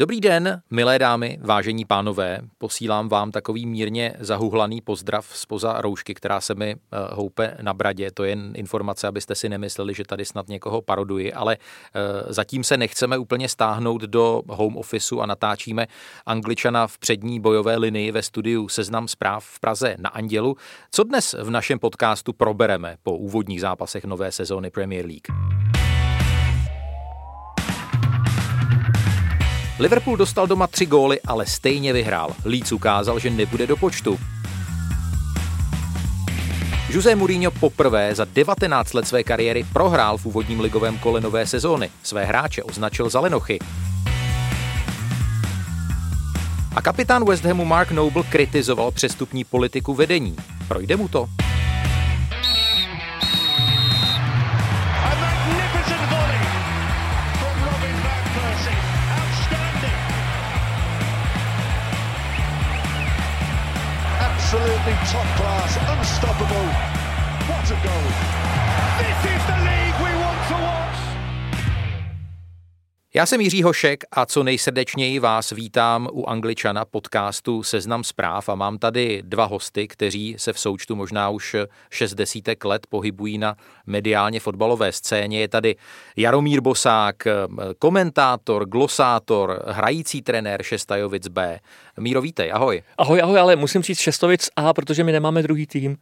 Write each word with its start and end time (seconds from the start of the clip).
Dobrý 0.00 0.20
den, 0.20 0.62
milé 0.70 0.98
dámy, 0.98 1.38
vážení 1.40 1.84
pánové. 1.84 2.40
Posílám 2.58 3.08
vám 3.08 3.30
takový 3.30 3.66
mírně 3.66 4.14
zahuhlaný 4.20 4.80
pozdrav 4.80 5.26
spoza 5.36 5.80
roušky, 5.80 6.14
která 6.14 6.40
se 6.40 6.54
mi 6.54 6.70
eh, 6.70 6.96
houpe 7.12 7.56
na 7.62 7.74
bradě. 7.74 8.10
To 8.10 8.24
je 8.24 8.36
informace, 8.54 9.08
abyste 9.08 9.34
si 9.34 9.48
nemysleli, 9.48 9.94
že 9.94 10.04
tady 10.04 10.24
snad 10.24 10.48
někoho 10.48 10.82
paroduji, 10.82 11.32
ale 11.32 11.56
eh, 11.56 12.32
zatím 12.32 12.64
se 12.64 12.76
nechceme 12.76 13.18
úplně 13.18 13.48
stáhnout 13.48 14.02
do 14.02 14.42
home 14.48 14.76
officeu 14.76 15.20
a 15.20 15.26
natáčíme 15.26 15.86
Angličana 16.26 16.86
v 16.86 16.98
přední 16.98 17.40
bojové 17.40 17.76
linii 17.76 18.12
ve 18.12 18.22
studiu 18.22 18.68
Seznam 18.68 19.08
zpráv 19.08 19.44
v 19.44 19.60
Praze 19.60 19.96
na 19.98 20.10
Andělu. 20.10 20.56
Co 20.90 21.04
dnes 21.04 21.34
v 21.42 21.50
našem 21.50 21.78
podcastu 21.78 22.32
probereme 22.32 22.96
po 23.02 23.16
úvodních 23.16 23.60
zápasech 23.60 24.04
nové 24.04 24.32
sezóny 24.32 24.70
Premier 24.70 25.06
League? 25.06 25.60
Liverpool 29.80 30.16
dostal 30.16 30.46
doma 30.46 30.66
tři 30.66 30.86
góly, 30.86 31.20
ale 31.26 31.46
stejně 31.46 31.92
vyhrál. 31.92 32.34
Leeds 32.44 32.72
ukázal, 32.72 33.18
že 33.18 33.30
nebude 33.30 33.66
do 33.66 33.76
počtu. 33.76 34.18
Jose 36.90 37.16
Mourinho 37.16 37.50
poprvé 37.50 38.14
za 38.14 38.24
19 38.24 38.94
let 38.94 39.08
své 39.08 39.24
kariéry 39.24 39.64
prohrál 39.72 40.18
v 40.18 40.26
úvodním 40.26 40.60
ligovém 40.60 40.98
kole 40.98 41.20
nové 41.20 41.46
sezóny. 41.46 41.90
Své 42.02 42.24
hráče 42.24 42.62
označil 42.62 43.10
za 43.10 43.20
lenochy. 43.20 43.58
A 46.76 46.82
kapitán 46.82 47.24
West 47.24 47.44
Hamu 47.44 47.64
Mark 47.64 47.90
Noble 47.90 48.22
kritizoval 48.22 48.90
přestupní 48.90 49.44
politiku 49.44 49.94
vedení. 49.94 50.36
Projde 50.68 50.96
mu 50.96 51.08
to? 51.08 51.26
Absolutely 64.60 64.92
top 65.10 65.26
class, 65.36 65.76
unstoppable. 65.88 66.66
What 67.48 67.70
a 67.70 67.86
goal! 67.86 68.59
Já 73.14 73.26
jsem 73.26 73.40
Jiří 73.40 73.62
Hošek 73.62 74.04
a 74.12 74.26
co 74.26 74.42
nejsrdečněji 74.42 75.18
vás 75.18 75.50
vítám 75.50 76.08
u 76.12 76.26
Angličana 76.26 76.84
podcastu 76.84 77.62
Seznam 77.62 78.04
zpráv 78.04 78.48
a 78.48 78.54
mám 78.54 78.78
tady 78.78 79.22
dva 79.24 79.44
hosty, 79.44 79.88
kteří 79.88 80.34
se 80.38 80.52
v 80.52 80.58
součtu 80.58 80.96
možná 80.96 81.28
už 81.28 81.56
šest 81.90 82.14
desítek 82.14 82.64
let 82.64 82.86
pohybují 82.88 83.38
na 83.38 83.56
mediálně 83.86 84.40
fotbalové 84.40 84.92
scéně. 84.92 85.40
Je 85.40 85.48
tady 85.48 85.76
Jaromír 86.16 86.60
Bosák, 86.60 87.16
komentátor, 87.78 88.68
glosátor, 88.68 89.62
hrající 89.66 90.22
trenér 90.22 90.62
Šestajovic 90.62 91.28
B. 91.28 91.60
Míro, 91.98 92.20
vítej, 92.20 92.52
ahoj. 92.52 92.82
Ahoj, 92.98 93.22
ahoj, 93.22 93.40
ale 93.40 93.56
musím 93.56 93.82
říct 93.82 94.00
Šestovic 94.00 94.48
A, 94.56 94.72
protože 94.72 95.04
my 95.04 95.12
nemáme 95.12 95.42
druhý 95.42 95.66
tým. 95.66 95.96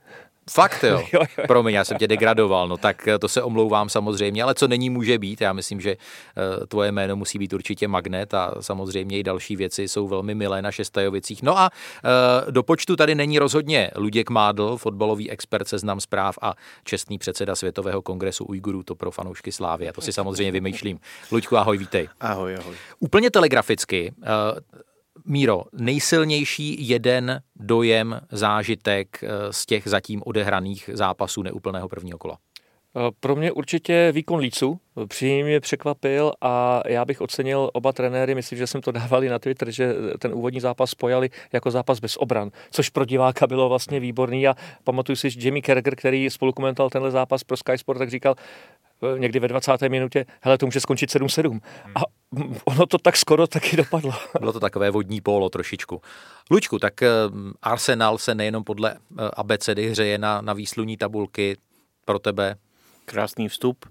Fakt 0.48 0.82
jo. 0.84 1.02
jo, 1.12 1.20
jo. 1.38 1.44
Promiň, 1.46 1.74
já 1.74 1.84
jsem 1.84 1.98
tě 1.98 2.08
degradoval, 2.08 2.68
no 2.68 2.76
tak 2.76 3.08
eh, 3.08 3.18
to 3.18 3.28
se 3.28 3.42
omlouvám 3.42 3.88
samozřejmě, 3.88 4.42
ale 4.42 4.54
co 4.54 4.68
není, 4.68 4.90
může 4.90 5.18
být. 5.18 5.40
Já 5.40 5.52
myslím, 5.52 5.80
že 5.80 5.90
eh, 5.90 6.66
tvoje 6.66 6.92
jméno 6.92 7.16
musí 7.16 7.38
být 7.38 7.52
určitě 7.52 7.88
magnet 7.88 8.34
a 8.34 8.54
samozřejmě 8.60 9.18
i 9.18 9.22
další 9.22 9.56
věci 9.56 9.88
jsou 9.88 10.08
velmi 10.08 10.34
milé 10.34 10.62
na 10.62 10.70
Šestajovicích. 10.70 11.42
No 11.42 11.58
a 11.58 11.70
eh, 12.04 12.50
do 12.50 12.62
počtu 12.62 12.96
tady 12.96 13.14
není 13.14 13.38
rozhodně 13.38 13.90
Luděk 13.96 14.30
Mádl, 14.30 14.76
fotbalový 14.76 15.30
expert 15.30 15.68
seznam 15.68 16.00
zpráv 16.00 16.38
a 16.42 16.54
čestný 16.84 17.18
předseda 17.18 17.56
Světového 17.56 18.02
kongresu 18.02 18.44
Ujgurů, 18.44 18.82
to 18.82 18.94
pro 18.94 19.10
fanoušky 19.10 19.52
Slávy. 19.52 19.88
A 19.88 19.92
to 19.92 20.00
si 20.00 20.12
samozřejmě 20.12 20.52
vymýšlím. 20.52 21.00
Luďku, 21.32 21.56
ahoj, 21.56 21.78
vítej. 21.78 22.08
Ahoj, 22.20 22.56
ahoj. 22.56 22.74
Úplně 22.98 23.30
telegraficky, 23.30 24.14
Míro, 25.24 25.62
nejsilnější 25.72 26.88
jeden 26.88 27.40
dojem, 27.56 28.20
zážitek 28.30 29.22
eh, 29.22 29.52
z 29.52 29.66
těch 29.66 29.82
zatím 29.86 30.22
odehraných 30.26 30.90
zápasů 30.92 31.42
neúplného 31.42 31.88
prvního 31.88 32.18
kola? 32.18 32.38
Eh, 32.96 33.10
pro 33.20 33.36
mě 33.36 33.52
určitě 33.52 34.12
výkon 34.12 34.38
Lícu 34.38 34.80
příjemně 35.08 35.44
mě 35.44 35.60
překvapil 35.60 36.32
a 36.40 36.82
já 36.86 37.04
bych 37.04 37.20
ocenil 37.20 37.70
oba 37.72 37.92
trenéry, 37.92 38.34
myslím, 38.34 38.58
že 38.58 38.66
jsem 38.66 38.80
to 38.80 38.92
dávali 38.92 39.28
na 39.28 39.38
Twitter, 39.38 39.70
že 39.70 39.94
ten 40.18 40.34
úvodní 40.34 40.60
zápas 40.60 40.90
spojali 40.90 41.30
jako 41.52 41.70
zápas 41.70 42.00
bez 42.00 42.16
obran, 42.16 42.50
což 42.70 42.88
pro 42.88 43.04
diváka 43.04 43.46
bylo 43.46 43.68
vlastně 43.68 44.00
výborný 44.00 44.48
a 44.48 44.54
pamatuju 44.84 45.16
si, 45.16 45.30
že 45.30 45.40
Jamie 45.40 45.62
Kerger, 45.62 45.96
který 45.96 46.30
spolu 46.30 46.52
komentoval 46.52 46.90
tenhle 46.90 47.10
zápas 47.10 47.44
pro 47.44 47.56
Sky 47.56 47.78
Sport, 47.78 47.98
tak 47.98 48.10
říkal, 48.10 48.34
někdy 49.18 49.40
ve 49.40 49.48
20. 49.48 49.82
minutě, 49.88 50.26
hele, 50.40 50.58
to 50.58 50.66
může 50.66 50.80
skončit 50.80 51.10
7-7. 51.10 51.60
A 51.94 52.00
ono 52.64 52.86
to 52.86 52.98
tak 52.98 53.16
skoro 53.16 53.46
taky 53.46 53.76
dopadlo. 53.76 54.12
Bylo 54.40 54.52
to 54.52 54.60
takové 54.60 54.90
vodní 54.90 55.20
pólo 55.20 55.48
trošičku. 55.48 56.02
Lučku, 56.50 56.78
tak 56.78 57.02
eh, 57.02 57.08
Arsenal 57.62 58.18
se 58.18 58.34
nejenom 58.34 58.64
podle 58.64 58.98
abecedy 59.36 59.90
hřeje 59.90 60.18
na, 60.18 60.40
na 60.40 60.52
výsluní 60.52 60.96
tabulky 60.96 61.56
pro 62.04 62.18
tebe 62.18 62.56
krásný 63.04 63.48
vstup. 63.48 63.84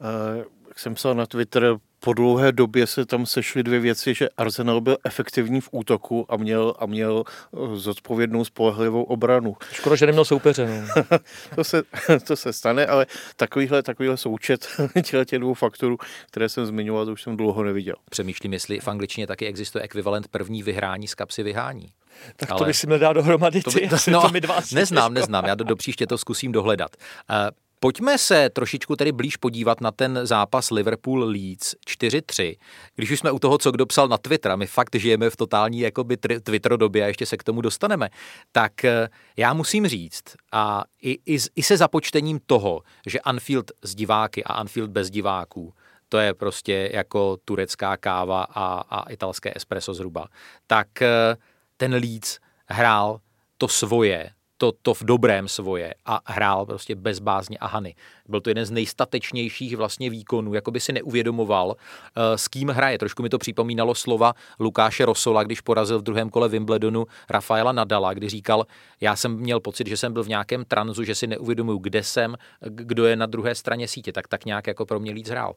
Hmm. 0.00 0.38
Jak 0.68 0.78
jsem 0.78 0.94
psal 0.94 1.14
na 1.14 1.26
Twitter, 1.26 1.76
po 2.04 2.12
dlouhé 2.12 2.52
době 2.52 2.86
se 2.86 3.06
tam 3.06 3.26
sešly 3.26 3.62
dvě 3.62 3.80
věci, 3.80 4.14
že 4.14 4.28
Arsenal 4.28 4.80
byl 4.80 4.96
efektivní 5.04 5.60
v 5.60 5.68
útoku 5.72 6.26
a 6.28 6.36
měl, 6.36 6.74
a 6.78 6.86
měl 6.86 7.24
eh, 7.26 7.76
zodpovědnou 7.76 8.44
spolehlivou 8.44 9.02
obranu. 9.02 9.56
Škoda, 9.72 9.96
že 9.96 10.06
neměl 10.06 10.24
soupeře. 10.24 10.84
No. 10.96 11.18
to, 11.54 11.64
se, 11.64 11.82
to 12.26 12.36
se 12.36 12.52
stane, 12.52 12.86
ale 12.86 13.06
takovýhle, 13.36 13.82
takovýhle 13.82 14.16
součet 14.16 14.68
těch 15.24 15.38
dvou 15.38 15.54
faktorů, 15.54 15.98
které 16.30 16.48
jsem 16.48 16.66
zmiňoval, 16.66 17.06
to 17.06 17.12
už 17.12 17.22
jsem 17.22 17.36
dlouho 17.36 17.62
neviděl. 17.62 17.96
Přemýšlím, 18.10 18.52
jestli 18.52 18.80
v 18.80 18.88
angličtině 18.88 19.26
taky 19.26 19.46
existuje 19.46 19.82
ekvivalent 19.82 20.28
první 20.28 20.62
vyhrání 20.62 21.08
z 21.08 21.14
kapsy 21.14 21.42
vyhání. 21.42 21.92
Tak 22.36 22.50
ale... 22.50 22.58
to 22.58 22.64
by 22.64 22.74
si 22.74 22.86
měl 22.86 22.98
dát 22.98 23.12
dohromady 23.12 23.62
ty, 23.62 23.64
to 23.64 23.70
by, 23.70 23.88
to, 23.88 23.96
no, 24.10 24.22
to 24.22 24.28
my 24.28 24.40
dva 24.40 24.60
Neznám, 24.72 25.14
neznám, 25.14 25.44
já 25.44 25.54
do, 25.54 25.64
do 25.64 25.76
příště 25.76 26.06
to 26.06 26.18
zkusím 26.18 26.52
dohledat. 26.52 26.96
Uh, 27.30 27.36
Pojďme 27.84 28.18
se 28.18 28.50
trošičku 28.50 28.96
tedy 28.96 29.12
blíž 29.12 29.36
podívat 29.36 29.80
na 29.80 29.90
ten 29.90 30.20
zápas 30.22 30.70
Liverpool-Leeds 30.70 31.74
4-3. 31.88 32.56
Když 32.94 33.10
už 33.10 33.18
jsme 33.18 33.30
u 33.30 33.38
toho, 33.38 33.58
co 33.58 33.72
kdo 33.72 33.86
psal 33.86 34.08
na 34.08 34.18
Twitter, 34.18 34.56
my 34.56 34.66
fakt 34.66 34.94
žijeme 34.94 35.30
v 35.30 35.36
totální 35.36 35.80
jakoby 35.80 36.16
Twitter 36.16 36.76
době 36.76 37.04
a 37.04 37.06
ještě 37.06 37.26
se 37.26 37.36
k 37.36 37.42
tomu 37.44 37.60
dostaneme, 37.60 38.10
tak 38.52 38.84
eh, 38.84 39.08
já 39.36 39.54
musím 39.54 39.88
říct, 39.88 40.22
a 40.52 40.84
i, 41.02 41.18
i, 41.26 41.38
i 41.54 41.62
se 41.62 41.76
započtením 41.76 42.40
toho, 42.46 42.82
že 43.06 43.20
Anfield 43.20 43.70
s 43.82 43.94
diváky 43.94 44.44
a 44.44 44.52
Anfield 44.52 44.90
bez 44.90 45.10
diváků, 45.10 45.74
to 46.08 46.18
je 46.18 46.34
prostě 46.34 46.90
jako 46.92 47.36
turecká 47.44 47.96
káva 47.96 48.42
a, 48.42 48.80
a 48.80 49.10
italské 49.10 49.52
espresso 49.56 49.94
zhruba, 49.94 50.28
tak 50.66 51.02
eh, 51.02 51.36
ten 51.76 51.94
Leeds 51.94 52.38
hrál 52.66 53.20
to 53.58 53.68
svoje 53.68 54.30
to, 54.62 54.72
to 54.82 54.94
v 54.94 55.02
dobrém 55.02 55.48
svoje 55.48 55.94
a 56.06 56.20
hrál 56.26 56.66
prostě 56.66 56.94
bez 56.94 57.18
bázně 57.18 57.58
a 57.58 57.66
hany. 57.66 57.94
Byl 58.28 58.40
to 58.40 58.50
jeden 58.50 58.64
z 58.64 58.70
nejstatečnějších 58.70 59.76
vlastně 59.76 60.10
výkonů, 60.10 60.54
jako 60.54 60.70
by 60.70 60.80
si 60.80 60.92
neuvědomoval, 60.92 61.76
eh, 61.76 62.38
s 62.38 62.48
kým 62.48 62.68
hraje. 62.68 62.98
Trošku 62.98 63.22
mi 63.22 63.28
to 63.28 63.38
připomínalo 63.38 63.94
slova 63.94 64.34
Lukáše 64.60 65.04
Rosola, 65.04 65.42
když 65.42 65.60
porazil 65.60 65.98
v 65.98 66.02
druhém 66.02 66.30
kole 66.30 66.48
Wimbledonu 66.48 67.06
Rafaela 67.30 67.72
Nadala, 67.72 68.14
kdy 68.14 68.28
říkal, 68.28 68.66
já 69.00 69.16
jsem 69.16 69.36
měl 69.36 69.60
pocit, 69.60 69.86
že 69.86 69.96
jsem 69.96 70.12
byl 70.12 70.24
v 70.24 70.28
nějakém 70.28 70.64
tranzu, 70.64 71.04
že 71.04 71.14
si 71.14 71.26
neuvědomuju, 71.26 71.78
kde 71.78 72.02
jsem, 72.02 72.36
kdo 72.60 73.06
je 73.06 73.16
na 73.16 73.26
druhé 73.26 73.54
straně 73.54 73.88
sítě, 73.88 74.12
tak 74.12 74.28
tak 74.28 74.44
nějak 74.44 74.66
jako 74.66 74.86
pro 74.86 75.00
mě 75.00 75.12
líc 75.12 75.28
hrál. 75.28 75.54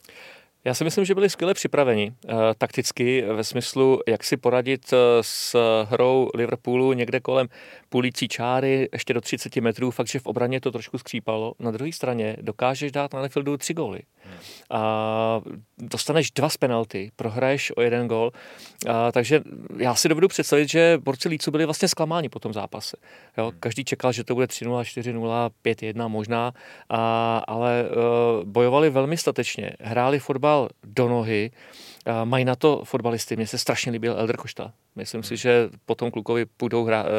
Já 0.65 0.73
si 0.73 0.83
myslím, 0.83 1.05
že 1.05 1.15
byli 1.15 1.29
skvěle 1.29 1.53
připraveni 1.53 2.11
uh, 2.11 2.39
takticky 2.57 3.21
ve 3.21 3.43
smyslu, 3.43 3.99
jak 4.07 4.23
si 4.23 4.37
poradit 4.37 4.93
uh, 4.93 4.99
s 5.21 5.55
hrou 5.89 6.29
Liverpoolu 6.33 6.93
někde 6.93 7.19
kolem 7.19 7.47
půlící 7.89 8.27
čáry, 8.27 8.89
ještě 8.93 9.13
do 9.13 9.21
30 9.21 9.55
metrů, 9.55 9.91
fakt, 9.91 10.07
že 10.07 10.19
v 10.19 10.25
obraně 10.25 10.61
to 10.61 10.71
trošku 10.71 10.97
skřípalo. 10.97 11.53
Na 11.59 11.71
druhé 11.71 11.91
straně 11.91 12.37
dokážeš 12.41 12.91
dát 12.91 13.13
na 13.13 13.21
Nefieldu 13.21 13.57
tři 13.57 13.73
góly. 13.73 13.99
A 14.71 15.41
dostaneš 15.77 16.31
dva 16.31 16.49
z 16.49 16.57
penalty, 16.57 17.11
prohraješ 17.15 17.71
o 17.77 17.81
jeden 17.81 18.07
gól. 18.07 18.31
A, 18.89 19.11
takže 19.11 19.41
já 19.78 19.95
si 19.95 20.09
dovedu 20.09 20.28
představit, 20.28 20.69
že 20.69 20.97
borci 21.03 21.29
Lícu 21.29 21.51
byli 21.51 21.66
vlastně 21.66 21.87
zklamáni 21.87 22.29
po 22.29 22.40
tom 22.40 22.53
zápase. 22.53 22.97
Jo, 23.37 23.49
hmm. 23.49 23.59
každý 23.59 23.85
čekal, 23.85 24.11
že 24.11 24.23
to 24.23 24.34
bude 24.34 24.45
3-0, 24.45 24.81
4-0, 24.81 25.49
5-1 25.66 26.09
možná, 26.09 26.53
a, 26.90 27.37
ale 27.47 27.84
uh, 27.84 28.49
bojovali 28.49 28.90
velmi 28.90 29.17
statečně. 29.17 29.72
Hráli 29.79 30.19
fotbal 30.19 30.54
do 30.84 31.09
nohy, 31.09 31.52
Mají 32.23 32.46
na 32.46 32.55
to 32.55 32.81
fotbalisty. 32.84 33.35
Mně 33.35 33.47
se 33.47 33.57
strašně 33.57 33.91
líbil 33.91 34.19
Elder 34.19 34.37
Košta. 34.37 34.73
Myslím 34.96 35.23
si, 35.23 35.37
že 35.37 35.69
potom 35.85 36.11
klukovi 36.11 36.46
půjdou 36.46 36.85
hra, 36.85 37.03
uh, 37.03 37.09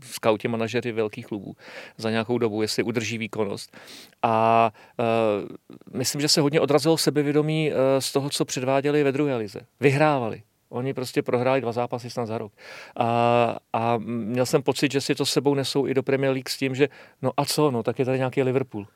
skauti 0.00 0.48
manažeři 0.48 0.92
velkých 0.92 1.26
klubů 1.26 1.56
za 1.96 2.10
nějakou 2.10 2.38
dobu, 2.38 2.62
jestli 2.62 2.82
udrží 2.82 3.18
výkonnost. 3.18 3.76
A 4.22 4.70
uh, 4.98 5.96
myslím, 5.98 6.20
že 6.20 6.28
se 6.28 6.40
hodně 6.40 6.60
odrazilo 6.60 6.98
sebevědomí 6.98 7.70
uh, 7.70 7.76
z 7.98 8.12
toho, 8.12 8.30
co 8.30 8.44
předváděli 8.44 9.04
ve 9.04 9.12
druhé 9.12 9.36
lize. 9.36 9.60
Vyhrávali. 9.80 10.42
Oni 10.68 10.94
prostě 10.94 11.22
prohráli 11.22 11.60
dva 11.60 11.72
zápasy 11.72 12.10
snad 12.10 12.26
za 12.26 12.38
rok. 12.38 12.52
A, 12.96 13.56
a 13.72 13.98
měl 14.06 14.46
jsem 14.46 14.62
pocit, 14.62 14.92
že 14.92 15.00
si 15.00 15.14
to 15.14 15.26
sebou 15.26 15.54
nesou 15.54 15.86
i 15.86 15.94
do 15.94 16.02
Premier 16.02 16.32
League 16.32 16.48
s 16.48 16.56
tím, 16.56 16.74
že 16.74 16.88
no 17.22 17.32
a 17.36 17.44
co, 17.44 17.70
no 17.70 17.82
tak 17.82 17.98
je 17.98 18.04
tady 18.04 18.18
nějaký 18.18 18.42
Liverpool. 18.42 18.86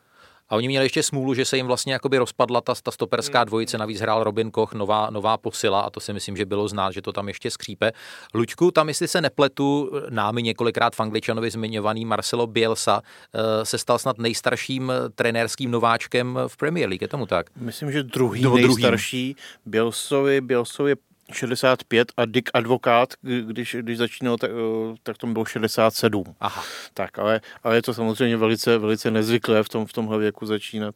A 0.48 0.56
oni 0.56 0.68
měli 0.68 0.84
ještě 0.84 1.02
smůlu, 1.02 1.34
že 1.34 1.44
se 1.44 1.56
jim 1.56 1.66
vlastně 1.66 1.92
jakoby 1.92 2.18
rozpadla 2.18 2.60
ta, 2.60 2.74
ta 2.82 2.90
stoperská 2.90 3.38
hmm. 3.38 3.46
dvojice, 3.46 3.78
navíc 3.78 4.00
hrál 4.00 4.24
Robin 4.24 4.50
Koch, 4.50 4.72
nová, 4.72 5.10
nová 5.10 5.36
posila 5.36 5.80
a 5.80 5.90
to 5.90 6.00
si 6.00 6.12
myslím, 6.12 6.36
že 6.36 6.46
bylo 6.46 6.68
znát, 6.68 6.90
že 6.90 7.02
to 7.02 7.12
tam 7.12 7.28
ještě 7.28 7.50
skřípe. 7.50 7.92
Luďku, 8.34 8.70
tam 8.70 8.88
jestli 8.88 9.08
se 9.08 9.20
nepletu, 9.20 9.90
námi 10.10 10.42
několikrát 10.42 10.94
v 10.94 11.00
Angličanovi 11.00 11.50
zmiňovaný 11.50 12.04
Marcelo 12.04 12.46
Bielsa 12.46 13.02
eh, 13.34 13.64
se 13.64 13.78
stal 13.78 13.98
snad 13.98 14.18
nejstarším 14.18 14.92
trenérským 15.14 15.70
nováčkem 15.70 16.38
v 16.46 16.56
Premier 16.56 16.88
League, 16.88 17.02
je 17.02 17.08
tomu 17.08 17.26
tak? 17.26 17.46
Myslím, 17.56 17.92
že 17.92 18.02
druhý 18.02 18.42
Nebo 18.42 18.56
nejstarší. 18.56 19.36
Bielsovi, 19.66 20.40
Bielsovi 20.40 20.94
65 21.32 22.12
a 22.16 22.24
Dick 22.24 22.50
Advokát, 22.54 23.14
když, 23.46 23.76
když 23.80 23.98
začínal, 23.98 24.36
tak, 24.36 24.50
eh, 24.50 24.94
tak 25.02 25.18
to 25.18 25.26
bylo 25.26 25.44
67. 25.44 26.34
Aha. 26.40 26.62
Tak, 26.94 27.18
ale, 27.18 27.40
ale 27.62 27.76
je 27.76 27.82
to 27.82 27.94
samozřejmě 27.94 28.36
velice, 28.36 28.78
velice 28.78 29.10
nezvyklé 29.10 29.62
v, 29.62 29.68
tom, 29.68 29.86
v 29.86 29.92
tomhle 29.92 30.18
věku 30.18 30.46
začínat. 30.46 30.94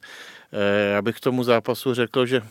Eh, 0.53 0.91
já 0.91 1.03
bych 1.03 1.17
k 1.17 1.21
tomu 1.21 1.45
zápasu 1.45 1.95
řekl, 1.95 2.27
že 2.27 2.43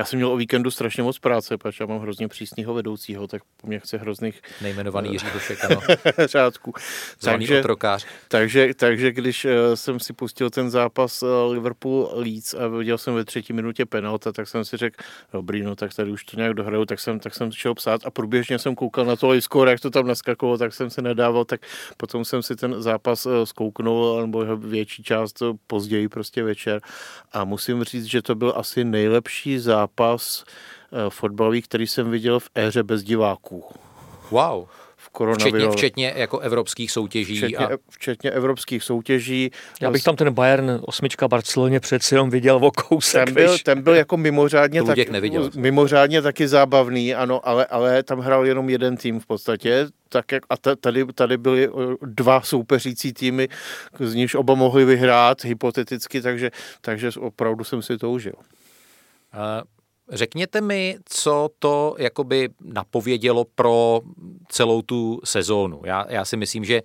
já 0.00 0.04
jsem 0.04 0.16
měl 0.16 0.32
o 0.32 0.36
víkendu 0.36 0.70
strašně 0.70 1.02
moc 1.02 1.18
práce, 1.18 1.58
protože 1.58 1.84
já 1.84 1.86
mám 1.86 2.00
hrozně 2.00 2.28
přísného 2.28 2.74
vedoucího, 2.74 3.26
tak 3.26 3.42
po 3.56 3.66
mně 3.66 3.78
chce 3.78 3.98
hrozných... 3.98 4.42
Nejmenovaný 4.62 5.12
Jiří 5.12 5.26
Hošek, 5.34 5.64
ano. 5.64 5.80
řádku. 6.26 6.72
takže, 7.22 7.60
otrokář. 7.60 8.06
Takže, 8.28 8.74
takže 8.74 9.12
když 9.12 9.44
eh, 9.44 9.76
jsem 9.76 10.00
si 10.00 10.12
pustil 10.12 10.50
ten 10.50 10.70
zápas 10.70 11.22
eh, 11.22 11.26
Liverpool 11.52 12.10
Leeds 12.14 12.54
a 12.54 12.68
viděl 12.68 12.98
jsem 12.98 13.14
ve 13.14 13.24
třetí 13.24 13.52
minutě 13.52 13.86
penalta, 13.86 14.32
tak 14.32 14.48
jsem 14.48 14.64
si 14.64 14.76
řekl, 14.76 15.04
dobrý, 15.32 15.62
no 15.62 15.76
tak 15.76 15.94
tady 15.94 16.10
už 16.10 16.24
to 16.24 16.36
nějak 16.36 16.54
dohraju, 16.54 16.84
tak 16.84 17.00
jsem, 17.00 17.20
tak 17.20 17.34
jsem 17.34 17.52
šel 17.52 17.74
psát 17.74 18.00
a 18.04 18.10
průběžně 18.10 18.58
jsem 18.58 18.74
koukal 18.74 19.04
na 19.04 19.16
to 19.16 19.28
live 19.28 19.70
jak 19.70 19.80
to 19.80 19.90
tam 19.90 20.06
naskakovalo, 20.06 20.58
tak 20.58 20.74
jsem 20.74 20.90
se 20.90 21.02
nedával, 21.02 21.44
tak 21.44 21.60
potom 21.96 22.24
jsem 22.24 22.42
si 22.42 22.56
ten 22.56 22.82
zápas 22.82 23.26
eh, 23.26 23.46
zkouknul, 23.46 24.20
nebo 24.20 24.42
jeho 24.42 24.56
větší 24.56 25.02
část 25.02 25.42
později 25.66 26.08
prostě 26.08 26.42
večer 26.42 26.80
a 27.32 27.44
musím 27.44 27.84
říct, 27.84 28.04
že 28.04 28.22
to 28.22 28.34
byl 28.34 28.52
asi 28.56 28.84
nejlepší 28.84 29.58
zápas 29.58 29.89
zápas 29.90 30.44
eh, 30.92 31.10
fotbalový, 31.10 31.62
který 31.62 31.86
jsem 31.86 32.10
viděl 32.10 32.40
v 32.40 32.50
éře 32.54 32.82
bez 32.82 33.02
diváků. 33.02 33.64
Wow. 34.30 34.66
Včetně, 35.34 35.70
včetně 35.70 36.12
jako 36.16 36.38
evropských 36.38 36.90
soutěží. 36.90 37.36
Včetně, 37.36 37.66
a... 37.66 37.78
včetně 37.90 38.30
evropských 38.30 38.82
soutěží. 38.82 39.50
Já 39.80 39.90
bych 39.90 40.02
tam 40.02 40.16
ten 40.16 40.34
Bayern 40.34 40.80
osmička 40.82 41.28
Barceloně 41.28 41.80
přeci 41.80 42.14
jenom 42.14 42.30
viděl 42.30 42.56
o 42.56 42.70
kousek. 42.70 43.24
Ten 43.24 43.34
byl, 43.34 43.58
ten 43.58 43.82
byl 43.82 43.94
jako 43.94 44.16
mimořádně, 44.16 44.82
tak, 44.82 44.98
mimořádně 45.56 46.22
taky 46.22 46.48
zábavný, 46.48 47.14
ano, 47.14 47.48
ale, 47.48 47.66
ale 47.66 48.02
tam 48.02 48.18
hrál 48.18 48.46
jenom 48.46 48.70
jeden 48.70 48.96
tým 48.96 49.20
v 49.20 49.26
podstatě, 49.26 49.86
tak 50.08 50.32
jak, 50.32 50.42
a 50.50 50.56
tady, 50.80 51.06
tady 51.14 51.36
byly 51.36 51.68
eh, 51.68 51.70
dva 52.02 52.40
soupeřící 52.40 53.12
týmy, 53.12 53.48
z 53.98 54.14
nichž 54.14 54.34
oba 54.34 54.54
mohli 54.54 54.84
vyhrát 54.84 55.44
hypoteticky, 55.44 56.22
takže, 56.22 56.50
takže 56.80 57.10
opravdu 57.18 57.64
jsem 57.64 57.82
si 57.82 57.98
to 57.98 58.10
užil. 58.10 58.34
Uh, 58.38 59.62
Řekněte 60.12 60.60
mi, 60.60 60.96
co 61.04 61.48
to 61.58 61.94
jakoby 61.98 62.48
napovědělo 62.64 63.44
pro 63.54 64.00
celou 64.48 64.82
tu 64.82 65.20
sezónu. 65.24 65.82
Já, 65.84 66.06
já 66.08 66.24
si 66.24 66.36
myslím, 66.36 66.64
že 66.64 66.76
eh, 66.76 66.82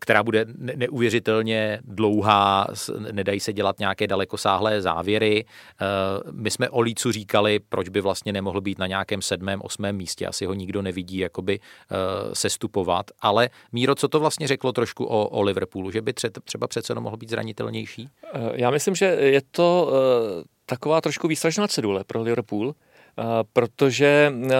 která 0.00 0.22
bude 0.22 0.46
neuvěřitelně 0.56 1.80
dlouhá, 1.84 2.66
nedají 3.12 3.40
se 3.40 3.52
dělat 3.52 3.78
nějaké 3.78 4.06
dalekosáhlé 4.06 4.82
závěry. 4.82 5.44
Eh, 5.44 5.84
my 6.32 6.50
jsme 6.50 6.70
o 6.70 6.80
Lícu 6.80 7.12
říkali, 7.12 7.60
proč 7.68 7.88
by 7.88 8.00
vlastně 8.00 8.32
nemohl 8.32 8.60
být 8.60 8.78
na 8.78 8.86
nějakém 8.86 9.22
sedmém, 9.22 9.60
osmém 9.62 9.96
místě, 9.96 10.26
asi 10.26 10.46
ho 10.46 10.54
nikdo 10.54 10.82
nevidí 10.82 11.18
jakoby 11.18 11.60
eh, 11.60 11.94
sestupovat, 12.34 13.10
ale 13.20 13.50
Míro, 13.72 13.94
co 13.94 14.08
to 14.08 14.20
vlastně 14.20 14.48
řeklo 14.48 14.72
trošku 14.72 15.04
o, 15.04 15.28
o 15.28 15.42
Liverpoolu, 15.42 15.90
že 15.90 16.02
by 16.02 16.12
třeba 16.44 16.66
přece 16.66 16.94
mohl 16.94 17.16
být 17.16 17.30
zranitelnější? 17.30 18.08
Já 18.52 18.70
myslím, 18.70 18.94
že 18.94 19.04
je 19.04 19.40
to 19.50 19.92
taková 20.72 21.00
trošku 21.00 21.28
výstražná 21.28 21.68
cedule 21.68 22.04
pro 22.04 22.22
Liverpool, 22.22 22.74
protože 23.52 24.32
eh, 24.44 24.54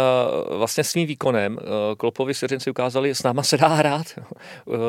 vlastně 0.56 0.84
svým 0.84 1.06
výkonem 1.06 1.58
eh, 1.60 1.64
Klopovi 1.96 2.34
svěřenci 2.34 2.70
ukázali, 2.70 3.14
s 3.14 3.22
náma 3.22 3.43
se 3.43 3.56
dá 3.56 3.69
hrát. 3.69 4.06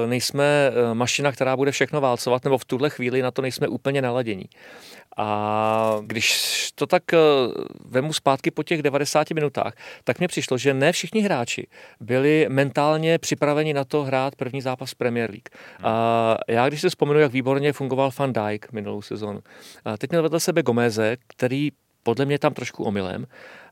Nejsme 0.06 0.72
mašina, 0.94 1.32
která 1.32 1.58
bude 1.58 1.72
všechno 1.72 2.02
válcovat, 2.02 2.44
nebo 2.44 2.58
v 2.58 2.66
tuhle 2.66 2.90
chvíli 2.90 3.22
na 3.22 3.32
to 3.32 3.42
nejsme 3.42 3.68
úplně 3.68 4.02
naladění. 4.02 4.46
A 5.18 5.98
když 6.02 6.70
to 6.76 6.88
tak 6.88 7.04
vemu 7.86 8.14
zpátky 8.14 8.52
po 8.52 8.64
těch 8.64 8.82
90 8.82 9.32
minutách, 9.32 9.74
tak 10.04 10.20
mně 10.20 10.28
přišlo, 10.28 10.58
že 10.58 10.74
ne 10.74 10.92
všichni 10.92 11.22
hráči 11.22 11.68
byli 12.00 12.46
mentálně 12.50 13.18
připraveni 13.18 13.74
na 13.74 13.84
to 13.84 14.04
hrát 14.04 14.36
první 14.36 14.62
zápas 14.62 14.94
Premier 14.94 15.30
League. 15.30 15.50
A 15.84 16.38
já 16.48 16.68
když 16.68 16.82
si 16.82 16.90
vzpomenu, 16.90 17.20
jak 17.20 17.32
výborně 17.32 17.74
fungoval 17.74 18.12
Van 18.18 18.34
Dijk 18.34 18.72
minulou 18.72 19.02
sezonu, 19.02 19.40
teď 19.98 20.10
měl 20.10 20.24
vedle 20.24 20.40
sebe 20.40 20.64
Gomeze, 20.64 21.18
který 21.28 21.72
podle 22.04 22.26
mě 22.26 22.40
tam 22.40 22.54
trošku 22.54 22.84
omylem 22.84 23.26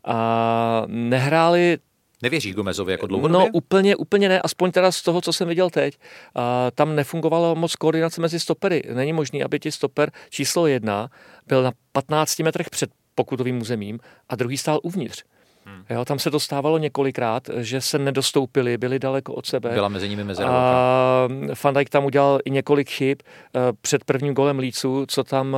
a 0.05 0.83
nehráli 0.87 1.77
Nevěříš 2.23 2.55
Gomezovi 2.55 2.91
jako 2.91 3.07
dlouhodobě? 3.07 3.39
No 3.39 3.47
úplně, 3.53 3.95
úplně 3.95 4.29
ne, 4.29 4.41
aspoň 4.41 4.71
teda 4.71 4.91
z 4.91 5.01
toho, 5.01 5.21
co 5.21 5.33
jsem 5.33 5.47
viděl 5.47 5.69
teď. 5.69 5.97
A 6.35 6.71
tam 6.71 6.95
nefungovalo 6.95 7.55
moc 7.55 7.75
koordinace 7.75 8.21
mezi 8.21 8.39
stopery. 8.39 8.83
Není 8.93 9.13
možný, 9.13 9.43
aby 9.43 9.59
ti 9.59 9.71
stoper 9.71 10.11
číslo 10.29 10.67
jedna 10.67 11.09
byl 11.47 11.63
na 11.63 11.71
15 11.91 12.39
metrech 12.39 12.69
před 12.69 12.89
pokutovým 13.15 13.61
územím 13.61 13.99
a 14.29 14.35
druhý 14.35 14.57
stál 14.57 14.79
uvnitř. 14.83 15.23
Hmm. 15.65 15.83
Jo, 15.89 16.05
tam 16.05 16.19
se 16.19 16.31
to 16.31 16.39
stávalo 16.39 16.77
několikrát, 16.77 17.49
že 17.57 17.81
se 17.81 17.99
nedostoupili, 17.99 18.77
byli 18.77 18.99
daleko 18.99 19.33
od 19.33 19.45
sebe. 19.45 19.69
Byla 19.69 19.89
mezi 19.89 20.09
nimi 20.09 20.23
mezera. 20.23 20.49
A 20.51 21.27
Van 21.63 21.73
Dijk 21.73 21.89
tam 21.89 22.05
udělal 22.05 22.39
i 22.45 22.51
několik 22.51 22.89
chyb 22.89 23.17
eh, 23.21 23.59
před 23.81 24.03
prvním 24.03 24.33
golem 24.33 24.59
Líců, 24.59 25.05
co 25.07 25.23
tam 25.23 25.57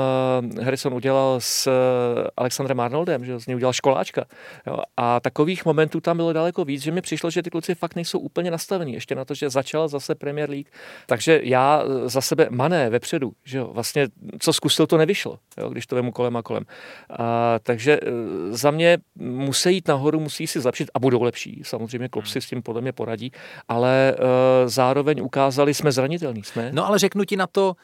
eh, 0.59 0.63
Harrison 0.63 0.93
udělal 0.93 1.35
s 1.39 1.67
eh, 1.67 2.29
Alexandrem 2.37 2.79
Arnoldem, 2.79 3.25
že 3.25 3.39
z 3.39 3.47
něj 3.47 3.55
udělal 3.55 3.73
školáčka. 3.73 4.25
Jo, 4.67 4.77
a 4.97 5.19
takových 5.19 5.65
momentů 5.65 6.01
tam 6.01 6.17
bylo 6.17 6.33
daleko 6.33 6.65
víc, 6.65 6.83
že 6.83 6.91
mi 6.91 7.01
přišlo, 7.01 7.29
že 7.29 7.43
ty 7.43 7.49
kluci 7.49 7.75
fakt 7.75 7.95
nejsou 7.95 8.19
úplně 8.19 8.51
nastavení, 8.51 8.93
ještě 8.93 9.15
na 9.15 9.25
to, 9.25 9.33
že 9.33 9.49
začala 9.49 9.87
zase 9.87 10.15
Premier 10.15 10.49
League. 10.49 10.67
Takže 11.05 11.39
já 11.43 11.83
za 12.05 12.21
sebe 12.21 12.47
mané 12.49 12.89
vepředu, 12.89 13.31
že 13.43 13.57
jo, 13.57 13.69
vlastně 13.73 14.07
co 14.39 14.53
zkusil, 14.53 14.87
to 14.87 14.97
nevyšlo, 14.97 15.39
jo, 15.57 15.69
když 15.69 15.87
to 15.87 15.95
vemu 15.95 16.11
kolem 16.11 16.37
a 16.37 16.41
kolem. 16.41 16.63
A, 17.09 17.59
takže 17.63 17.99
za 18.49 18.71
mě 18.71 18.97
musí 19.15 19.73
jít 19.73 19.87
nahoru, 19.87 20.02
musí 20.11 20.47
si 20.47 20.61
zlepšit 20.61 20.89
a 20.93 20.99
budou 20.99 21.23
lepší. 21.23 21.61
Samozřejmě 21.65 22.09
klub 22.09 22.25
si 22.25 22.41
s 22.41 22.47
tím 22.47 22.61
podle 22.61 22.81
mě 22.81 22.91
poradí, 22.91 23.31
ale 23.67 24.15
uh, 24.19 24.25
zároveň 24.65 25.21
ukázali, 25.21 25.73
jsme 25.73 25.91
zranitelní. 25.91 26.43
Jsme. 26.43 26.71
No 26.73 26.87
ale 26.87 26.99
řeknu 26.99 27.25
ti 27.25 27.35
na 27.37 27.47
to, 27.47 27.75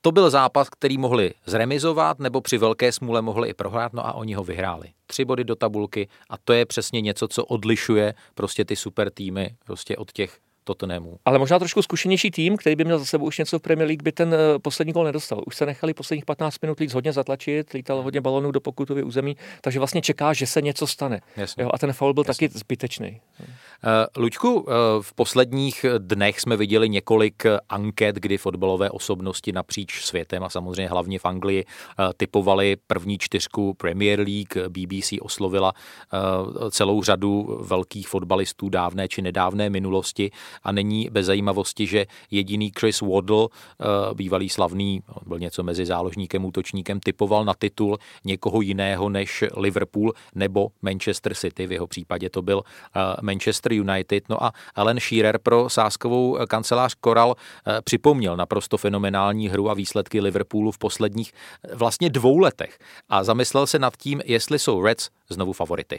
to 0.00 0.12
byl 0.12 0.30
zápas, 0.30 0.68
který 0.68 0.98
mohli 0.98 1.34
zremizovat 1.46 2.18
nebo 2.18 2.40
při 2.40 2.58
velké 2.58 2.92
smůle 2.92 3.22
mohli 3.22 3.48
i 3.48 3.54
prohrát, 3.54 3.92
no 3.92 4.06
a 4.06 4.12
oni 4.12 4.34
ho 4.34 4.44
vyhráli. 4.44 4.88
Tři 5.06 5.24
body 5.24 5.44
do 5.44 5.56
tabulky 5.56 6.08
a 6.30 6.34
to 6.44 6.52
je 6.52 6.66
přesně 6.66 7.00
něco, 7.00 7.28
co 7.28 7.44
odlišuje 7.44 8.14
prostě 8.34 8.64
ty 8.64 8.76
super 8.76 9.10
týmy 9.10 9.50
prostě 9.64 9.96
od 9.96 10.12
těch 10.12 10.38
Tottenhamu. 10.68 11.18
Ale 11.24 11.38
možná 11.38 11.58
trošku 11.58 11.82
zkušenější 11.82 12.30
tým, 12.30 12.56
který 12.56 12.76
by 12.76 12.84
měl 12.84 12.98
za 12.98 13.04
sebou 13.04 13.26
už 13.26 13.38
něco 13.38 13.58
v 13.58 13.62
Premier 13.62 13.86
League, 13.86 14.02
by 14.02 14.12
ten 14.12 14.34
eh, 14.34 14.58
poslední 14.58 14.92
gol 14.92 15.04
nedostal. 15.04 15.42
Už 15.46 15.56
se 15.56 15.66
nechali 15.66 15.94
posledních 15.94 16.24
15 16.24 16.62
minut 16.62 16.80
líc 16.80 16.94
hodně 16.94 17.12
zatlačit, 17.12 17.72
lítal 17.72 18.02
hodně 18.02 18.20
balonů 18.20 18.50
do 18.50 18.60
pokutového 18.60 19.06
území, 19.06 19.36
takže 19.60 19.78
vlastně 19.78 20.02
čeká, 20.02 20.32
že 20.32 20.46
se 20.46 20.62
něco 20.62 20.86
stane. 20.86 21.20
Jo, 21.58 21.70
a 21.74 21.78
ten 21.78 21.92
foul 21.92 22.14
byl 22.14 22.24
Jasně. 22.26 22.48
taky 22.48 22.58
zbytečný. 22.58 23.20
Uh, 23.40 24.22
Luďku, 24.22 24.54
uh, 24.54 24.66
v 25.00 25.12
posledních 25.12 25.84
dnech 25.98 26.40
jsme 26.40 26.56
viděli 26.56 26.88
několik 26.88 27.42
anket, 27.68 28.16
kdy 28.16 28.38
fotbalové 28.38 28.90
osobnosti 28.90 29.52
napříč 29.52 30.04
světem 30.04 30.44
a 30.44 30.48
samozřejmě 30.48 30.88
hlavně 30.88 31.18
v 31.18 31.24
Anglii 31.24 31.64
uh, 31.64 32.06
typovali 32.16 32.76
první 32.86 33.18
čtyřku 33.18 33.74
Premier 33.74 34.20
League. 34.20 34.68
BBC 34.68 35.12
oslovila 35.20 35.72
uh, 35.72 36.70
celou 36.70 37.02
řadu 37.02 37.60
velkých 37.62 38.08
fotbalistů 38.08 38.68
dávné 38.68 39.08
či 39.08 39.22
nedávné 39.22 39.70
minulosti 39.70 40.30
a 40.62 40.72
není 40.72 41.08
bez 41.10 41.26
zajímavosti, 41.26 41.86
že 41.86 42.06
jediný 42.30 42.72
Chris 42.78 43.00
Waddle, 43.00 43.48
eh, 43.48 43.84
bývalý 44.14 44.48
slavný, 44.48 45.02
byl 45.26 45.38
něco 45.38 45.62
mezi 45.62 45.86
záložníkem, 45.86 46.44
útočníkem, 46.44 47.00
typoval 47.00 47.44
na 47.44 47.54
titul 47.54 47.98
někoho 48.24 48.60
jiného 48.60 49.08
než 49.08 49.44
Liverpool 49.56 50.12
nebo 50.34 50.68
Manchester 50.82 51.34
City. 51.34 51.66
V 51.66 51.72
jeho 51.72 51.86
případě 51.86 52.30
to 52.30 52.42
byl 52.42 52.62
eh, 52.62 53.00
Manchester 53.22 53.72
United. 53.72 54.28
No 54.28 54.44
a 54.44 54.52
Alan 54.74 55.00
Shearer 55.00 55.38
pro 55.38 55.68
sáskovou 55.68 56.38
kancelář 56.48 56.94
Coral 57.04 57.34
eh, 57.66 57.82
připomněl 57.82 58.36
naprosto 58.36 58.76
fenomenální 58.76 59.48
hru 59.48 59.70
a 59.70 59.74
výsledky 59.74 60.20
Liverpoolu 60.20 60.72
v 60.72 60.78
posledních 60.78 61.32
vlastně 61.74 62.10
dvou 62.10 62.38
letech 62.38 62.78
a 63.08 63.24
zamyslel 63.24 63.66
se 63.66 63.78
nad 63.78 63.96
tím, 63.96 64.22
jestli 64.24 64.58
jsou 64.58 64.82
Reds 64.82 65.10
znovu 65.28 65.52
favority. 65.52 65.98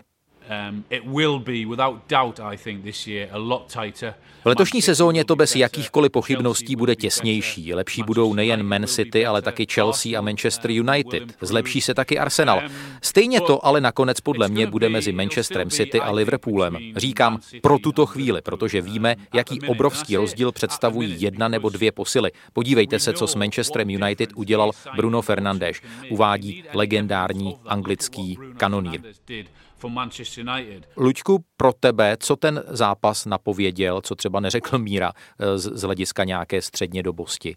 Um, 0.49 0.83
it 0.89 1.03
will 1.05 1.39
be, 1.39 1.65
without 1.65 2.09
doubt, 2.09 2.39
I 2.39 2.57
think, 2.57 2.83
this 2.83 3.07
year 3.07 3.29
a 3.31 3.37
lot 3.37 3.73
tighter. 3.73 4.13
V 4.43 4.45
letošní 4.45 4.81
sezóně 4.81 5.25
to 5.25 5.35
bez 5.35 5.55
jakýchkoliv 5.55 6.11
pochybností 6.11 6.75
bude 6.75 6.95
těsnější. 6.95 7.73
Lepší 7.73 8.03
budou 8.03 8.33
nejen 8.33 8.63
Man 8.63 8.87
City, 8.87 9.25
ale 9.25 9.41
taky 9.41 9.65
Chelsea 9.73 10.19
a 10.19 10.21
Manchester 10.21 10.71
United. 10.71 11.23
Zlepší 11.41 11.81
se 11.81 11.93
taky 11.93 12.19
Arsenal. 12.19 12.61
Stejně 13.01 13.41
to 13.41 13.65
ale 13.65 13.81
nakonec 13.81 14.21
podle 14.21 14.47
mě 14.47 14.67
bude 14.67 14.89
mezi 14.89 15.11
Manchesterem 15.11 15.69
City 15.69 15.99
a 15.99 16.11
Liverpoolem. 16.11 16.77
Říkám 16.95 17.39
pro 17.61 17.79
tuto 17.79 18.05
chvíli, 18.05 18.41
protože 18.41 18.81
víme, 18.81 19.15
jaký 19.33 19.61
obrovský 19.61 20.15
rozdíl 20.15 20.51
představují 20.51 21.21
jedna 21.21 21.47
nebo 21.47 21.69
dvě 21.69 21.91
posily. 21.91 22.31
Podívejte 22.53 22.99
se, 22.99 23.13
co 23.13 23.27
s 23.27 23.35
Manchesterem 23.35 23.89
United 23.89 24.29
udělal 24.35 24.71
Bruno 24.95 25.21
Fernandes, 25.21 25.77
uvádí 26.09 26.63
legendární 26.73 27.55
anglický 27.65 28.39
kanonýr. 28.57 29.01
Luďku, 30.97 31.43
pro 31.57 31.73
tebe, 31.73 32.17
co 32.19 32.35
ten 32.35 32.63
zápas 32.67 33.25
napověděl, 33.25 34.01
co 34.01 34.15
třeba 34.15 34.39
neřekl 34.39 34.77
Míra 34.77 35.11
eh, 35.39 35.57
z, 35.57 35.77
z 35.77 35.81
hlediska 35.81 36.23
nějaké 36.23 36.61
středně 36.61 37.03
dobosti? 37.03 37.55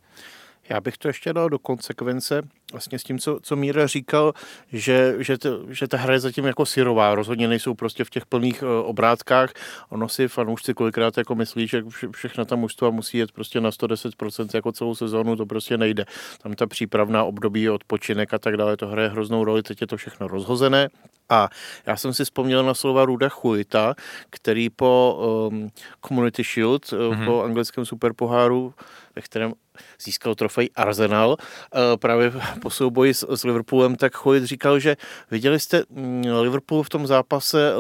Já 0.69 0.81
bych 0.81 0.99
to 0.99 1.09
ještě 1.09 1.33
dal 1.33 1.49
do 1.49 1.59
konsekvence 1.59 2.43
vlastně 2.73 2.99
s 2.99 3.03
tím, 3.03 3.19
co, 3.19 3.41
co 3.43 3.57
Míra 3.57 3.87
říkal, 3.87 4.33
že, 4.73 5.15
že, 5.19 5.39
to, 5.39 5.61
že 5.69 5.89
ta 5.89 5.97
hra 5.97 6.13
je 6.13 6.21
zatím 6.21 6.45
jako 6.45 6.67
syrová, 6.67 7.15
rozhodně 7.15 7.49
nejsou 7.49 7.75
prostě 7.75 8.05
v 8.05 8.11
těch 8.11 8.27
plných 8.27 8.63
uh, 8.63 8.69
obrátkách. 8.69 9.53
Ono 9.89 10.09
si 10.09 10.29
fanoušci 10.29 10.75
kolikrát 10.75 11.19
jako 11.19 11.35
myslí, 11.35 11.67
že 11.67 11.83
vše, 11.89 12.09
všechna 12.11 12.45
ta 12.45 12.57
mužstva 12.57 12.91
musí 12.91 13.19
jet 13.19 13.33
prostě 13.33 13.61
na 13.61 13.71
110% 13.71 14.49
jako 14.55 14.73
celou 14.73 14.95
sezónu, 14.95 15.37
to 15.37 15.47
prostě 15.47 15.79
nejde. 15.79 16.05
Tam 16.43 16.55
ta 16.55 16.67
přípravná 16.67 17.25
období, 17.25 17.71
odpočinek 17.71 18.35
a 18.35 18.39
tak 18.39 18.57
dále, 18.57 18.77
to 18.77 18.87
hraje 18.87 19.09
hroznou 19.09 19.45
roli, 19.45 19.63
teď 19.63 19.81
je 19.81 19.87
to 19.87 19.97
všechno 19.97 20.29
rozhozené. 20.29 20.89
A 21.29 21.49
já 21.87 21.97
jsem 21.97 22.15
si 22.15 22.25
vzpomněl 22.25 22.65
na 22.65 22.75
slova 22.75 23.05
Ruda 23.05 23.29
Chulita, 23.29 23.95
který 24.31 24.71
po 24.71 25.19
um, 25.53 25.71
Community 26.09 26.43
Shield, 26.45 26.85
mm-hmm. 26.85 27.25
po 27.25 27.43
anglickém 27.43 27.85
superpoháru, 27.85 28.75
ve 29.17 29.23
kterém 29.23 29.53
získal 30.05 30.35
trofej 30.35 30.71
Arsenal 30.77 31.31
uh, 31.31 31.37
právě 31.97 32.33
po 32.63 32.71
souboji 32.71 33.15
s, 33.15 33.27
s 33.29 33.45
Liverpoolem, 33.45 33.97
tak 33.97 34.15
Chulit 34.15 34.45
říkal, 34.45 34.79
že 34.79 34.97
viděli 35.31 35.61
jste 35.61 35.83
mm, 35.91 36.25
Liverpool 36.41 36.83
v 36.83 36.89
tom 36.89 37.07
zápase, 37.07 37.73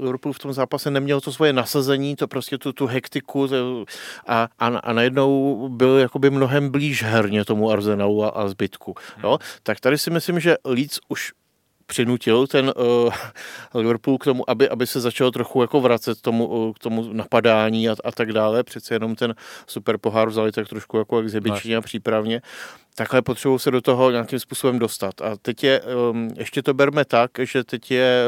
Liverpool, 0.00 0.32
v 0.32 0.38
tom 0.38 0.52
zápase 0.52 0.90
neměl 0.90 1.20
to 1.20 1.32
svoje 1.32 1.52
nasazení, 1.52 2.16
to 2.16 2.28
prostě 2.28 2.58
tu, 2.58 2.72
tu 2.72 2.86
hektiku 2.86 3.48
a, 4.26 4.48
a, 4.58 4.66
a 4.66 4.92
najednou 4.92 5.68
byl 5.68 5.98
jakoby 5.98 6.30
mnohem 6.30 6.70
blíž 6.70 7.02
herně 7.02 7.44
tomu 7.44 7.70
Arsenalu 7.70 8.24
a, 8.24 8.28
a 8.28 8.48
zbytku. 8.48 8.94
Jo? 9.22 9.38
Tak 9.62 9.80
tady 9.80 9.98
si 9.98 10.10
myslím, 10.10 10.40
že 10.40 10.56
Leeds 10.64 11.00
už 11.08 11.32
přinutil 11.86 12.46
ten 12.46 12.72
uh, 12.76 13.14
Liverpool 13.74 14.18
k 14.18 14.24
tomu, 14.24 14.50
aby, 14.50 14.68
aby 14.68 14.86
se 14.86 15.00
začal 15.00 15.30
trochu 15.30 15.60
jako 15.60 15.80
vracet 15.80 16.20
tomu, 16.20 16.46
uh, 16.46 16.72
k 16.72 16.78
tomu 16.78 17.12
napadání 17.12 17.88
a, 17.88 17.96
a 18.04 18.12
tak 18.12 18.32
dále. 18.32 18.62
Přece 18.62 18.94
jenom 18.94 19.14
ten 19.14 19.34
super 19.66 19.98
pohár 19.98 20.28
vzali 20.28 20.52
tak 20.52 20.68
trošku 20.68 20.98
jako 20.98 21.18
exhibičně 21.18 21.76
a 21.76 21.80
přípravně 21.80 22.42
takhle 22.94 23.22
potřebují 23.22 23.58
se 23.58 23.70
do 23.70 23.80
toho 23.80 24.10
nějakým 24.10 24.38
způsobem 24.38 24.78
dostat. 24.78 25.20
A 25.20 25.36
teď 25.36 25.64
je, 25.64 25.80
um, 26.10 26.30
ještě 26.36 26.62
to 26.62 26.74
berme 26.74 27.04
tak, 27.04 27.30
že 27.38 27.64
teď 27.64 27.90
je 27.90 28.24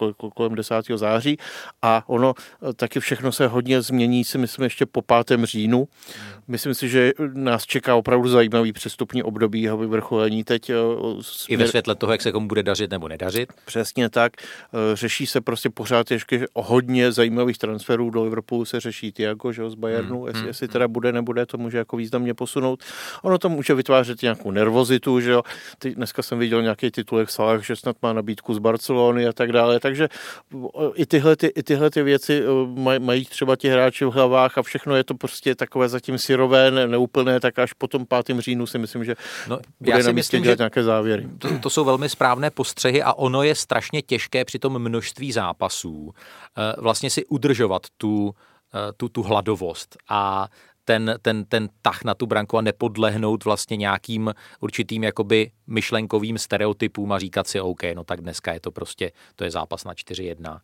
uh, 0.00 0.30
kolem 0.34 0.54
10. 0.54 0.74
září 0.94 1.36
a 1.82 2.04
ono 2.06 2.34
uh, 2.60 2.72
taky 2.72 3.00
všechno 3.00 3.32
se 3.32 3.46
hodně 3.46 3.82
změní, 3.82 4.24
si 4.24 4.38
myslím, 4.38 4.64
ještě 4.64 4.86
po 4.86 5.02
5. 5.02 5.44
říjnu. 5.44 5.88
Myslím 6.48 6.74
si, 6.74 6.88
že 6.88 7.12
nás 7.32 7.66
čeká 7.66 7.94
opravdu 7.94 8.28
zajímavý 8.28 8.72
přestupní 8.72 9.22
období 9.22 9.62
jeho 9.62 9.78
vyvrcholení 9.78 10.44
teď. 10.44 10.64
Směr... 10.64 10.86
Uh, 10.86 11.22
I 11.48 11.56
ve 11.56 11.68
světle 11.68 11.94
toho, 11.94 12.12
jak 12.12 12.22
se 12.22 12.32
komu 12.32 12.48
bude 12.48 12.62
dařit 12.66 12.90
nebo 12.90 13.08
nedařit? 13.08 13.52
Přesně 13.64 14.10
tak. 14.10 14.32
Řeší 14.94 15.26
se 15.26 15.40
prostě 15.40 15.70
pořád 15.70 16.10
ještě 16.10 16.46
hodně 16.54 17.12
zajímavých 17.12 17.58
transferů. 17.58 18.10
Do 18.10 18.22
Liverpoolu 18.24 18.64
se 18.64 18.80
řeší 18.80 19.12
Tiago, 19.12 19.52
že 19.52 19.70
z 19.70 19.74
Bayernu, 19.74 20.18
hmm. 20.18 20.26
jestli, 20.26 20.40
hmm. 20.40 20.48
jestli 20.48 20.68
teda 20.68 20.88
bude, 20.88 21.12
nebude, 21.12 21.46
to 21.46 21.58
může 21.58 21.78
jako 21.78 21.96
významně 21.96 22.34
posunout. 22.34 22.84
Ono 23.22 23.38
to 23.38 23.48
může 23.48 23.74
vytvářet 23.74 24.22
nějakou 24.22 24.50
nervozitu, 24.50 25.20
že 25.20 25.30
jo. 25.30 25.42
Teď 25.78 25.94
dneska 25.94 26.22
jsem 26.22 26.38
viděl 26.38 26.62
nějaký 26.62 26.90
titulek 26.90 27.30
Salah, 27.30 27.64
že 27.64 27.76
snad 27.76 27.96
má 28.02 28.12
nabídku 28.12 28.54
z 28.54 28.58
Barcelony 28.58 29.26
a 29.26 29.32
tak 29.32 29.52
dále, 29.52 29.80
takže 29.80 30.08
i 30.94 31.06
tyhle, 31.06 31.36
ty, 31.36 31.46
i 31.46 31.62
tyhle 31.62 31.90
ty 31.90 32.02
věci 32.02 32.42
maj, 32.74 32.98
mají 32.98 33.24
třeba 33.24 33.56
ti 33.56 33.68
hráči 33.68 34.04
v 34.04 34.10
hlavách 34.10 34.58
a 34.58 34.62
všechno 34.62 34.96
je 34.96 35.04
to 35.04 35.14
prostě 35.14 35.54
takové 35.54 35.88
zatím 35.88 36.18
syrové, 36.18 36.70
ne, 36.70 36.86
neúplné, 36.86 37.40
tak 37.40 37.58
až 37.58 37.72
po 37.72 37.86
tom 37.86 38.06
5. 38.24 38.40
říjnu 38.40 38.66
si 38.66 38.78
myslím, 38.78 39.04
že 39.04 39.14
no, 39.48 39.58
bude 39.80 39.92
já 39.92 39.98
si 39.98 40.06
na 40.06 40.12
místě 40.12 40.36
myslím, 40.36 40.42
dělat 40.42 40.58
nějaké 40.58 40.82
závěry. 40.82 41.28
To, 41.38 41.58
to 41.58 41.70
jsou 41.70 41.84
velmi 41.84 42.08
správné 42.08 42.50
postřehy 42.56 43.02
a 43.02 43.12
ono 43.12 43.42
je 43.42 43.54
strašně 43.54 44.02
těžké 44.02 44.44
při 44.44 44.58
tom 44.58 44.78
množství 44.78 45.32
zápasů 45.32 46.12
eh, 46.12 46.80
vlastně 46.80 47.10
si 47.10 47.26
udržovat 47.26 47.82
tu 47.96 48.34
eh, 48.74 48.92
tu, 48.96 49.08
tu 49.08 49.22
hladovost 49.22 49.96
a 50.08 50.48
ten, 50.84 51.14
ten, 51.22 51.44
ten 51.44 51.68
tah 51.82 52.04
na 52.04 52.14
tu 52.14 52.26
branku 52.26 52.58
a 52.58 52.60
nepodlehnout 52.60 53.44
vlastně 53.44 53.76
nějakým 53.76 54.34
určitým 54.60 55.04
jakoby 55.04 55.50
myšlenkovým 55.66 56.38
stereotypům 56.38 57.12
a 57.12 57.18
říkat 57.18 57.46
si, 57.46 57.60
OK, 57.60 57.82
no 57.94 58.04
tak 58.04 58.20
dneska 58.20 58.52
je 58.52 58.60
to 58.60 58.70
prostě, 58.70 59.12
to 59.36 59.44
je 59.44 59.50
zápas 59.50 59.84
na 59.84 59.92
4-1. 59.92 60.60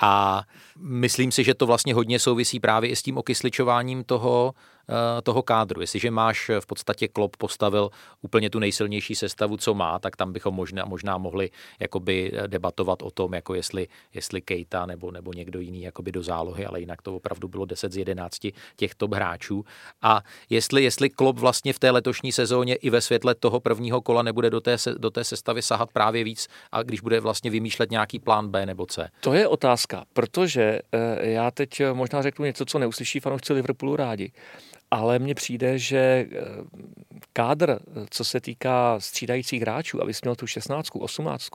A 0.00 0.42
myslím 0.78 1.32
si, 1.32 1.44
že 1.44 1.54
to 1.54 1.66
vlastně 1.66 1.94
hodně 1.94 2.18
souvisí 2.18 2.60
právě 2.60 2.90
i 2.90 2.96
s 2.96 3.02
tím 3.02 3.18
okysličováním 3.18 4.04
toho, 4.04 4.54
Eh, 4.88 5.22
toho 5.22 5.42
kádru. 5.42 5.80
Jestliže 5.80 6.10
máš 6.10 6.50
v 6.60 6.66
podstatě 6.66 7.08
Klopp 7.08 7.36
postavil 7.36 7.90
úplně 8.22 8.50
tu 8.50 8.58
nejsilnější 8.58 9.14
sestavu, 9.14 9.56
co 9.56 9.74
má, 9.74 9.98
tak 9.98 10.16
tam 10.16 10.32
bychom 10.32 10.54
možná, 10.54 10.84
možná 10.84 11.18
mohli 11.18 11.50
jakoby 11.80 12.32
debatovat 12.46 13.02
o 13.02 13.10
tom, 13.10 13.34
jako 13.34 13.54
jestli, 13.54 13.88
jestli 14.14 14.40
Kejta 14.40 14.86
nebo, 14.86 15.10
nebo 15.10 15.32
někdo 15.32 15.60
jiný 15.60 15.82
jakoby 15.82 16.12
do 16.12 16.22
zálohy, 16.22 16.66
ale 16.66 16.80
jinak 16.80 17.02
to 17.02 17.16
opravdu 17.16 17.48
bylo 17.48 17.64
10 17.64 17.92
z 17.92 17.96
11 17.96 18.46
těch 18.76 18.94
top 18.94 19.14
hráčů. 19.14 19.64
A 20.02 20.22
jestli, 20.50 20.84
jestli 20.84 21.10
Klopp 21.10 21.38
vlastně 21.38 21.72
v 21.72 21.78
té 21.78 21.90
letošní 21.90 22.32
sezóně 22.32 22.74
i 22.74 22.90
ve 22.90 23.00
světle 23.00 23.34
toho 23.34 23.60
prvního 23.60 24.00
kola 24.00 24.22
nebude 24.22 24.45
do 24.50 24.60
té, 24.60 24.76
do 24.98 25.10
té 25.10 25.24
sestavy 25.24 25.62
sahat 25.62 25.92
právě 25.92 26.24
víc 26.24 26.48
a 26.72 26.82
když 26.82 27.00
bude 27.00 27.20
vlastně 27.20 27.50
vymýšlet 27.50 27.90
nějaký 27.90 28.18
plán 28.18 28.48
B 28.48 28.66
nebo 28.66 28.86
C. 28.86 29.08
To 29.20 29.34
je 29.34 29.48
otázka, 29.48 30.04
protože 30.12 30.80
eh, 30.92 31.30
já 31.30 31.50
teď 31.50 31.82
možná 31.92 32.22
řeknu 32.22 32.44
něco, 32.44 32.64
co 32.64 32.78
neuslyší 32.78 33.20
fanoušci 33.20 33.52
Liverpoolu 33.52 33.96
rádi 33.96 34.32
ale 34.90 35.18
mně 35.18 35.34
přijde, 35.34 35.78
že 35.78 35.98
eh, 35.98 36.26
kádr, 37.32 37.78
co 38.10 38.24
se 38.24 38.40
týká 38.40 39.00
střídajících 39.00 39.62
hráčů, 39.62 40.02
aby 40.02 40.12
měl 40.22 40.36
tu 40.36 40.46
16, 40.46 40.88
18, 40.92 41.48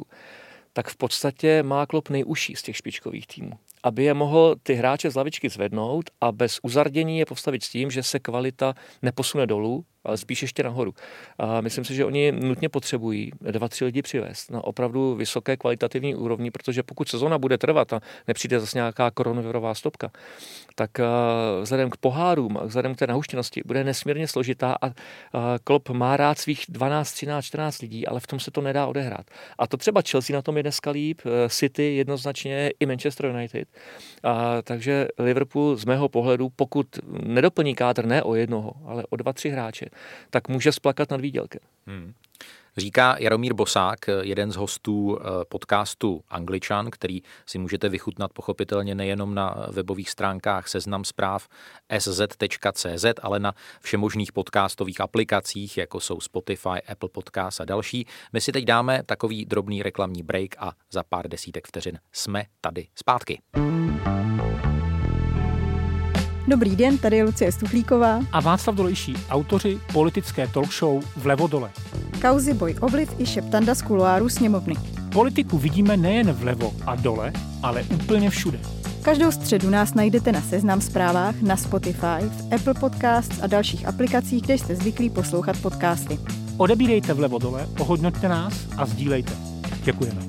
tak 0.74 0.88
v 0.88 0.95
podstatě 0.95 1.63
má 1.63 1.86
klop 1.86 2.10
nejužší 2.10 2.55
z 2.55 2.62
těch 2.62 2.77
špičkových 2.77 3.27
týmů. 3.27 3.51
Aby 3.83 4.03
je 4.03 4.13
mohl 4.13 4.55
ty 4.63 4.74
hráče 4.74 5.12
z 5.12 5.15
lavičky 5.15 5.50
zvednout 5.50 6.10
a 6.21 6.31
bez 6.31 6.60
uzardění 6.63 7.19
je 7.19 7.25
postavit 7.25 7.63
s 7.63 7.69
tím, 7.69 7.91
že 7.91 8.03
se 8.03 8.19
kvalita 8.19 8.74
neposune 9.01 9.48
dolů, 9.48 9.86
ale 10.03 10.17
spíš 10.17 10.41
ještě 10.41 10.63
nahoru. 10.63 10.93
A 11.39 11.62
myslím 11.62 11.86
si, 11.86 11.96
že 11.96 12.05
oni 12.05 12.31
nutně 12.31 12.70
potřebují 12.70 13.31
dva, 13.41 13.67
tři 13.67 13.86
lidi 13.86 14.01
přivést 14.01 14.51
na 14.51 14.63
opravdu 14.63 15.15
vysoké 15.15 15.58
kvalitativní 15.58 16.15
úrovni, 16.15 16.51
protože 16.51 16.84
pokud 16.84 17.10
sezona 17.10 17.38
bude 17.38 17.58
trvat 17.58 17.93
a 17.93 18.00
nepřijde 18.27 18.60
zase 18.60 18.77
nějaká 18.77 19.12
koronavirová 19.12 19.75
stopka, 19.75 20.12
tak 20.75 20.91
vzhledem 21.62 21.89
k 21.89 21.98
pohárům 21.98 22.58
a 22.58 22.65
vzhledem 22.65 22.96
k 22.96 23.00
té 23.00 23.08
nahuštěnosti 23.08 23.62
bude 23.65 23.84
nesmírně 23.84 24.27
složitá 24.27 24.75
a 24.81 24.91
Klopp 25.63 25.89
má 25.89 26.17
rád 26.17 26.39
svých 26.39 26.65
12, 26.70 27.12
13, 27.12 27.46
14 27.46 27.81
lidí, 27.81 28.08
ale 28.08 28.20
v 28.20 28.27
tom 28.27 28.39
se 28.39 28.51
to 28.51 28.62
nedá 28.62 28.88
odehrát. 28.88 29.25
A 29.58 29.67
to 29.67 29.77
třeba 29.77 30.01
Chelsea 30.01 30.36
na 30.36 30.41
tom 30.41 30.58
je 30.58 30.63
dneska 30.63 30.91
líp, 30.91 31.22
e, 31.25 31.50
City 31.50 31.96
jednoznačně 31.96 32.72
i 32.79 32.86
Manchester 32.86 33.25
United. 33.25 33.67
A, 34.24 34.62
takže 34.62 35.08
Liverpool 35.17 35.75
z 35.75 35.86
mého 35.86 36.10
pohledu, 36.10 36.50
pokud 36.55 36.88
nedoplní 37.24 37.75
kádr 37.75 38.05
ne 38.05 38.24
o 38.24 38.36
jednoho, 38.36 38.74
ale 38.86 39.03
o 39.10 39.15
dva, 39.15 39.34
tři 39.34 39.50
hráče, 39.50 39.86
tak 40.29 40.48
může 40.48 40.71
splakat 40.71 41.12
nad 41.12 41.21
výdělkem. 41.21 41.62
Hmm. 41.88 42.13
Říká 42.77 43.15
Jaromír 43.19 43.53
Bosák, 43.53 44.00
jeden 44.21 44.51
z 44.51 44.55
hostů 44.55 45.19
eh, 45.19 45.24
podcastu 45.50 46.24
Angličan, 46.29 46.89
který 46.89 47.21
si 47.45 47.57
můžete 47.57 47.89
vychutnat 47.89 48.33
pochopitelně 48.33 48.95
nejenom 48.95 49.36
na 49.36 49.67
webových 49.71 50.10
stránkách 50.10 50.67
seznam 50.67 51.03
zpráv 51.03 51.48
sz.cz, 52.00 53.05
ale 53.21 53.39
na 53.39 53.53
všemožných 53.81 54.31
podcastových 54.31 55.01
aplikacích, 55.01 55.77
jako 55.77 56.00
jsou 56.00 56.19
Spotify, 56.19 56.81
Apple 56.88 57.10
Podcast 57.10 57.62
a 57.62 57.65
další. 57.65 58.07
My 58.33 58.41
si 58.41 58.51
teď 58.51 58.65
dáme 58.65 59.03
takový 59.05 59.45
drobný 59.45 59.83
reklamní 59.83 60.24
break 60.24 60.55
a 60.57 60.71
za 60.91 61.03
pár 61.03 61.27
desítek 61.27 61.67
vteřin 61.67 62.00
jsme 62.12 62.45
tady 62.62 62.88
zpátky. 62.95 63.41
Dobrý 66.51 66.75
den, 66.75 66.98
tady 66.98 67.17
je 67.17 67.24
Lucie 67.24 67.51
Stuchlíková 67.51 68.20
a 68.31 68.39
Václav 68.39 68.75
Dolejší, 68.75 69.15
autoři 69.29 69.79
politické 69.93 70.48
talk 70.48 70.74
show 70.74 71.03
Vlevo 71.15 71.48
dole. 71.48 71.72
Kauzy 72.22 72.53
Boj 72.53 72.75
Obliv 72.81 73.10
i 73.20 73.25
šeptanda 73.25 73.75
z 73.75 73.81
kuloáru 73.81 74.29
sněmovny. 74.29 74.75
Politiku 75.13 75.58
vidíme 75.58 75.98
nejen 75.98 76.31
vlevo 76.31 76.74
a 76.86 76.96
dole, 76.96 77.34
ale 77.63 77.84
úplně 77.84 78.29
všude. 78.29 78.60
Každou 79.01 79.31
středu 79.31 79.70
nás 79.70 79.93
najdete 79.93 80.31
na 80.31 80.41
Seznam 80.41 80.81
zprávách, 80.81 81.41
na 81.41 81.58
Spotify, 81.58 82.22
v 82.22 82.53
Apple 82.53 82.74
Podcasts 82.74 83.39
a 83.41 83.48
dalších 83.48 83.88
aplikacích, 83.88 84.43
kde 84.43 84.58
jste 84.58 84.75
zvyklí 84.75 85.10
poslouchat 85.10 85.58
podcasty. 85.62 86.20
Odebírejte 86.58 87.13
vlevo 87.13 87.39
dole, 87.39 87.67
ohodnoťte 87.79 88.29
nás 88.29 88.53
a 88.77 88.86
sdílejte. 88.86 89.34
Děkujeme. 89.84 90.22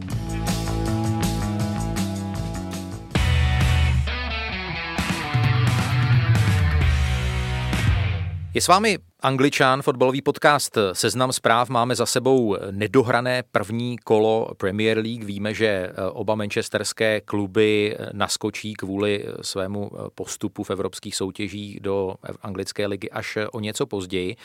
Je 8.54 8.60
s 8.60 8.68
vámi 8.68 8.98
Angličan, 9.20 9.82
fotbalový 9.82 10.22
podcast 10.22 10.78
Seznam 10.92 11.32
zpráv. 11.32 11.68
Máme 11.68 11.94
za 11.96 12.06
sebou 12.06 12.56
nedohrané 12.70 13.42
první 13.52 13.98
kolo 13.98 14.48
Premier 14.56 14.98
League. 14.98 15.24
Víme, 15.24 15.54
že 15.54 15.92
oba 16.12 16.34
manchesterské 16.34 17.20
kluby 17.20 17.96
naskočí 18.12 18.74
kvůli 18.74 19.24
svému 19.42 19.90
postupu 20.14 20.64
v 20.64 20.70
evropských 20.70 21.16
soutěžích 21.16 21.80
do 21.80 22.14
anglické 22.42 22.86
ligy 22.86 23.10
až 23.10 23.38
o 23.52 23.60
něco 23.60 23.86
později. 23.86 24.36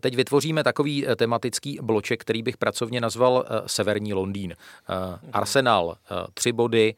Teď 0.00 0.16
vytvoříme 0.16 0.64
takový 0.64 1.06
tematický 1.16 1.78
bloček, 1.82 2.20
který 2.20 2.42
bych 2.42 2.56
pracovně 2.56 3.00
nazval 3.00 3.44
Severní 3.66 4.14
Londýn. 4.14 4.54
Arsenal 5.32 5.96
tři 6.34 6.52
body, 6.52 6.94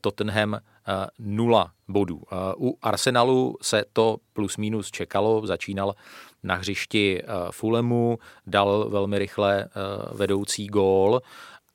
Tottenham 0.00 0.58
nula 1.18 1.70
bodů. 1.88 2.22
U 2.58 2.78
Arsenalu 2.82 3.56
se 3.62 3.84
to 3.92 4.16
plus 4.32 4.56
minus 4.56 4.90
čekalo, 4.90 5.46
začínal 5.46 5.94
na 6.42 6.54
hřišti 6.54 7.22
Fulemu, 7.50 8.18
dal 8.46 8.88
velmi 8.88 9.18
rychle 9.18 9.68
vedoucí 10.12 10.66
gól, 10.66 11.20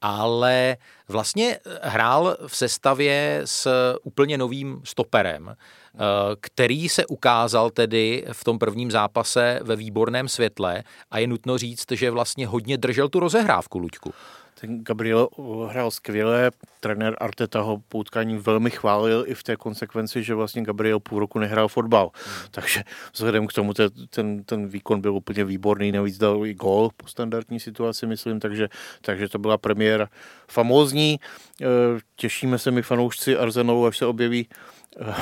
ale 0.01 0.77
vlastně 1.07 1.59
hrál 1.81 2.37
v 2.47 2.57
sestavě 2.57 3.41
s 3.45 3.95
úplně 4.03 4.37
novým 4.37 4.81
stoperem, 4.83 5.55
který 6.41 6.89
se 6.89 7.05
ukázal 7.05 7.69
tedy 7.69 8.25
v 8.31 8.43
tom 8.43 8.59
prvním 8.59 8.91
zápase 8.91 9.59
ve 9.63 9.75
výborném 9.75 10.27
světle 10.27 10.83
a 11.11 11.19
je 11.19 11.27
nutno 11.27 11.57
říct, 11.57 11.91
že 11.91 12.11
vlastně 12.11 12.47
hodně 12.47 12.77
držel 12.77 13.09
tu 13.09 13.19
rozehrávku, 13.19 13.79
Luďku. 13.79 14.13
Ten 14.63 14.83
Gabriel 14.83 15.27
hrál 15.67 15.91
skvěle, 15.91 16.51
trenér 16.79 17.15
Arteta 17.19 17.61
ho 17.61 17.77
po 17.89 17.97
utkání 17.97 18.37
velmi 18.37 18.69
chválil 18.69 19.23
i 19.27 19.33
v 19.33 19.43
té 19.43 19.55
konsekvenci, 19.55 20.23
že 20.23 20.35
vlastně 20.35 20.61
Gabriel 20.61 20.99
půl 20.99 21.19
roku 21.19 21.39
nehrál 21.39 21.67
fotbal. 21.67 22.11
Hmm. 22.13 22.47
Takže 22.51 22.83
vzhledem 23.13 23.47
k 23.47 23.53
tomu 23.53 23.73
ten, 24.09 24.43
ten 24.43 24.67
výkon 24.67 25.01
byl 25.01 25.15
úplně 25.15 25.45
výborný, 25.45 25.91
navíc 25.91 26.17
dal 26.17 26.45
i 26.45 26.53
gol 26.53 26.89
po 26.97 27.07
standardní 27.07 27.59
situaci, 27.59 28.07
myslím, 28.07 28.39
takže, 28.39 28.69
takže 29.01 29.29
to 29.29 29.39
byla 29.39 29.57
premiéra 29.57 30.09
famózní. 30.47 31.19
E, 31.61 31.67
těšíme 32.15 32.59
se 32.59 32.71
mi 32.71 32.81
fanoušci 32.81 33.37
Arsenalu, 33.37 33.85
až 33.85 33.97
se 33.97 34.05
objeví 34.05 34.47
e, 34.47 35.13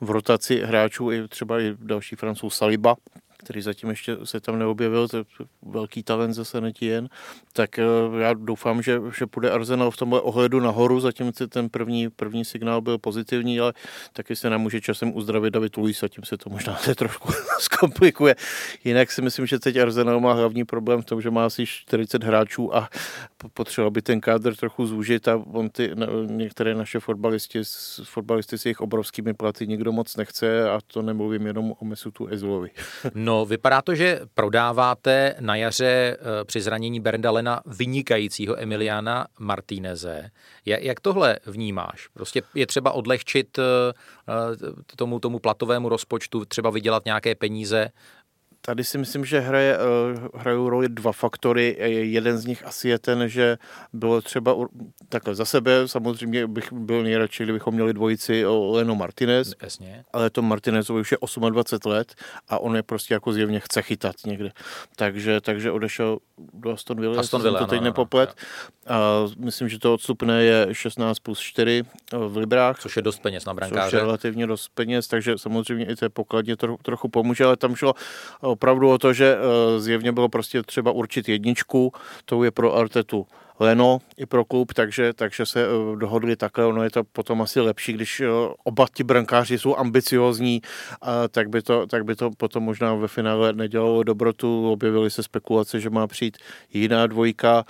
v 0.00 0.10
rotaci 0.10 0.62
hráčů 0.64 1.12
i 1.12 1.28
třeba 1.28 1.60
i 1.60 1.74
další 1.78 2.16
francouz 2.16 2.54
Saliba, 2.54 2.96
který 3.40 3.62
zatím 3.62 3.90
ještě 3.90 4.16
se 4.24 4.40
tam 4.40 4.58
neobjevil, 4.58 5.08
to 5.08 5.16
je 5.16 5.24
velký 5.62 6.02
talent 6.02 6.34
zase 6.34 6.60
Netien, 6.60 7.08
tak 7.52 7.78
eh, 7.78 7.84
já 8.20 8.34
doufám, 8.34 8.82
že, 8.82 9.00
že 9.18 9.26
půjde 9.26 9.50
Arsenal 9.50 9.90
v 9.90 9.96
tomhle 9.96 10.20
ohledu 10.20 10.60
nahoru, 10.60 11.00
zatím 11.00 11.32
ten 11.32 11.68
první, 11.68 12.10
první 12.10 12.44
signál 12.44 12.80
byl 12.80 12.98
pozitivní, 12.98 13.60
ale 13.60 13.72
taky 14.12 14.36
se 14.36 14.50
nám 14.50 14.60
může 14.60 14.80
časem 14.80 15.16
uzdravit 15.16 15.54
David 15.54 15.76
Luiz 15.76 16.02
a 16.02 16.08
tím 16.08 16.24
se 16.24 16.36
to 16.36 16.50
možná 16.50 16.76
se 16.76 16.94
trošku 17.00 17.32
zkomplikuje. 17.60 18.36
Jinak 18.84 19.12
si 19.12 19.22
myslím, 19.22 19.46
že 19.46 19.58
teď 19.58 19.76
Arsenal 19.76 20.20
má 20.20 20.32
hlavní 20.32 20.64
problém 20.64 21.02
v 21.02 21.04
tom, 21.04 21.20
že 21.20 21.30
má 21.30 21.46
asi 21.46 21.66
40 21.66 22.24
hráčů 22.24 22.76
a 22.76 22.88
potřeba 23.54 23.90
by 23.90 24.02
ten 24.02 24.20
kádr 24.20 24.56
trochu 24.56 24.86
zúžit 24.86 25.28
a 25.28 25.42
on 25.52 25.68
ty, 25.68 25.90
některé 26.26 26.74
naše 26.74 27.00
fotbalisti, 27.00 27.62
fotbalisty 28.04 28.58
s 28.58 28.64
jejich 28.64 28.80
obrovskými 28.80 29.34
platy 29.34 29.66
nikdo 29.66 29.92
moc 29.92 30.16
nechce 30.16 30.70
a 30.70 30.78
to 30.86 31.02
nemluvím 31.02 31.46
jenom 31.46 31.72
o 31.80 31.84
Mesutu 31.84 32.26
Ezulovi. 32.26 32.70
No, 33.14 33.29
vypadá 33.44 33.82
to, 33.82 33.94
že 33.94 34.20
prodáváte 34.34 35.34
na 35.40 35.56
jaře 35.56 36.16
eh, 36.20 36.44
při 36.44 36.60
zranění 36.60 37.00
Berndalena 37.00 37.60
vynikajícího 37.66 38.60
Emiliana 38.60 39.26
Martíneze. 39.38 40.30
Jak 40.66 41.00
tohle 41.00 41.38
vnímáš? 41.46 42.08
Prostě 42.08 42.42
je 42.54 42.66
třeba 42.66 42.92
odlehčit 42.92 43.58
eh, 43.58 43.62
eh, 44.28 44.94
tomu, 44.96 45.20
tomu 45.20 45.38
platovému 45.38 45.88
rozpočtu, 45.88 46.44
třeba 46.44 46.70
vydělat 46.70 47.04
nějaké 47.04 47.34
peníze 47.34 47.90
Tady 48.62 48.84
si 48.84 48.98
myslím, 48.98 49.24
že 49.24 49.40
hraje, 49.40 49.76
eh, 49.76 50.38
hrajou 50.38 50.68
roli 50.68 50.88
dva 50.88 51.12
faktory. 51.12 51.76
Jeden 52.00 52.38
z 52.38 52.46
nich 52.46 52.66
asi 52.66 52.88
je 52.88 52.98
ten, 52.98 53.28
že 53.28 53.58
bylo 53.92 54.22
třeba 54.22 54.56
takhle 55.08 55.34
za 55.34 55.44
sebe, 55.44 55.88
samozřejmě 55.88 56.46
bych 56.46 56.72
byl 56.72 57.02
nejradši, 57.02 57.42
kdybychom 57.42 57.74
měli 57.74 57.92
dvojici 57.92 58.44
Leno 58.46 58.94
Martinez, 58.94 59.54
Jasně. 59.62 60.04
ale 60.12 60.30
to 60.30 60.42
Martinezovi 60.42 61.00
už 61.00 61.12
je 61.12 61.18
28 61.50 61.90
let 61.90 62.14
a 62.48 62.58
on 62.58 62.76
je 62.76 62.82
prostě 62.82 63.14
jako 63.14 63.32
zjevně 63.32 63.60
chce 63.60 63.82
chytat 63.82 64.16
někde. 64.26 64.50
Takže, 64.96 65.40
takže 65.40 65.70
odešel 65.70 66.18
do 66.54 66.70
Aston 66.70 67.00
Villa, 67.00 67.20
Aston 67.20 67.42
Villa 67.42 67.58
to 67.58 67.66
teď 67.66 67.78
ano, 67.78 67.84
nepoplet. 67.84 68.28
Ano, 68.28 68.36
a 68.90 69.26
myslím, 69.38 69.68
že 69.68 69.78
to 69.78 69.94
odstupné 69.94 70.44
je 70.44 70.68
16 70.72 71.18
plus 71.18 71.40
4 71.40 71.82
v 72.28 72.36
Librách. 72.36 72.78
Což 72.78 72.96
je 72.96 73.02
dost 73.02 73.18
peněz 73.18 73.44
na 73.44 73.54
brankáře. 73.54 73.84
Což 73.84 73.92
je 73.92 74.00
relativně 74.00 74.46
dost 74.46 74.68
peněz, 74.74 75.08
takže 75.08 75.38
samozřejmě 75.38 75.84
i 75.84 75.96
té 75.96 76.08
pokladně 76.08 76.56
tro, 76.56 76.76
trochu 76.82 77.08
pomůže, 77.08 77.44
ale 77.44 77.56
tam 77.56 77.74
šlo 77.74 77.94
opravdu 78.52 78.90
o 78.90 78.98
to, 78.98 79.12
že 79.12 79.36
eh, 79.36 79.80
zjevně 79.80 80.12
bylo 80.12 80.28
prostě 80.28 80.62
třeba 80.62 80.92
určit 80.92 81.28
jedničku, 81.28 81.92
to 82.24 82.44
je 82.44 82.50
pro 82.50 82.76
Artetu 82.76 83.26
Leno 83.60 83.98
i 84.16 84.26
pro 84.26 84.44
klub, 84.44 84.72
takže, 84.72 85.12
takže 85.12 85.46
se 85.46 85.64
eh, 85.64 85.96
dohodli 85.96 86.36
takhle, 86.36 86.66
ono 86.66 86.82
je 86.84 86.90
to 86.90 87.04
potom 87.04 87.42
asi 87.42 87.60
lepší, 87.60 87.92
když 87.92 88.20
eh, 88.20 88.26
oba 88.64 88.86
ti 88.94 89.04
brankáři 89.04 89.58
jsou 89.58 89.76
ambiciozní, 89.76 90.62
tak 91.30 91.48
by, 91.48 91.62
to, 91.62 91.86
tak 91.86 92.04
by 92.04 92.16
to 92.16 92.30
potom 92.30 92.62
možná 92.62 92.94
ve 92.94 93.08
finále 93.08 93.52
nedělalo 93.52 94.02
dobrotu, 94.02 94.72
objevily 94.72 95.10
se 95.10 95.22
spekulace, 95.22 95.80
že 95.80 95.90
má 95.90 96.06
přijít 96.06 96.38
jiná 96.72 97.06
dvojka, 97.06 97.64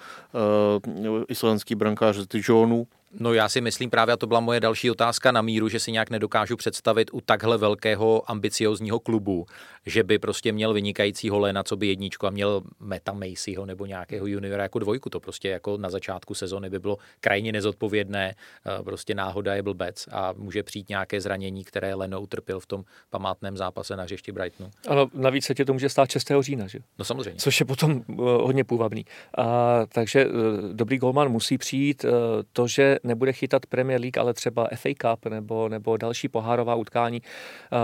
islandský 1.29 1.75
brankář 1.75 2.17
z 2.17 2.27
Dijonu, 2.27 2.87
No 3.19 3.33
já 3.35 3.49
si 3.49 3.61
myslím 3.61 3.91
právě, 3.91 4.13
a 4.13 4.17
to 4.17 4.27
byla 4.27 4.41
moje 4.41 4.61
další 4.61 4.91
otázka 4.91 5.33
na 5.33 5.43
míru, 5.43 5.69
že 5.69 5.81
si 5.81 5.93
nějak 5.93 6.11
nedokážu 6.11 6.57
představit 6.57 7.11
u 7.13 7.21
takhle 7.21 7.59
velkého 7.59 8.31
ambiciozního 8.31 9.01
klubu, 9.01 9.47
že 9.87 10.03
by 10.03 10.19
prostě 10.19 10.53
měl 10.53 10.73
vynikajícího 10.73 11.39
Lena, 11.39 11.63
co 11.63 11.77
by 11.77 11.87
jedničku 11.87 12.27
a 12.27 12.31
měl 12.31 12.63
Meta 12.81 13.13
Macyho 13.13 13.67
nebo 13.67 13.87
nějakého 13.87 14.27
juniora 14.27 14.63
jako 14.63 14.79
dvojku. 14.79 15.11
To 15.11 15.21
prostě 15.21 15.49
jako 15.49 15.77
na 15.77 15.91
začátku 15.91 16.35
sezony 16.35 16.71
by 16.71 16.79
bylo 16.79 16.97
krajně 17.21 17.53
nezodpovědné, 17.53 18.35
eh, 18.35 18.83
prostě 18.83 19.15
náhoda 19.15 19.55
je 19.55 19.63
blbec 19.63 20.09
a 20.13 20.35
může 20.37 20.63
přijít 20.63 20.89
nějaké 20.89 21.21
zranění, 21.21 21.65
které 21.65 21.95
Leno 21.95 22.21
utrpěl 22.21 22.61
v 22.61 22.67
tom 22.67 22.85
památném 23.11 23.57
zápase 23.57 23.97
na 23.97 24.03
hřišti 24.03 24.33
Brightonu. 24.33 24.71
Ale 24.89 25.07
navíc 25.15 25.45
se 25.45 25.55
tě 25.55 25.65
to 25.65 25.73
může 25.73 25.89
stát 25.89 26.11
6. 26.11 26.33
října, 26.41 26.67
že? 26.67 26.79
No 26.99 27.05
samozřejmě. 27.05 27.41
Což 27.41 27.61
je 27.61 27.67
potom 27.67 28.03
uh, 28.07 28.25
hodně 28.27 28.65
půvabný. 28.65 29.05
A, 29.39 29.87
takže 29.87 30.27
uh, 30.27 30.33
dobrý 30.73 30.99
golman 30.99 31.29
musí 31.29 31.59
přijít. 31.59 32.05
To, 32.53 32.67
že 32.67 33.00
nebude 33.05 33.33
chytat 33.33 33.67
Premier 33.67 34.01
League, 34.01 34.19
ale 34.19 34.35
třeba 34.35 34.69
FA 34.77 34.89
Cup 35.01 35.27
nebo, 35.27 35.69
nebo 35.69 35.97
další 35.97 36.29
pohárová 36.29 36.75
utkání, 36.75 37.23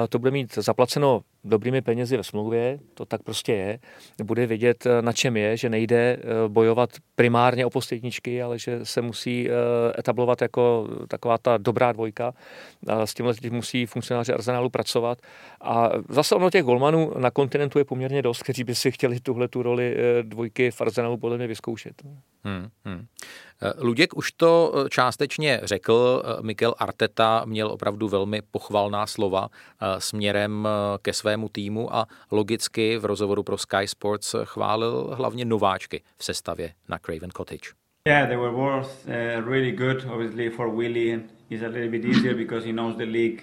to 0.09 0.19
bude 0.19 0.31
mít 0.31 0.55
zaplaceno 0.55 1.23
dobrými 1.47 1.83
penězi 1.83 2.17
ve 2.17 2.25
smlouvě, 2.25 2.79
to 2.95 3.05
tak 3.05 3.23
prostě 3.23 3.53
je, 3.53 3.79
bude 4.25 4.47
vědět, 4.47 4.87
na 5.01 5.13
čem 5.13 5.37
je, 5.37 5.57
že 5.57 5.69
nejde 5.69 5.97
eh, 5.97 6.49
bojovat 6.49 6.91
primárně 7.15 7.67
o 7.67 7.71
posledničky, 7.71 8.43
ale 8.43 8.59
že 8.59 8.81
se 8.83 9.03
musí 9.03 9.49
eh, 9.49 9.53
etablovat 9.99 10.43
jako 10.43 10.89
taková 11.09 11.39
ta 11.39 11.57
dobrá 11.57 11.93
dvojka. 11.93 12.35
S 13.05 13.15
tímhle 13.15 13.35
musí 13.51 13.87
funkcionáři 13.87 14.33
Arsenalu 14.33 14.71
pracovat. 14.71 15.19
A 15.61 15.91
zase 16.09 16.35
ono 16.35 16.51
těch 16.51 16.63
golmanů 16.63 17.13
na 17.19 17.31
kontinentu 17.31 17.79
je 17.79 17.85
poměrně 17.85 18.23
dost, 18.23 18.43
kteří 18.43 18.65
by 18.65 18.75
si 18.75 18.93
chtěli 18.93 19.21
tuhle 19.21 19.49
tu 19.49 19.63
roli 19.63 19.97
eh, 19.97 20.23
dvojky 20.23 20.71
v 20.71 20.81
Arsenalu 20.81 21.17
podle 21.17 21.37
mě 21.37 21.47
vyzkoušet. 21.47 22.03
Hmm, 22.45 22.69
hmm. 22.85 23.07
Luděk 23.79 24.17
už 24.17 24.33
to 24.33 24.73
částečně 24.91 25.61
řekl, 25.63 26.23
Mikel 26.43 26.75
Arteta 26.79 27.43
měl 27.45 27.69
opravdu 27.69 28.09
velmi 28.09 28.43
pochvalná 28.51 29.07
slova 29.07 29.49
směrem 29.99 30.69
ke 31.03 31.13
svému 31.13 31.49
týmu 31.49 31.95
a 31.95 32.07
logicky 32.31 32.99
v 32.99 33.05
rozhovoru 33.05 33.43
pro 33.43 33.59
Sky 33.59 33.87
Sports 33.89 34.35
chválil 34.45 35.11
hlavně 35.13 35.45
nováčky 35.45 36.03
v 36.17 36.25
sestavě 36.25 36.73
na 36.89 36.99
Craven 36.99 37.31
Cottage. 37.31 37.71
Yeah, 38.09 38.29
they 38.29 38.37
were 38.37 38.53
both 38.53 39.07
uh, 39.07 39.49
really 39.51 39.73
good. 39.73 40.05
Obviously 40.05 40.51
for 40.51 40.69
Willie, 40.77 41.21
it's 41.51 41.65
a 41.65 41.69
little 41.69 41.91
bit 41.91 42.05
easier 42.05 42.37
because 42.37 42.67
he 42.67 42.73
knows 42.73 42.97
the 42.97 43.05
league 43.05 43.43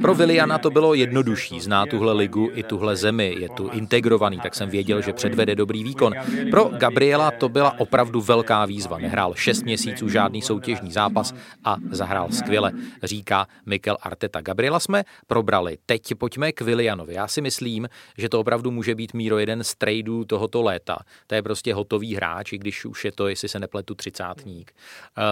pro 0.00 0.14
Viliana 0.14 0.58
to 0.58 0.70
bylo 0.70 0.94
jednodušší, 0.94 1.60
zná 1.60 1.86
tuhle 1.86 2.12
ligu 2.12 2.50
i 2.54 2.62
tuhle 2.62 2.96
zemi, 2.96 3.36
je 3.38 3.48
tu 3.48 3.68
integrovaný, 3.68 4.40
tak 4.40 4.54
jsem 4.54 4.70
věděl, 4.70 5.02
že 5.02 5.12
předvede 5.12 5.54
dobrý 5.54 5.84
výkon. 5.84 6.12
Pro 6.50 6.64
Gabriela 6.64 7.30
to 7.30 7.48
byla 7.48 7.80
opravdu 7.80 8.20
velká 8.20 8.64
výzva. 8.64 8.98
Nehrál 8.98 9.34
6 9.34 9.62
měsíců 9.62 10.08
žádný 10.08 10.42
soutěžní 10.42 10.92
zápas 10.92 11.34
a 11.64 11.76
zahrál 11.90 12.28
skvěle, 12.30 12.72
říká 13.02 13.46
Mikel 13.66 13.96
Arteta. 14.02 14.40
Gabriela 14.40 14.80
jsme 14.80 15.04
probrali. 15.26 15.78
Teď 15.86 16.14
pojďme 16.18 16.52
k 16.52 16.60
Vilianovi. 16.60 17.14
Já 17.14 17.28
si 17.28 17.40
myslím, 17.40 17.88
že 18.18 18.28
to 18.28 18.40
opravdu 18.40 18.70
může 18.70 18.94
být 18.94 19.14
míro 19.14 19.38
jeden 19.38 19.64
z 19.64 19.74
tradeů 19.74 20.24
tohoto 20.24 20.62
léta. 20.62 20.98
To 21.26 21.34
je 21.34 21.42
prostě 21.42 21.74
hotový 21.74 22.14
hráč, 22.14 22.52
i 22.52 22.58
když 22.58 22.84
už 22.84 23.04
je 23.04 23.12
to, 23.12 23.28
jestli 23.28 23.48
se 23.48 23.58
nepletu, 23.58 23.94
třicátník. 23.94 24.72
Uh, 25.18 25.24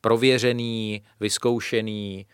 prověřený, 0.00 1.02
vyzkoušený, 1.20 2.26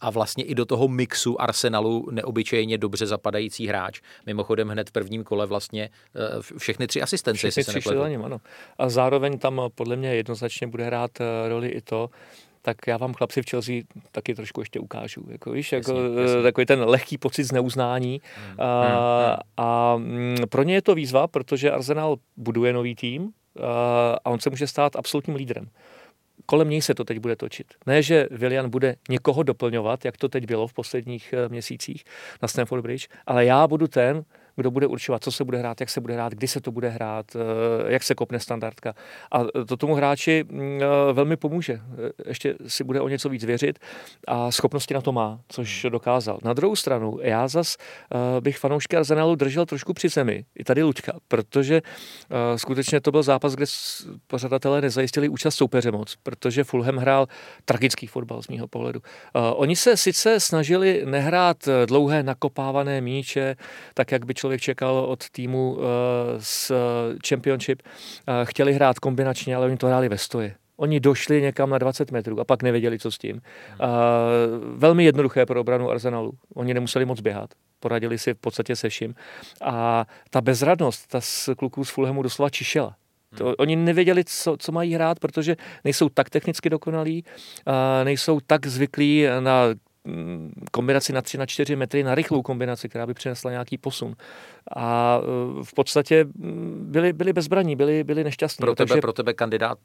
a 0.00 0.10
vlastně 0.10 0.44
i 0.44 0.54
do 0.54 0.64
toho 0.64 0.88
mixu 0.88 1.40
Arsenalu 1.40 2.08
neobyčejně 2.10 2.78
dobře 2.78 3.06
zapadající 3.06 3.66
hráč. 3.66 4.00
Mimochodem 4.26 4.68
hned 4.68 4.88
v 4.88 4.92
prvním 4.92 5.24
kole 5.24 5.46
vlastně 5.46 5.90
eh, 6.16 6.58
všechny 6.58 6.86
tři 6.86 7.02
asistence, 7.02 7.38
všechny 7.38 7.64
tři 7.64 7.82
se 7.82 7.96
ano. 8.24 8.40
A 8.78 8.88
zároveň 8.88 9.38
tam 9.38 9.62
podle 9.74 9.96
mě 9.96 10.14
jednoznačně 10.14 10.66
bude 10.66 10.84
hrát 10.84 11.10
eh, 11.20 11.48
roli 11.48 11.68
i 11.68 11.80
to, 11.80 12.10
tak 12.62 12.76
já 12.86 12.96
vám 12.96 13.14
chlapci 13.14 13.42
v 13.42 13.50
Chelsea 13.50 13.74
taky 14.12 14.34
trošku 14.34 14.60
ještě 14.60 14.80
ukážu. 14.80 15.24
Jako, 15.28 15.50
víš, 15.50 15.72
jako, 15.72 15.92
Jasně, 15.92 16.22
jasně. 16.22 16.42
takový 16.42 16.66
ten 16.66 16.84
lehký 16.84 17.18
pocit 17.18 17.44
z 17.44 17.52
neuznání. 17.52 18.20
Hmm. 18.36 18.60
A, 18.60 19.38
a 19.56 19.96
mm, 19.96 20.36
pro 20.48 20.62
ně 20.62 20.74
je 20.74 20.82
to 20.82 20.94
výzva, 20.94 21.26
protože 21.26 21.70
Arsenal 21.70 22.16
buduje 22.36 22.72
nový 22.72 22.94
tým 22.94 23.30
a 24.24 24.30
on 24.30 24.40
se 24.40 24.50
může 24.50 24.66
stát 24.66 24.96
absolutním 24.96 25.36
lídrem. 25.36 25.68
Kolem 26.50 26.70
něj 26.70 26.82
se 26.82 26.94
to 26.94 27.04
teď 27.04 27.18
bude 27.18 27.36
točit. 27.36 27.66
Ne, 27.86 28.02
že 28.02 28.26
Willian 28.30 28.70
bude 28.70 28.96
někoho 29.08 29.42
doplňovat, 29.42 30.04
jak 30.04 30.16
to 30.16 30.28
teď 30.28 30.46
bylo 30.46 30.66
v 30.66 30.72
posledních 30.72 31.32
eh, 31.32 31.48
měsících 31.48 32.04
na 32.42 32.48
Stamford 32.48 32.82
Bridge, 32.82 33.08
ale 33.26 33.44
já 33.44 33.66
budu 33.66 33.86
ten, 33.86 34.24
kdo 34.60 34.70
bude 34.70 34.86
určovat, 34.86 35.24
co 35.24 35.32
se 35.32 35.44
bude 35.44 35.58
hrát, 35.58 35.80
jak 35.80 35.90
se 35.90 36.00
bude 36.00 36.14
hrát, 36.14 36.32
kdy 36.32 36.48
se 36.48 36.60
to 36.60 36.72
bude 36.72 36.88
hrát, 36.88 37.26
eh, 37.36 37.92
jak 37.92 38.02
se 38.02 38.14
kopne 38.14 38.40
standardka. 38.40 38.94
A 39.32 39.44
to 39.66 39.76
tomu 39.76 39.94
hráči 39.94 40.44
mm, 40.48 40.80
eh, 40.82 41.12
velmi 41.12 41.36
pomůže. 41.36 41.72
Eh, 41.72 42.28
Ještě 42.28 42.54
si 42.66 42.84
bude 42.84 43.00
o 43.00 43.08
něco 43.08 43.28
víc 43.28 43.44
věřit 43.44 43.78
a 44.28 44.50
schopnosti 44.50 44.94
na 44.94 45.00
to 45.00 45.12
má, 45.12 45.40
což 45.48 45.86
dokázal. 45.88 46.38
Na 46.44 46.52
druhou 46.52 46.76
stranu, 46.76 47.18
já 47.22 47.48
zas 47.48 47.76
bych 48.40 48.58
fanoušky 48.58 48.96
Arsenalu 48.96 49.34
držel 49.34 49.66
trošku 49.66 49.92
při 49.92 50.08
zemi, 50.08 50.44
i 50.58 50.64
tady 50.64 50.82
Luďka, 50.82 51.12
protože 51.28 51.82
skutečně 52.56 53.00
to 53.00 53.10
byl 53.10 53.22
zápas, 53.22 53.54
kde 53.54 53.66
pořadatelé 54.26 54.80
nezajistili 54.80 55.28
účast 55.28 55.54
soupeře 55.54 55.90
moc, 55.90 56.16
protože 56.22 56.64
Fulham 56.64 56.96
hrál 56.96 57.26
tragický 57.64 58.06
fotbal 58.06 58.42
z 58.42 58.48
mýho 58.48 58.68
pohledu. 58.68 59.00
Oni 59.54 59.76
se 59.76 59.96
sice 59.96 60.40
snažili 60.40 61.02
nehrát 61.04 61.68
dlouhé 61.86 62.22
nakopávané 62.22 63.00
míče, 63.00 63.56
tak 63.94 64.12
jak 64.12 64.26
by 64.26 64.34
člověk 64.34 64.49
čekal 64.58 64.94
od 64.94 65.30
týmu 65.30 65.78
eh, 65.78 65.84
z 66.38 66.72
Championship. 67.28 67.82
Eh, 67.82 68.44
Chtěli 68.44 68.72
hrát 68.72 68.98
kombinačně, 68.98 69.56
ale 69.56 69.66
oni 69.66 69.76
to 69.76 69.86
hráli 69.86 70.08
ve 70.08 70.18
stoje. 70.18 70.54
Oni 70.76 71.00
došli 71.00 71.42
někam 71.42 71.70
na 71.70 71.78
20 71.78 72.10
metrů 72.10 72.40
a 72.40 72.44
pak 72.44 72.62
nevěděli, 72.62 72.98
co 72.98 73.10
s 73.10 73.18
tím. 73.18 73.40
Eh, 73.80 73.86
Velmi 74.76 75.04
jednoduché 75.04 75.46
pro 75.46 75.60
obranu 75.60 75.90
Arsenalu. 75.90 76.32
Oni 76.54 76.74
nemuseli 76.74 77.04
moc 77.04 77.20
běhat. 77.20 77.50
Poradili 77.80 78.18
si 78.18 78.34
v 78.34 78.38
podstatě 78.38 78.76
se 78.76 78.88
vším. 78.88 79.14
A 79.62 80.06
ta 80.30 80.40
bezradnost, 80.40 81.06
ta 81.06 81.20
z 81.20 81.48
kluků 81.56 81.84
z 81.84 81.90
Fulhamu 81.90 82.22
doslova 82.22 82.50
čišela. 82.50 82.94
To, 83.36 83.54
oni 83.56 83.76
nevěděli, 83.76 84.24
co, 84.24 84.56
co 84.56 84.72
mají 84.72 84.94
hrát, 84.94 85.18
protože 85.18 85.56
nejsou 85.84 86.08
tak 86.08 86.30
technicky 86.30 86.70
dokonalí, 86.70 87.24
nejsou 88.04 88.40
tak 88.46 88.66
zvyklí 88.66 89.26
na 89.40 89.64
mm, 90.04 90.52
kombinaci 90.80 91.12
na 91.12 91.22
3 91.22 91.38
na 91.38 91.46
4 91.46 91.76
metry, 91.76 92.02
na 92.02 92.14
rychlou 92.14 92.42
kombinaci, 92.42 92.88
která 92.88 93.06
by 93.06 93.14
přinesla 93.14 93.50
nějaký 93.50 93.78
posun. 93.78 94.16
A 94.76 95.20
e, 95.20 95.64
v 95.64 95.74
podstatě 95.74 96.24
mm, 96.24 96.86
byli, 96.90 97.12
byli 97.12 97.32
bezbraní, 97.32 97.76
byli, 97.76 98.04
byli 98.04 98.24
nešťastní. 98.24 98.62
Pro 98.62 98.74
tebe, 98.74 98.88
Takže, 98.88 99.00
pro 99.00 99.12
tebe 99.12 99.34
kandidát, 99.34 99.78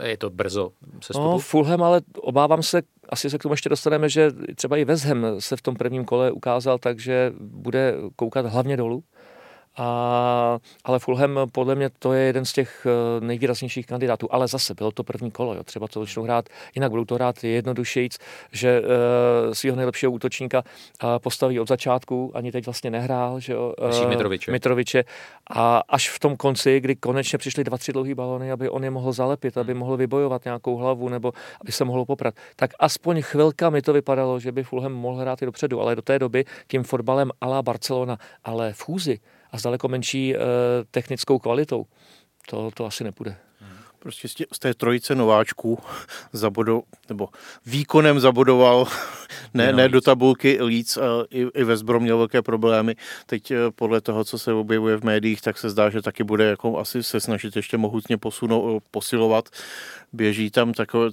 eh, 0.00 0.08
je 0.08 0.16
to 0.16 0.30
brzo 0.30 0.72
se 1.00 1.12
no, 1.14 1.38
Fulham, 1.38 1.82
ale 1.82 2.00
obávám 2.20 2.62
se, 2.62 2.82
asi 3.08 3.30
se 3.30 3.38
k 3.38 3.42
tomu 3.42 3.52
ještě 3.52 3.68
dostaneme, 3.68 4.08
že 4.08 4.30
třeba 4.54 4.76
i 4.76 4.84
West 4.84 5.04
Ham 5.04 5.26
se 5.38 5.56
v 5.56 5.62
tom 5.62 5.76
prvním 5.76 6.04
kole 6.04 6.30
ukázal, 6.30 6.78
takže 6.78 7.32
bude 7.40 7.94
koukat 8.16 8.46
hlavně 8.46 8.76
dolů. 8.76 9.04
A, 9.76 10.58
ale 10.84 10.98
Fulham 10.98 11.40
podle 11.52 11.74
mě 11.74 11.90
to 11.98 12.12
je 12.12 12.22
jeden 12.22 12.44
z 12.44 12.52
těch 12.52 12.86
eh, 12.86 13.20
nejvýraznějších 13.20 13.86
kandidátů. 13.86 14.28
Ale 14.30 14.48
zase 14.48 14.74
bylo 14.74 14.90
to 14.90 15.04
první 15.04 15.30
kolo, 15.30 15.54
jo. 15.54 15.64
třeba 15.64 15.88
to 15.88 16.00
začnou 16.00 16.22
hrát, 16.22 16.48
jinak 16.74 16.90
budou 16.90 17.04
to 17.04 17.14
hrát 17.14 17.44
jednodušejíc, 17.44 18.18
že 18.52 18.80
uh, 18.80 18.86
svého 19.52 19.76
nejlepšího 19.76 20.12
útočníka 20.12 20.62
uh, 20.62 21.10
postaví 21.18 21.60
od 21.60 21.68
začátku, 21.68 22.32
ani 22.34 22.52
teď 22.52 22.64
vlastně 22.66 22.90
nehrál, 22.90 23.40
že 23.40 23.52
jo, 23.52 23.74
Myslíš 23.86 24.08
Mitroviče? 24.08 24.52
Mitroviče. 24.52 25.04
A 25.50 25.82
až 25.88 26.10
v 26.10 26.18
tom 26.18 26.36
konci, 26.36 26.80
kdy 26.80 26.96
konečně 26.96 27.38
přišly 27.38 27.64
dva, 27.64 27.78
tři 27.78 27.92
dlouhý 27.92 28.14
balony, 28.14 28.52
aby 28.52 28.68
on 28.68 28.84
je 28.84 28.90
mohl 28.90 29.12
zalepit, 29.12 29.58
aby 29.58 29.74
mohl 29.74 29.96
vybojovat 29.96 30.44
nějakou 30.44 30.76
hlavu, 30.76 31.08
nebo 31.08 31.32
aby 31.60 31.72
se 31.72 31.84
mohl 31.84 32.04
poprat, 32.04 32.34
tak 32.56 32.70
aspoň 32.78 33.22
chvilkami 33.22 33.82
to 33.82 33.92
vypadalo, 33.92 34.40
že 34.40 34.52
by 34.52 34.62
Fulham 34.62 34.92
mohl 34.92 35.16
hrát 35.16 35.42
i 35.42 35.46
dopředu, 35.46 35.80
ale 35.80 35.96
do 35.96 36.02
té 36.02 36.18
doby 36.18 36.44
tím 36.66 36.82
fotbalem 36.82 37.30
a 37.40 37.46
la 37.46 37.62
Barcelona, 37.62 38.18
ale 38.44 38.72
v 38.72 38.82
chůzi 38.82 39.18
a 39.54 39.58
s 39.58 39.62
daleko 39.62 39.88
menší 39.88 40.34
e, 40.34 40.38
technickou 40.90 41.38
kvalitou, 41.38 41.86
to, 42.50 42.70
to 42.74 42.86
asi 42.86 43.04
nepůjde. 43.04 43.36
Prostě 43.98 44.28
z, 44.28 44.58
té 44.58 44.74
trojice 44.74 45.14
nováčků 45.14 45.78
zabodou, 46.32 46.82
nebo 47.08 47.28
výkonem 47.66 48.20
zabodoval, 48.20 48.86
ne, 49.54 49.72
ne 49.72 49.88
do 49.88 50.00
tabulky 50.00 50.58
Leeds, 50.62 50.96
a 50.96 51.24
i, 51.30 51.46
i 51.54 51.64
West 51.64 51.82
Brom 51.82 52.02
měl 52.02 52.18
velké 52.18 52.42
problémy. 52.42 52.96
Teď 53.26 53.50
eh, 53.50 53.56
podle 53.74 54.00
toho, 54.00 54.24
co 54.24 54.38
se 54.38 54.52
objevuje 54.52 54.96
v 54.96 55.04
médiích, 55.04 55.40
tak 55.40 55.58
se 55.58 55.70
zdá, 55.70 55.90
že 55.90 56.02
taky 56.02 56.24
bude 56.24 56.44
jako 56.44 56.78
asi 56.78 57.02
se 57.02 57.20
snažit 57.20 57.56
ještě 57.56 57.76
mohutně 57.76 58.16
posunout, 58.16 58.82
posilovat. 58.90 59.48
Běží 60.12 60.50
tam 60.50 60.72
takový, 60.72 61.12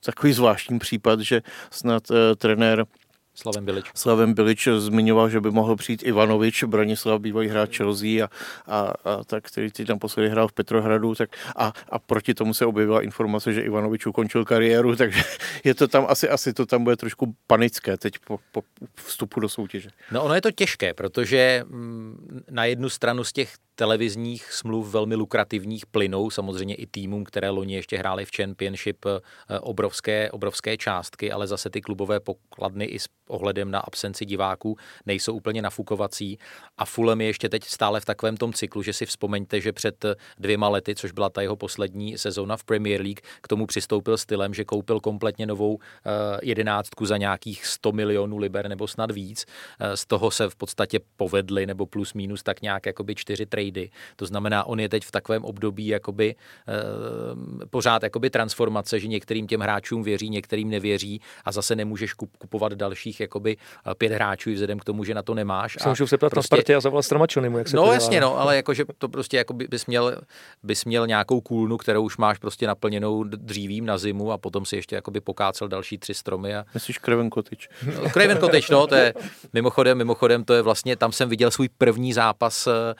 takový 0.00 0.32
zvláštní 0.32 0.78
případ, 0.78 1.20
že 1.20 1.42
snad 1.70 2.10
uh, 2.10 2.16
trenér 2.38 2.86
Slavem 3.34 3.64
Bilič. 3.64 3.86
Slavem 3.94 4.34
Bilič 4.34 4.68
zmiňoval, 4.76 5.28
že 5.28 5.40
by 5.40 5.50
mohl 5.50 5.76
přijít 5.76 6.02
Ivanovič, 6.02 6.64
Branislav, 6.64 7.20
bývalý 7.20 7.48
hráč 7.48 7.76
Chelsea 7.76 8.24
a, 8.24 8.28
a, 8.66 8.92
a 9.04 9.24
tak, 9.24 9.44
který 9.44 9.70
teď 9.70 9.86
tam 9.86 9.98
posledně 9.98 10.30
hrál 10.30 10.48
v 10.48 10.52
Petrohradu 10.52 11.14
tak 11.14 11.30
a, 11.56 11.72
a, 11.88 11.98
proti 11.98 12.34
tomu 12.34 12.54
se 12.54 12.66
objevila 12.66 13.02
informace, 13.02 13.52
že 13.52 13.60
Ivanovič 13.60 14.06
ukončil 14.06 14.44
kariéru, 14.44 14.96
takže 15.02 15.22
je 15.64 15.74
to 15.74 15.88
tam 15.88 16.06
asi, 16.08 16.28
asi 16.28 16.52
to 16.52 16.66
tam 16.66 16.84
bude 16.84 16.96
trošku 16.96 17.34
panické 17.46 17.96
teď 17.96 18.18
po, 18.26 18.38
po 18.52 18.62
vstupu 18.94 19.40
do 19.40 19.48
soutěže. 19.48 19.88
No 20.10 20.22
ono 20.22 20.34
je 20.34 20.40
to 20.40 20.50
těžké, 20.50 20.94
protože 20.94 21.64
mm, 21.66 22.42
na 22.50 22.64
jednu 22.64 22.88
stranu 22.88 23.24
z 23.24 23.32
těch 23.32 23.54
televizních 23.74 24.52
smluv 24.52 24.92
velmi 24.92 25.14
lukrativních 25.14 25.86
plynou 25.86 26.30
samozřejmě 26.30 26.74
i 26.74 26.86
týmům, 26.86 27.24
které 27.24 27.50
loni 27.50 27.74
ještě 27.74 27.98
hrály 27.98 28.24
v 28.24 28.30
Championship 28.36 29.06
eh, 29.06 29.58
obrovské, 29.58 30.30
obrovské 30.30 30.76
částky, 30.76 31.32
ale 31.32 31.46
zase 31.46 31.70
ty 31.70 31.80
klubové 31.80 32.20
pokladny 32.20 32.84
i 32.84 32.98
s 32.98 33.08
ohledem 33.28 33.70
na 33.70 33.80
absenci 33.80 34.24
diváků 34.24 34.76
nejsou 35.06 35.34
úplně 35.34 35.62
nafukovací 35.62 36.38
a 36.78 36.84
Fulham 36.84 37.20
je 37.20 37.26
ještě 37.26 37.48
teď 37.48 37.64
stále 37.64 38.00
v 38.00 38.04
takovém 38.04 38.36
tom 38.36 38.52
cyklu, 38.52 38.82
že 38.82 38.92
si 38.92 39.06
vzpomeňte, 39.06 39.60
že 39.60 39.72
před 39.72 40.04
dvěma 40.38 40.68
lety, 40.68 40.94
což 40.94 41.12
byla 41.12 41.30
ta 41.30 41.42
jeho 41.42 41.56
poslední 41.56 42.18
sezóna 42.18 42.56
v 42.56 42.64
Premier 42.64 43.00
League, 43.00 43.20
k 43.42 43.48
tomu 43.48 43.66
přistoupil 43.66 44.18
stylem, 44.18 44.54
že 44.54 44.64
koupil 44.64 45.00
kompletně 45.00 45.46
novou 45.46 45.78
eh, 45.78 46.10
jedenáctku 46.42 47.06
za 47.06 47.16
nějakých 47.16 47.66
100 47.66 47.92
milionů 47.92 48.38
liber 48.38 48.68
nebo 48.68 48.88
snad 48.88 49.10
víc. 49.10 49.44
Eh, 49.80 49.96
Z 49.96 50.06
toho 50.06 50.30
se 50.30 50.50
v 50.50 50.56
podstatě 50.56 51.00
povedly 51.16 51.66
nebo 51.66 51.86
plus 51.86 52.14
minus 52.14 52.42
tak 52.42 52.62
nějak 52.62 52.86
jakoby 52.86 53.14
čtyři 53.14 53.46
trady. 53.46 53.90
To 54.16 54.26
znamená, 54.26 54.64
on 54.64 54.80
je 54.80 54.88
teď 54.88 55.04
v 55.04 55.10
takovém 55.10 55.44
období 55.44 55.86
jakoby 55.86 56.34
eh, 56.68 57.66
pořád 57.66 58.02
jakoby 58.02 58.30
transformace, 58.30 59.00
že 59.00 59.08
některým 59.08 59.46
těm 59.46 59.60
hráčům 59.60 60.02
věří, 60.02 60.30
některým 60.30 60.70
nevěří 60.70 61.20
a 61.44 61.52
zase 61.52 61.76
nemůžeš 61.76 62.14
kup- 62.16 62.36
kupovat 62.38 62.72
dalších 63.12 63.20
jakoby 63.20 63.56
eh, 63.86 63.94
pět 63.94 64.12
hráčů 64.12 64.50
i 64.50 64.54
vzhledem 64.54 64.78
k 64.78 64.84
tomu, 64.84 65.04
že 65.04 65.14
na 65.14 65.22
to 65.22 65.34
nemáš. 65.34 65.76
Se 65.80 65.88
můžu 65.88 66.06
se 66.06 66.16
ptat 66.16 66.30
prostě... 66.30 66.38
na 66.38 66.56
Spartě 66.56 66.74
a 66.76 66.80
zavolat 66.80 67.04
Stramačonimu, 67.04 67.58
jak 67.58 67.68
se 67.68 67.76
No 67.76 67.84
to 67.84 67.92
jasně, 67.92 68.20
no, 68.20 68.38
ale 68.38 68.56
jakože 68.56 68.84
to 68.98 69.08
prostě 69.08 69.36
jako 69.36 69.52
by- 69.52 69.68
bys 69.68 69.86
měl, 69.86 70.16
bys 70.62 70.84
měl 70.84 71.06
nějakou 71.06 71.40
kůlnu, 71.40 71.76
kterou 71.76 72.02
už 72.02 72.16
máš 72.16 72.38
prostě 72.38 72.66
naplněnou 72.66 73.24
dřívím 73.24 73.86
na 73.86 73.98
zimu 73.98 74.32
a 74.32 74.38
potom 74.38 74.64
si 74.64 74.76
ještě 74.76 74.96
jakoby 74.96 75.20
pokácel 75.20 75.68
další 75.68 75.98
tři 75.98 76.14
stromy 76.14 76.56
a 76.56 76.64
Myslíš 76.74 76.98
Craven 76.98 77.30
Cottage? 77.30 77.68
No, 78.02 78.10
Craven 78.10 78.38
Cottage, 78.38 78.66
no, 78.70 78.86
to 78.86 78.94
je 78.94 79.14
mimochodem, 79.52 79.98
mimochodem, 79.98 80.44
to 80.44 80.54
je 80.54 80.62
vlastně, 80.62 80.96
tam 80.96 81.12
jsem 81.12 81.28
viděl 81.28 81.50
svůj 81.50 81.68
první 81.78 82.12
zápas 82.12 82.66
eh, 82.66 82.94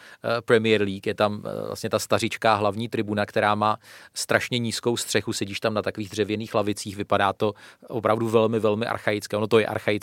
Premier 0.44 0.82
League, 0.82 1.06
je 1.06 1.14
tam 1.14 1.42
eh, 1.44 1.66
vlastně 1.66 1.90
ta 1.90 1.98
stařičká 1.98 2.54
hlavní 2.54 2.88
tribuna, 2.88 3.26
která 3.26 3.54
má 3.54 3.76
strašně 4.14 4.58
nízkou 4.58 4.96
střechu, 4.96 5.32
sedíš 5.32 5.60
tam 5.60 5.74
na 5.74 5.82
takových 5.82 6.08
dřevěných 6.08 6.54
lavicích, 6.54 6.96
vypadá 6.96 7.32
to 7.32 7.52
opravdu 7.88 8.28
velmi, 8.28 8.60
velmi 8.60 8.86
archaické, 8.86 9.36
ono 9.36 9.46
to 9.46 9.58
je 9.58 9.66
archaické 9.66 10.01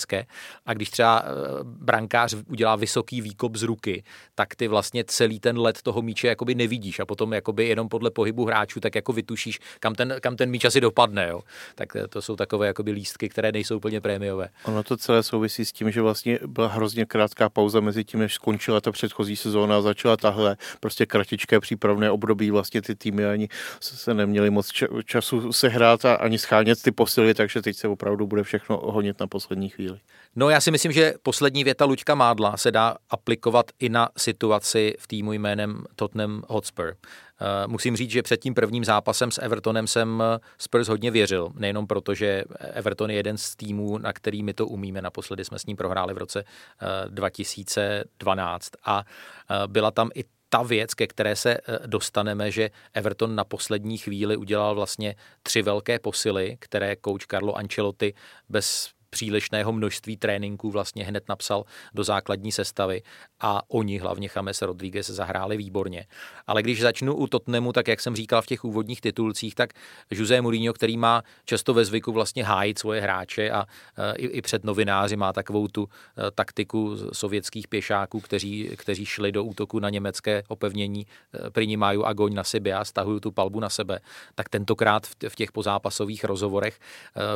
a 0.66 0.74
když 0.74 0.90
třeba 0.90 1.24
eh, 1.26 1.30
brankář 1.64 2.36
udělá 2.48 2.76
vysoký 2.76 3.22
výkop 3.22 3.56
z 3.56 3.64
ruky, 3.64 4.04
tak 4.36 4.56
ty 4.56 4.68
vlastně 4.68 5.04
celý 5.08 5.40
ten 5.40 5.58
let 5.58 5.82
toho 5.82 6.02
míče 6.02 6.28
jakoby 6.28 6.56
nevidíš 6.56 7.00
a 7.00 7.06
potom 7.06 7.34
jakoby 7.34 7.68
jenom 7.68 7.90
podle 7.90 8.12
pohybu 8.12 8.46
hráčů 8.46 8.80
tak 8.80 8.96
jako 8.96 9.14
vytušíš, 9.14 9.60
kam 9.80 9.96
ten, 9.96 10.16
kam 10.22 10.36
ten 10.36 10.50
míč 10.50 10.66
asi 10.66 10.82
dopadne, 10.82 11.28
jo. 11.30 11.42
Tak 11.76 11.96
eh, 11.96 12.08
to 12.08 12.22
jsou 12.22 12.36
takové 12.36 12.68
jakoby 12.68 12.92
lístky, 12.92 13.30
které 13.30 13.52
nejsou 13.52 13.78
úplně 13.78 14.02
prémiové. 14.02 14.50
Ono 14.64 14.84
to 14.84 14.98
celé 14.98 15.24
souvisí 15.24 15.66
s 15.66 15.72
tím, 15.72 15.92
že 15.92 16.02
vlastně 16.02 16.40
byla 16.48 16.68
hrozně 16.68 17.06
krátká 17.06 17.50
pauza 17.50 17.80
mezi 17.80 18.04
tím, 18.04 18.20
než 18.20 18.34
skončila 18.34 18.82
ta 18.82 18.92
předchozí 18.92 19.36
sezóna 19.36 19.78
a 19.78 19.82
začala 19.82 20.18
tahle 20.18 20.58
prostě 20.80 21.06
kratičké 21.06 21.60
přípravné 21.60 22.12
období. 22.12 22.52
Vlastně 22.52 22.82
ty 22.82 22.96
týmy 22.96 23.26
ani 23.26 23.50
se 23.80 24.14
neměli 24.14 24.50
moc 24.50 24.68
ča- 24.68 25.04
času 25.04 25.54
sehrát 25.54 26.06
a 26.06 26.16
ani 26.16 26.38
schánět 26.38 26.82
ty 26.82 26.92
posily, 26.92 27.34
takže 27.34 27.62
teď 27.62 27.78
se 27.78 27.88
opravdu 27.88 28.28
bude 28.28 28.44
všechno 28.44 28.78
honit 28.78 29.20
na 29.20 29.28
poslední 29.28 29.70
chvíli. 29.70 29.89
No 30.36 30.50
já 30.50 30.62
si 30.62 30.72
myslím, 30.72 30.92
že 30.92 31.14
poslední 31.24 31.64
věta 31.64 31.86
Luďka 31.86 32.16
Mádla 32.16 32.58
se 32.58 32.72
dá 32.72 32.96
aplikovat 33.10 33.72
i 33.80 33.90
na 33.90 34.10
situaci 34.18 34.96
v 35.00 35.08
týmu 35.08 35.34
jménem 35.34 35.84
Tottenham 35.96 36.44
Hotspur. 36.48 36.86
Eh, 36.86 37.68
Musím 37.68 37.96
říct, 37.96 38.12
že 38.12 38.24
před 38.24 38.38
tím 38.38 38.54
prvním 38.54 38.86
zápasem 38.86 39.32
s 39.32 39.42
Evertonem 39.42 39.88
jsem 39.88 40.24
eh, 40.26 40.40
Spurs 40.58 40.88
hodně 40.88 41.12
věřil. 41.12 41.50
Nejenom 41.56 41.88
proto, 41.88 42.14
že 42.14 42.44
Everton 42.60 43.10
je 43.10 43.16
jeden 43.16 43.38
z 43.38 43.56
týmů, 43.56 43.98
na 43.98 44.14
který 44.14 44.44
my 44.44 44.54
to 44.54 44.68
umíme. 44.68 45.02
Naposledy 45.02 45.46
jsme 45.46 45.60
s 45.60 45.66
ním 45.66 45.78
prohráli 45.78 46.14
v 46.14 46.18
roce 46.18 46.44
eh, 46.44 47.10
2012. 47.10 48.70
A 48.86 49.04
eh, 49.04 49.68
byla 49.68 49.92
tam 49.92 50.10
i 50.16 50.24
ta 50.50 50.64
věc, 50.64 50.94
ke 50.94 51.08
které 51.08 51.36
se 51.36 51.58
dostaneme, 51.86 52.52
že 52.52 52.70
Everton 52.94 53.36
na 53.36 53.44
poslední 53.44 53.98
chvíli 53.98 54.38
udělal 54.38 54.76
vlastně 54.76 55.16
tři 55.44 55.62
velké 55.62 56.00
posily, 56.00 56.58
které 56.60 56.96
coach 57.06 57.26
Carlo 57.28 57.58
Ancelotti 57.58 58.14
bez 58.50 58.90
přílišného 59.10 59.72
množství 59.72 60.18
tréninků 60.18 60.72
vlastně 60.72 61.06
hned 61.06 61.24
napsal 61.30 61.66
do 61.94 62.04
základní 62.04 62.52
sestavy 62.52 63.02
a 63.40 63.62
oni, 63.68 63.98
hlavně 63.98 64.30
James 64.36 64.62
Rodriguez, 64.62 65.10
zahráli 65.10 65.58
výborně. 65.58 66.06
Ale 66.48 66.64
když 66.64 66.82
začnu 66.82 67.16
u 67.16 67.28
Tottenhamu, 67.28 67.74
tak 67.74 67.88
jak 67.88 68.00
jsem 68.00 68.16
říkal 68.16 68.42
v 68.42 68.46
těch 68.46 68.66
úvodních 68.66 69.02
titulcích, 69.02 69.56
tak 69.56 69.74
José 70.12 70.42
Mourinho, 70.42 70.74
který 70.74 70.98
má 70.98 71.24
často 71.46 71.74
ve 71.74 71.86
zvyku 71.86 72.12
vlastně 72.12 72.44
hájit 72.44 72.80
svoje 72.80 73.02
hráče 73.02 73.52
a 73.52 73.66
e, 73.98 74.16
i, 74.16 74.26
i 74.26 74.42
před 74.42 74.64
novináři 74.64 75.16
má 75.16 75.34
takovou 75.34 75.68
tu 75.68 75.88
e, 75.88 76.32
taktiku 76.32 76.98
sovětských 77.14 77.68
pěšáků, 77.68 78.20
kteří, 78.20 78.70
kteří 78.76 79.06
šli 79.06 79.32
do 79.32 79.44
útoku 79.44 79.80
na 79.80 79.90
německé 79.90 80.44
opevnění, 80.48 81.08
e, 81.48 81.50
prinímají 81.50 82.00
agoň 82.04 82.34
na 82.34 82.44
sebe 82.44 82.74
a 82.74 82.86
stahují 82.86 83.22
tu 83.22 83.32
palbu 83.32 83.60
na 83.60 83.70
sebe, 83.70 84.00
tak 84.36 84.50
tentokrát 84.50 85.08
v 85.30 85.36
těch 85.36 85.52
pozápasových 85.52 86.24
rozhovorech 86.24 86.80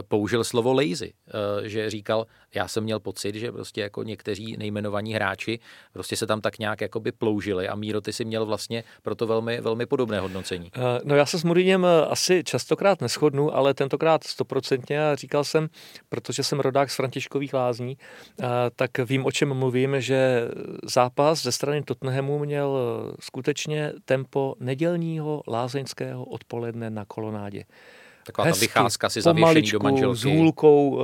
použil 0.07 0.43
slovo 0.43 0.73
lazy, 0.73 1.13
že 1.69 1.89
říkal, 1.89 2.27
já 2.55 2.67
jsem 2.67 2.83
měl 2.83 2.99
pocit, 2.99 3.35
že 3.35 3.51
prostě 3.51 3.81
jako 3.81 4.03
někteří 4.03 4.57
nejmenovaní 4.57 5.13
hráči 5.13 5.59
prostě 5.93 6.15
se 6.15 6.27
tam 6.27 6.41
tak 6.41 6.59
nějak 6.59 6.81
jakoby 6.81 7.11
ploužili 7.11 7.67
a 7.67 7.75
Míro, 7.75 8.01
ty 8.01 8.13
si 8.13 8.25
měl 8.25 8.45
vlastně 8.45 8.83
proto 9.01 9.27
velmi, 9.27 9.61
velmi 9.61 9.85
podobné 9.85 10.19
hodnocení. 10.19 10.71
Eh, 10.75 10.79
no 11.03 11.15
já 11.15 11.25
se 11.25 11.39
s 11.39 11.43
Mourinhem 11.43 11.85
eh, 11.85 12.05
asi 12.05 12.43
častokrát 12.43 13.01
neschodnu, 13.01 13.55
ale 13.55 13.73
tentokrát 13.73 14.23
stoprocentně 14.23 14.99
říkal 15.13 15.43
jsem, 15.43 15.69
protože 16.09 16.43
jsem 16.43 16.59
rodák 16.59 16.91
z 16.91 16.95
Františkových 16.95 17.53
lázní, 17.53 17.97
eh, 18.41 18.45
tak 18.75 18.97
vím, 18.97 19.25
o 19.25 19.31
čem 19.31 19.53
mluvím, 19.53 20.01
že 20.01 20.47
zápas 20.83 21.43
ze 21.43 21.51
strany 21.51 21.83
Tottenhamu 21.83 22.39
měl 22.39 22.77
skutečně 23.19 23.93
tempo 24.05 24.55
nedělního 24.59 25.43
lázeňského 25.47 26.25
odpoledne 26.25 26.89
na 26.89 27.05
kolonádě. 27.05 27.63
Taková 28.25 28.47
hezky, 28.47 28.67
ta 28.67 28.79
vycházka 28.79 29.09
si 29.09 29.21
zavěšený 29.21 29.71
do 29.71 29.79
manželky. 29.79 30.19
s 30.19 30.23
hůlkou 30.23 30.89
uh, 30.89 30.99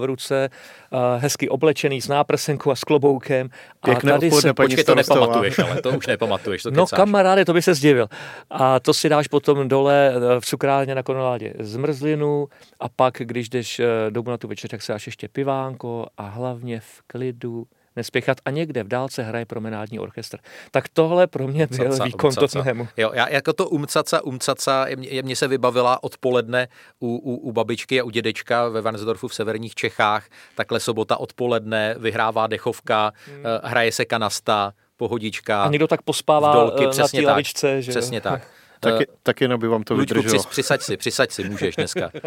v 0.00 0.04
ruce, 0.04 0.50
uh, 0.90 0.98
hezky 1.22 1.48
oblečený 1.48 2.02
s 2.02 2.08
náprsenkou 2.08 2.70
a 2.70 2.76
s 2.76 2.84
kloboukem. 2.84 3.48
Pěkné 3.84 4.12
a 4.12 4.14
tady 4.14 4.30
se... 4.30 4.54
Počkej, 4.54 4.84
to 4.84 4.94
nepamatuješ, 4.94 5.58
ale 5.58 5.82
to 5.82 5.90
už 5.90 6.06
nepamatuješ. 6.06 6.62
To 6.62 6.70
no 6.70 6.86
kamaráde, 6.86 7.44
to 7.44 7.52
by 7.52 7.62
se 7.62 7.74
zdivil. 7.74 8.08
A 8.50 8.80
to 8.80 8.94
si 8.94 9.08
dáš 9.08 9.28
potom 9.28 9.68
dole 9.68 10.12
eh, 10.14 10.40
v 10.40 10.44
cukrárně 10.44 10.94
na 10.94 11.02
konoládě 11.02 11.54
zmrzlinu 11.58 12.48
a 12.80 12.88
pak, 12.88 13.14
když 13.18 13.48
jdeš 13.48 13.80
domů 14.10 14.30
na 14.30 14.36
tu 14.36 14.48
večer, 14.48 14.70
tak 14.70 14.82
se 14.82 14.92
dáš 14.92 15.06
ještě 15.06 15.28
pivánko 15.28 16.06
a 16.16 16.28
hlavně 16.28 16.80
v 16.80 17.02
klidu 17.06 17.66
nespěchat 17.96 18.38
a 18.44 18.50
někde 18.50 18.82
v 18.82 18.88
dálce 18.88 19.22
hraje 19.22 19.44
promenádní 19.44 19.98
orchestr. 19.98 20.38
Tak 20.70 20.88
tohle 20.88 21.26
pro 21.26 21.48
mě 21.48 21.66
byl 21.66 21.86
umcaca, 21.86 22.04
výkon 22.04 22.28
umcaca. 22.28 22.40
Tottenhamu. 22.40 22.88
Jo, 22.96 23.10
já 23.14 23.28
jako 23.28 23.52
to 23.52 23.68
umcaca, 23.68 24.24
umcaca, 24.24 24.86
je, 24.86 25.22
mě 25.22 25.36
se 25.36 25.48
vybavila 25.48 26.02
odpoledne 26.02 26.68
u, 27.00 27.16
u, 27.16 27.36
u 27.36 27.52
babičky 27.52 28.00
a 28.00 28.04
u 28.04 28.10
dědečka 28.10 28.68
ve 28.68 28.80
Vansdorfu 28.80 29.28
v 29.28 29.34
severních 29.34 29.74
Čechách, 29.74 30.26
takhle 30.54 30.80
sobota 30.80 31.16
odpoledne, 31.16 31.94
vyhrává 31.98 32.46
dechovka, 32.46 33.12
hmm. 33.26 33.46
Eh, 33.46 33.68
hraje 33.68 33.92
se 33.92 34.04
kanasta, 34.04 34.72
pohodička. 34.96 35.62
A 35.62 35.68
někdo 35.68 35.86
tak 35.86 36.02
pospává 36.02 36.54
dolky, 36.54 36.84
eh, 36.84 37.00
na 37.00 37.08
té 37.08 37.20
lavičce. 37.20 37.82
Že 37.82 37.90
přesně 37.90 38.20
tak. 38.20 38.42
Taky, 38.80 39.06
taky 39.22 39.48
by 39.48 39.68
vám 39.68 39.82
to 39.82 39.94
Luďku, 39.94 40.14
vydrželo. 40.14 40.42
Přis, 40.42 40.46
přisaď 40.50 40.82
si, 40.82 40.96
přisaď 40.96 41.30
si, 41.30 41.48
můžeš 41.48 41.76
dneska. 41.76 42.10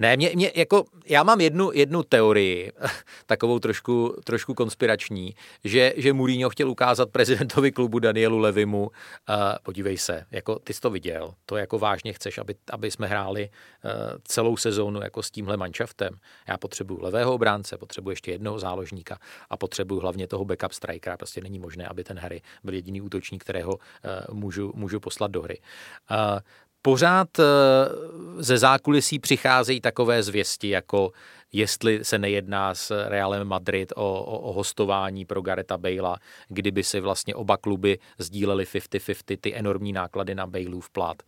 Ne, 0.00 0.16
mě, 0.16 0.30
mě, 0.34 0.52
jako, 0.56 0.84
já 1.06 1.22
mám 1.22 1.40
jednu, 1.40 1.70
jednu 1.74 2.02
teorii, 2.02 2.72
takovou 3.26 3.58
trošku, 3.58 4.16
trošku 4.24 4.54
konspirační, 4.54 5.34
že, 5.64 5.92
že 5.96 6.12
Mourinho 6.12 6.50
chtěl 6.50 6.70
ukázat 6.70 7.10
prezidentovi 7.10 7.72
klubu 7.72 7.98
Danielu 7.98 8.38
Levimu, 8.38 8.80
uh, 8.82 8.90
podívej 9.62 9.98
se, 9.98 10.26
jako 10.30 10.58
ty 10.58 10.72
jsi 10.72 10.80
to 10.80 10.90
viděl, 10.90 11.34
to 11.46 11.56
jako 11.56 11.78
vážně 11.78 12.12
chceš, 12.12 12.38
aby, 12.38 12.54
aby 12.70 12.90
jsme 12.90 13.06
hráli 13.06 13.50
uh, 13.84 13.90
celou 14.24 14.56
sezónu 14.56 15.02
jako 15.02 15.22
s 15.22 15.30
tímhle 15.30 15.56
manšaftem. 15.56 16.14
Já 16.48 16.58
potřebuju 16.58 17.02
levého 17.02 17.34
obránce, 17.34 17.78
potřebuji 17.78 18.10
ještě 18.10 18.32
jednoho 18.32 18.58
záložníka 18.58 19.18
a 19.50 19.56
potřebuju 19.56 20.00
hlavně 20.00 20.26
toho 20.26 20.44
backup 20.44 20.72
strikera. 20.72 21.16
Prostě 21.16 21.40
není 21.40 21.58
možné, 21.58 21.86
aby 21.86 22.04
ten 22.04 22.18
Harry 22.18 22.42
byl 22.64 22.74
jediný 22.74 23.00
útočník, 23.00 23.42
kterého 23.42 23.72
uh, 23.72 23.80
můžu, 24.34 24.72
můžu 24.74 25.00
poslat 25.00 25.30
do 25.30 25.42
hry. 25.42 25.58
Uh, 26.10 26.38
pořád 26.82 27.38
eh, 27.38 27.44
ze 28.38 28.58
zákulisí 28.58 29.18
přicházejí 29.18 29.80
takové 29.80 30.22
zvěsti, 30.22 30.68
jako 30.68 31.12
jestli 31.52 32.04
se 32.04 32.18
nejedná 32.18 32.74
s 32.74 33.08
Realem 33.08 33.48
Madrid 33.48 33.92
o, 33.96 34.24
o, 34.24 34.38
o 34.38 34.52
hostování 34.52 35.24
pro 35.24 35.42
Gareta 35.42 35.78
Bale'a, 35.78 36.16
kdyby 36.48 36.84
si 36.84 37.00
vlastně 37.00 37.34
oba 37.34 37.56
kluby 37.56 37.98
sdíleli 38.18 38.64
50-50 38.64 39.38
ty 39.40 39.54
enormní 39.54 39.92
náklady 39.92 40.34
na 40.34 40.46
Baleův 40.46 40.90
plat. 40.90 41.22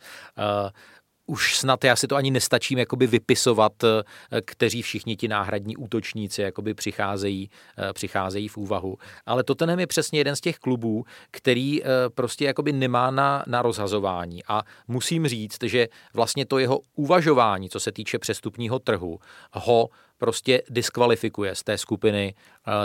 Už 1.33 1.57
snad 1.57 1.85
já 1.85 1.97
si 1.97 2.07
to 2.07 2.17
ani 2.17 2.31
nestačím 2.31 2.79
jakoby 2.79 3.07
vypisovat, 3.07 3.73
eh, 3.85 4.41
kteří 4.45 4.83
všichni 4.83 5.17
ti 5.17 5.29
náhradní 5.29 5.77
útočníci 5.77 6.43
jakoby 6.43 6.75
přicházejí, 6.75 7.51
eh, 7.79 7.93
přicházejí 7.93 8.49
v 8.49 8.57
úvahu. 8.57 8.97
Ale 9.27 9.45
Tottenham 9.45 9.81
je 9.81 9.87
přesně 9.87 10.21
jeden 10.21 10.37
z 10.37 10.41
těch 10.41 10.59
klubů, 10.59 11.05
který 11.31 11.85
eh, 11.85 11.87
prostě 12.15 12.45
jakoby 12.45 12.73
nemá 12.73 13.11
na, 13.11 13.45
na 13.47 13.63
rozhazování. 13.63 14.45
A 14.49 14.63
musím 14.89 15.29
říct, 15.29 15.59
že 15.63 15.89
vlastně 16.15 16.47
to 16.47 16.59
jeho 16.59 16.81
uvažování, 16.97 17.69
co 17.71 17.81
se 17.81 17.93
týče 17.93 18.19
přestupního 18.19 18.79
trhu, 18.79 19.19
ho 19.53 19.89
prostě 20.19 20.63
diskvalifikuje 20.71 21.55
z 21.55 21.63
té 21.63 21.79
skupiny 21.79 22.35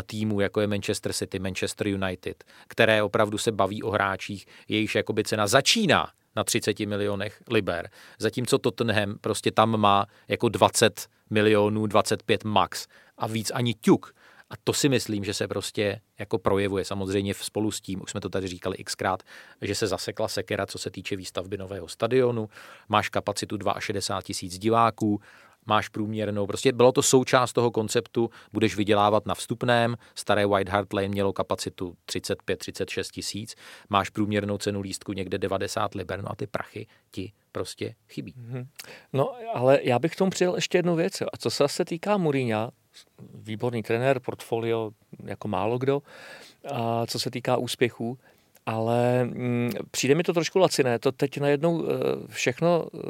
týmů, 0.06 0.40
jako 0.40 0.62
je 0.62 0.68
Manchester 0.68 1.14
City, 1.14 1.40
Manchester 1.40 1.88
United, 1.88 2.44
které 2.68 3.04
opravdu 3.04 3.38
se 3.38 3.52
baví 3.52 3.84
o 3.84 3.92
hráčích, 3.92 4.46
jejichž 4.68 4.96
jakoby 4.96 5.24
cena 5.24 5.48
začíná 5.48 6.08
na 6.38 6.44
30 6.44 6.80
milionech 6.80 7.42
liber. 7.50 7.90
Zatímco 8.20 8.58
Tottenham 8.58 9.18
prostě 9.22 9.52
tam 9.52 9.78
má 9.78 10.06
jako 10.28 10.50
20 10.50 11.08
milionů, 11.30 11.88
25 11.88 12.44
max 12.44 12.88
a 13.18 13.28
víc 13.28 13.52
ani 13.54 13.74
ťuk. 13.74 14.14
A 14.50 14.54
to 14.64 14.74
si 14.74 14.90
myslím, 14.90 15.24
že 15.24 15.34
se 15.34 15.48
prostě 15.48 16.02
jako 16.20 16.38
projevuje 16.38 16.86
samozřejmě 16.86 17.34
spolu 17.34 17.72
s 17.72 17.82
tím, 17.82 18.02
už 18.02 18.12
jsme 18.12 18.22
to 18.22 18.30
tady 18.30 18.48
říkali 18.48 18.78
xkrát, 18.84 19.24
že 19.62 19.76
se 19.76 19.88
zasekla 19.88 20.28
sekera, 20.28 20.66
co 20.66 20.78
se 20.78 20.92
týče 20.92 21.16
výstavby 21.16 21.58
nového 21.58 21.88
stadionu, 21.88 22.50
máš 22.90 23.10
kapacitu 23.10 23.58
62 23.80 24.22
tisíc 24.22 24.58
diváků, 24.58 25.22
máš 25.68 25.90
průměrnou. 25.90 26.48
Prostě 26.48 26.72
bylo 26.72 26.92
to 26.92 27.02
součást 27.02 27.54
toho 27.54 27.72
konceptu, 27.72 28.30
budeš 28.54 28.76
vydělávat 28.76 29.26
na 29.26 29.36
vstupném, 29.36 29.96
staré 30.16 30.48
White 30.48 30.70
Hart 30.70 30.94
Lane 30.94 31.08
mělo 31.08 31.34
kapacitu 31.34 31.96
35-36 32.10 33.12
tisíc, 33.12 33.56
máš 33.90 34.10
průměrnou 34.10 34.58
cenu 34.58 34.82
lístku 34.82 35.14
někde 35.14 35.38
90 35.38 35.96
liber, 35.96 36.22
no 36.22 36.32
a 36.32 36.36
ty 36.36 36.48
prachy 36.48 36.88
ti 37.12 37.32
prostě 37.52 37.96
chybí. 38.10 38.34
Mm-hmm. 38.34 38.68
No, 39.14 39.34
ale 39.54 39.80
já 39.84 40.00
bych 40.00 40.14
k 40.14 40.18
tomu 40.18 40.32
přidal 40.32 40.56
ještě 40.56 40.78
jednu 40.78 40.96
věc. 40.96 41.22
A 41.22 41.38
co 41.38 41.50
se 41.68 41.86
týká 41.86 42.18
Mourinha, 42.18 42.72
výborný 43.34 43.84
trenér, 43.84 44.20
portfolio 44.20 44.92
jako 45.26 45.48
málo 45.48 45.78
kdo, 45.78 46.02
a 46.74 47.06
co 47.06 47.20
se 47.20 47.32
týká 47.32 47.58
úspěchů, 47.58 48.18
ale 48.68 49.24
mm, 49.26 49.72
přijde 49.92 50.16
mi 50.16 50.24
to 50.24 50.34
trošku 50.34 50.60
laciné, 50.60 51.00
to 51.00 51.12
teď 51.12 51.40
najednou 51.40 51.74
uh, 51.74 51.88
všechno 52.28 52.84
uh, 52.84 53.02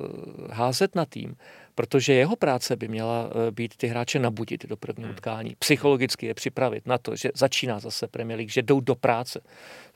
házet 0.51 0.95
na 0.95 1.05
tým, 1.05 1.35
protože 1.75 2.13
jeho 2.13 2.35
práce 2.35 2.75
by 2.75 2.87
měla 2.87 3.25
uh, 3.25 3.51
být 3.51 3.77
ty 3.77 3.87
hráče 3.87 4.19
nabudit 4.19 4.65
do 4.65 4.77
prvního 4.77 5.07
hmm. 5.07 5.15
utkání, 5.15 5.55
psychologicky 5.59 6.25
je 6.25 6.33
připravit 6.33 6.87
na 6.87 6.97
to, 6.97 7.15
že 7.15 7.29
začíná 7.35 7.79
zase 7.79 8.07
Premier 8.07 8.37
League, 8.37 8.51
že 8.51 8.61
jdou 8.61 8.79
do 8.79 8.95
práce 8.95 9.41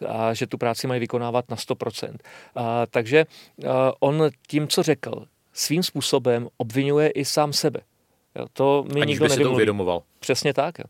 a 0.07 0.33
že 0.33 0.47
tu 0.47 0.57
práci 0.57 0.87
mají 0.87 0.99
vykonávat 0.99 1.49
na 1.49 1.57
100%. 1.57 2.15
A, 2.55 2.85
takže 2.85 3.25
uh, 3.57 3.69
on 3.99 4.29
tím, 4.47 4.67
co 4.67 4.83
řekl, 4.83 5.25
svým 5.53 5.83
způsobem 5.83 6.47
obvinuje 6.57 7.09
i 7.09 7.25
sám 7.25 7.53
sebe. 7.53 7.79
Jo, 8.35 8.45
to 8.53 8.85
mi 8.93 9.01
Aniž 9.01 9.13
nikdo 9.13 9.25
by 9.25 9.29
si 9.29 9.43
to 9.43 9.51
uvědomoval. 9.51 10.03
Přesně 10.19 10.53
tak. 10.53 10.79
Jo. 10.79 10.85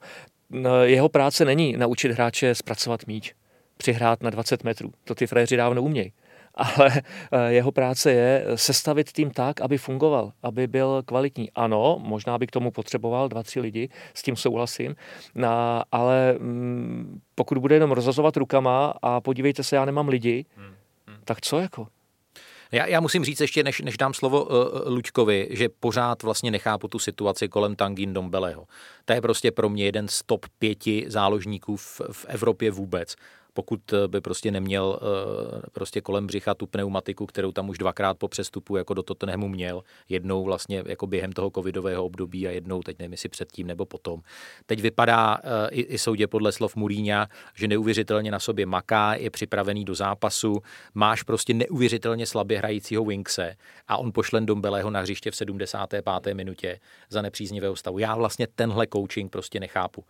Jeho 0.83 1.09
práce 1.09 1.45
není 1.45 1.77
naučit 1.77 2.11
hráče 2.11 2.55
zpracovat 2.55 3.07
míč 3.07 3.33
přihrát 3.81 4.23
na 4.23 4.29
20 4.29 4.63
metrů. 4.63 4.91
To 5.03 5.15
ty 5.15 5.27
frajeři 5.27 5.57
dávno 5.57 5.81
umějí. 5.81 6.13
Ale 6.55 6.91
eh, 7.31 7.53
jeho 7.53 7.71
práce 7.71 8.11
je 8.11 8.45
sestavit 8.55 9.11
tým 9.11 9.31
tak, 9.31 9.61
aby 9.61 9.77
fungoval, 9.77 10.31
aby 10.43 10.67
byl 10.67 11.03
kvalitní. 11.05 11.51
Ano, 11.51 11.97
možná 11.99 12.37
by 12.37 12.47
k 12.47 12.51
tomu 12.51 12.71
potřeboval 12.71 13.29
dva, 13.29 13.43
tři 13.43 13.59
lidi, 13.59 13.89
s 14.13 14.21
tím 14.23 14.35
souhlasím, 14.35 14.95
ale 15.91 16.35
mm, 16.39 17.21
pokud 17.35 17.57
bude 17.57 17.75
jenom 17.75 17.91
rozazovat 17.91 18.37
rukama 18.37 18.93
a 19.01 19.21
podívejte 19.21 19.63
se, 19.63 19.75
já 19.75 19.85
nemám 19.85 20.07
lidi, 20.07 20.45
hmm, 20.57 20.75
hmm. 21.07 21.17
tak 21.25 21.41
co 21.41 21.59
jako? 21.59 21.87
Já, 22.71 22.85
já 22.85 22.99
musím 22.99 23.25
říct 23.25 23.41
ještě, 23.41 23.63
než, 23.63 23.81
než 23.81 23.97
dám 23.97 24.13
slovo 24.13 24.43
uh, 24.43 24.53
Lučkovi, 24.85 25.47
že 25.51 25.69
pořád 25.69 26.23
vlastně 26.23 26.51
nechápu 26.51 26.87
tu 26.87 26.99
situaci 26.99 27.47
kolem 27.47 27.75
Tangin 27.75 28.13
Dombeleho. 28.13 28.67
To 29.05 29.13
je 29.13 29.21
prostě 29.21 29.51
pro 29.51 29.69
mě 29.69 29.85
jeden 29.85 30.07
z 30.07 30.23
top 30.25 30.45
pěti 30.59 31.05
záložníků 31.07 31.77
v, 31.77 32.01
v 32.11 32.25
Evropě 32.27 32.71
vůbec 32.71 33.15
pokud 33.53 33.79
by 34.07 34.21
prostě 34.21 34.51
neměl 34.51 34.99
prostě 35.71 36.01
kolem 36.01 36.27
břicha 36.27 36.53
tu 36.53 36.67
pneumatiku, 36.67 37.25
kterou 37.25 37.51
tam 37.51 37.69
už 37.69 37.77
dvakrát 37.77 38.17
po 38.17 38.27
přestupu 38.27 38.75
jako 38.75 38.93
do 38.93 39.03
Tottenhamu 39.03 39.47
měl, 39.47 39.83
jednou 40.09 40.43
vlastně 40.43 40.83
jako 40.85 41.07
během 41.07 41.31
toho 41.31 41.51
covidového 41.55 42.05
období 42.05 42.47
a 42.47 42.51
jednou, 42.51 42.81
teď 42.81 42.99
nevím, 42.99 43.11
jestli 43.11 43.29
předtím 43.29 43.67
nebo 43.67 43.85
potom. 43.85 44.21
Teď 44.65 44.81
vypadá 44.81 45.37
i, 45.69 45.81
i 45.81 45.97
soudě 45.97 46.27
podle 46.27 46.51
slov 46.51 46.75
Muríňa, 46.75 47.27
že 47.55 47.67
neuvěřitelně 47.67 48.31
na 48.31 48.39
sobě 48.39 48.65
maká, 48.65 49.13
je 49.13 49.29
připravený 49.29 49.85
do 49.85 49.95
zápasu, 49.95 50.61
máš 50.93 51.23
prostě 51.23 51.53
neuvěřitelně 51.53 52.25
slabě 52.25 52.57
hrajícího 52.57 53.05
Winkse 53.05 53.55
a 53.87 53.97
on 53.97 54.11
pošlen 54.11 54.45
Dombelého 54.45 54.89
na 54.89 55.01
hřiště 55.01 55.31
v 55.31 55.35
75. 55.35 56.33
minutě 56.33 56.79
za 57.09 57.21
nepříznivého 57.21 57.75
stavu. 57.75 57.99
Já 57.99 58.15
vlastně 58.15 58.47
tenhle 58.55 58.87
coaching 58.93 59.31
prostě 59.31 59.59
nechápu. 59.59 60.03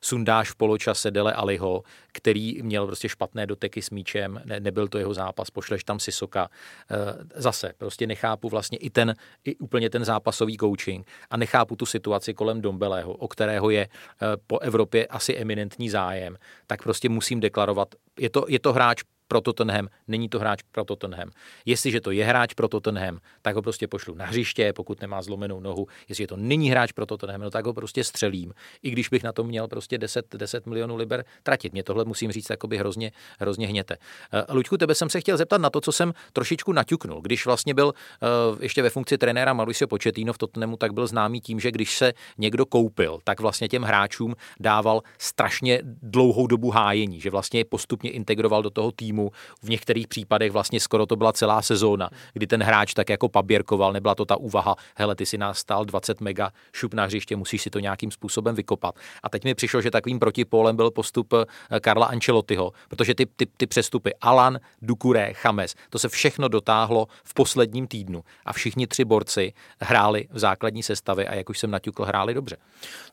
Sundáš 0.00 0.50
v 0.50 0.54
poločase 0.54 1.10
Dele 1.10 1.32
Aliho, 1.32 1.82
který 2.12 2.51
měl 2.62 2.86
prostě 2.86 3.08
špatné 3.08 3.46
doteky 3.46 3.82
s 3.82 3.90
míčem, 3.90 4.42
ne, 4.44 4.60
nebyl 4.60 4.88
to 4.88 4.98
jeho 4.98 5.14
zápas, 5.14 5.50
pošleš 5.50 5.84
tam 5.84 6.00
Sisoka. 6.00 6.48
Uh, 6.90 6.98
zase 7.34 7.72
prostě 7.78 8.06
nechápu 8.06 8.48
vlastně 8.48 8.78
i 8.78 8.90
ten, 8.90 9.14
i 9.44 9.56
úplně 9.56 9.90
ten 9.90 10.04
zápasový 10.04 10.56
coaching 10.56 11.06
a 11.30 11.36
nechápu 11.36 11.76
tu 11.76 11.86
situaci 11.86 12.34
kolem 12.34 12.60
Dombelého, 12.60 13.12
o 13.12 13.28
kterého 13.28 13.70
je 13.70 13.88
uh, 13.88 14.28
po 14.46 14.58
Evropě 14.58 15.06
asi 15.06 15.36
eminentní 15.36 15.90
zájem, 15.90 16.36
tak 16.66 16.82
prostě 16.82 17.08
musím 17.08 17.40
deklarovat, 17.40 17.94
je 18.18 18.30
to, 18.30 18.44
je 18.48 18.58
to 18.58 18.72
hráč 18.72 19.02
pro 19.32 19.40
Tottenham, 19.40 19.88
není 20.08 20.28
to 20.28 20.38
hráč 20.38 20.60
pro 20.72 20.84
Tottenham. 20.84 21.30
Jestliže 21.66 22.00
to 22.00 22.10
je 22.10 22.24
hráč 22.24 22.54
pro 22.54 22.68
Tottenham, 22.68 23.18
tak 23.42 23.56
ho 23.56 23.62
prostě 23.62 23.88
pošlu 23.88 24.14
na 24.14 24.26
hřiště, 24.26 24.72
pokud 24.72 25.00
nemá 25.00 25.22
zlomenou 25.22 25.60
nohu. 25.60 25.86
Jestliže 26.08 26.26
to 26.26 26.36
není 26.36 26.70
hráč 26.70 26.92
pro 26.92 27.06
Tottenham, 27.06 27.40
no 27.40 27.50
tak 27.50 27.66
ho 27.66 27.72
prostě 27.74 28.04
střelím. 28.04 28.52
I 28.82 28.90
když 28.90 29.08
bych 29.08 29.22
na 29.22 29.32
to 29.32 29.44
měl 29.44 29.68
prostě 29.68 29.98
10, 29.98 30.34
10 30.36 30.66
milionů 30.66 30.96
liber 30.96 31.24
tratit. 31.42 31.72
Mě 31.72 31.82
tohle 31.82 32.04
musím 32.04 32.32
říct, 32.32 32.52
by 32.66 32.78
hrozně, 32.78 33.12
hrozně 33.40 33.68
hněte. 33.68 33.96
Uh, 33.96 34.56
Luďku, 34.56 34.76
tebe 34.76 34.94
jsem 34.94 35.10
se 35.10 35.20
chtěl 35.20 35.36
zeptat 35.36 35.60
na 35.60 35.70
to, 35.70 35.80
co 35.80 35.92
jsem 35.92 36.12
trošičku 36.32 36.72
naťuknul. 36.72 37.20
Když 37.20 37.46
vlastně 37.46 37.74
byl 37.74 37.86
uh, 37.86 38.58
ještě 38.60 38.82
ve 38.82 38.90
funkci 38.90 39.18
trenéra 39.18 39.52
Mauricio 39.52 39.88
Pochettino 39.88 40.32
v 40.32 40.38
Tottenhamu, 40.38 40.76
tak 40.76 40.92
byl 40.92 41.06
známý 41.06 41.40
tím, 41.40 41.60
že 41.60 41.70
když 41.70 41.96
se 41.96 42.12
někdo 42.38 42.66
koupil, 42.66 43.18
tak 43.24 43.40
vlastně 43.40 43.68
těm 43.68 43.82
hráčům 43.82 44.34
dával 44.60 45.00
strašně 45.18 45.80
dlouhou 46.02 46.46
dobu 46.46 46.70
hájení, 46.70 47.20
že 47.20 47.30
vlastně 47.30 47.60
je 47.60 47.64
postupně 47.64 48.10
integroval 48.10 48.62
do 48.62 48.70
toho 48.70 48.92
týmu 48.92 49.21
týmu. 49.22 49.30
V 49.62 49.68
některých 49.68 50.08
případech 50.08 50.52
vlastně 50.52 50.80
skoro 50.80 51.06
to 51.06 51.16
byla 51.16 51.32
celá 51.32 51.62
sezóna, 51.62 52.10
kdy 52.32 52.46
ten 52.46 52.62
hráč 52.62 52.94
tak 52.94 53.08
jako 53.08 53.28
paběrkoval, 53.28 53.92
nebyla 53.92 54.14
to 54.14 54.24
ta 54.24 54.36
úvaha, 54.36 54.76
hele, 54.96 55.14
ty 55.14 55.26
si 55.26 55.38
nás 55.38 55.58
stál 55.58 55.84
20 55.84 56.20
mega, 56.20 56.52
šup 56.72 56.94
na 56.94 57.04
hřiště, 57.04 57.36
musíš 57.36 57.62
si 57.62 57.70
to 57.70 57.78
nějakým 57.78 58.10
způsobem 58.10 58.54
vykopat. 58.54 58.94
A 59.22 59.28
teď 59.28 59.44
mi 59.44 59.54
přišlo, 59.54 59.82
že 59.82 59.90
takovým 59.90 60.18
protipólem 60.18 60.76
byl 60.76 60.90
postup 60.90 61.32
eh, 61.32 61.80
Karla 61.80 62.06
Ancelottiho, 62.06 62.72
protože 62.88 63.14
ty, 63.14 63.26
ty, 63.26 63.46
ty 63.56 63.66
přestupy 63.66 64.14
Alan, 64.20 64.58
Dukure, 64.82 65.32
Chames, 65.34 65.74
to 65.90 65.98
se 65.98 66.08
všechno 66.08 66.48
dotáhlo 66.48 67.06
v 67.24 67.34
posledním 67.34 67.86
týdnu 67.86 68.24
a 68.44 68.52
všichni 68.52 68.86
tři 68.86 69.04
borci 69.04 69.52
hráli 69.80 70.28
v 70.30 70.38
základní 70.38 70.82
sestavě 70.82 71.28
a 71.28 71.34
jak 71.34 71.50
už 71.50 71.58
jsem 71.58 71.70
naťukl, 71.70 72.04
hráli 72.04 72.34
dobře. 72.34 72.56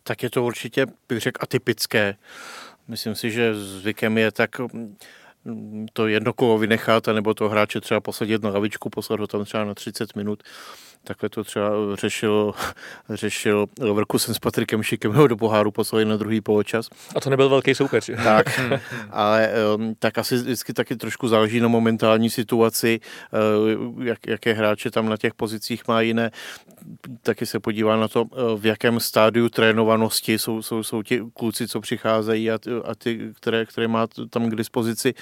Tak 0.03 0.23
je 0.23 0.29
to 0.29 0.43
určitě, 0.43 0.85
bych 1.09 1.19
řekl, 1.19 1.39
atypické. 1.43 2.15
Myslím 2.89 3.15
si, 3.15 3.31
že 3.31 3.55
zvykem 3.55 4.17
je 4.17 4.31
tak 4.31 4.61
to 5.93 6.07
jedno 6.07 6.33
kolo 6.33 6.57
vynechat, 6.57 7.07
nebo 7.07 7.33
toho 7.33 7.49
hráče 7.49 7.81
třeba 7.81 7.99
posadit 7.99 8.43
na 8.43 8.49
lavičku, 8.49 8.89
poslat 8.89 9.19
ho 9.19 9.27
tam 9.27 9.45
třeba 9.45 9.63
na 9.63 9.73
30 9.73 10.15
minut 10.15 10.43
Takhle 11.03 11.29
to 11.29 11.43
třeba 11.43 11.69
řešil, 11.93 12.53
řešil 13.09 13.65
Leverkusen 13.79 14.35
s 14.35 14.39
Patrikem 14.39 14.83
Šikem, 14.83 15.27
do 15.27 15.37
poháru 15.37 15.71
poslali 15.71 16.05
na 16.05 16.17
druhý 16.17 16.41
poločas. 16.41 16.89
A 17.15 17.19
to 17.19 17.29
nebyl 17.29 17.49
velký 17.49 17.75
soupeř. 17.75 18.09
Tak, 18.23 18.59
ale 19.09 19.49
um, 19.75 19.95
tak 19.99 20.17
asi 20.17 20.35
vždycky 20.35 20.73
taky 20.73 20.95
trošku 20.95 21.27
záleží 21.27 21.59
na 21.59 21.67
momentální 21.67 22.29
situaci, 22.29 22.99
uh, 23.85 24.03
jak, 24.03 24.27
jaké 24.27 24.53
hráče 24.53 24.91
tam 24.91 25.09
na 25.09 25.17
těch 25.17 25.33
pozicích 25.33 25.87
má 25.87 26.01
jiné. 26.01 26.31
Taky 27.21 27.45
se 27.45 27.59
podívá 27.59 27.95
na 27.95 28.07
to, 28.07 28.23
uh, 28.23 28.59
v 28.59 28.65
jakém 28.65 28.99
stádiu 28.99 29.49
trénovanosti 29.49 30.39
jsou, 30.39 30.61
jsou, 30.61 30.83
jsou 30.83 31.03
ti 31.03 31.21
kluci, 31.33 31.67
co 31.67 31.81
přicházejí 31.81 32.51
a, 32.51 32.59
a 32.83 32.95
ty, 32.95 33.31
které, 33.35 33.65
které 33.65 33.87
má 33.87 34.07
tam 34.29 34.49
k 34.49 34.55
dispozici. 34.55 35.13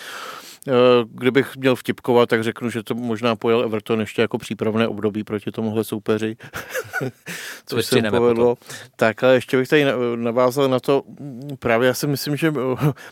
Uh, 0.68 0.74
kdybych 1.12 1.58
měl 1.58 1.76
vtipkovat, 1.76 2.30
tak 2.30 2.44
řeknu, 2.44 2.70
že 2.70 2.84
to 2.84 2.96
možná 2.96 3.36
pojel 3.36 3.64
Everton 3.64 4.00
ještě 4.00 4.22
jako 4.22 4.38
přípravné 4.38 4.88
období 4.88 5.24
proti 5.24 5.52
tomu 5.52 5.68
tomuhle 5.68 5.84
soupeři, 5.84 6.36
což 7.66 7.86
se 7.86 8.02
povedlo. 8.02 8.56
Potom. 8.56 8.78
Tak 8.96 9.24
ale 9.24 9.34
ještě 9.34 9.58
bych 9.58 9.68
tady 9.68 9.86
navázal 10.16 10.70
na 10.70 10.80
to, 10.80 11.04
právě 11.60 11.88
já 11.88 11.94
si 11.94 12.08
myslím, 12.08 12.36
že 12.36 12.54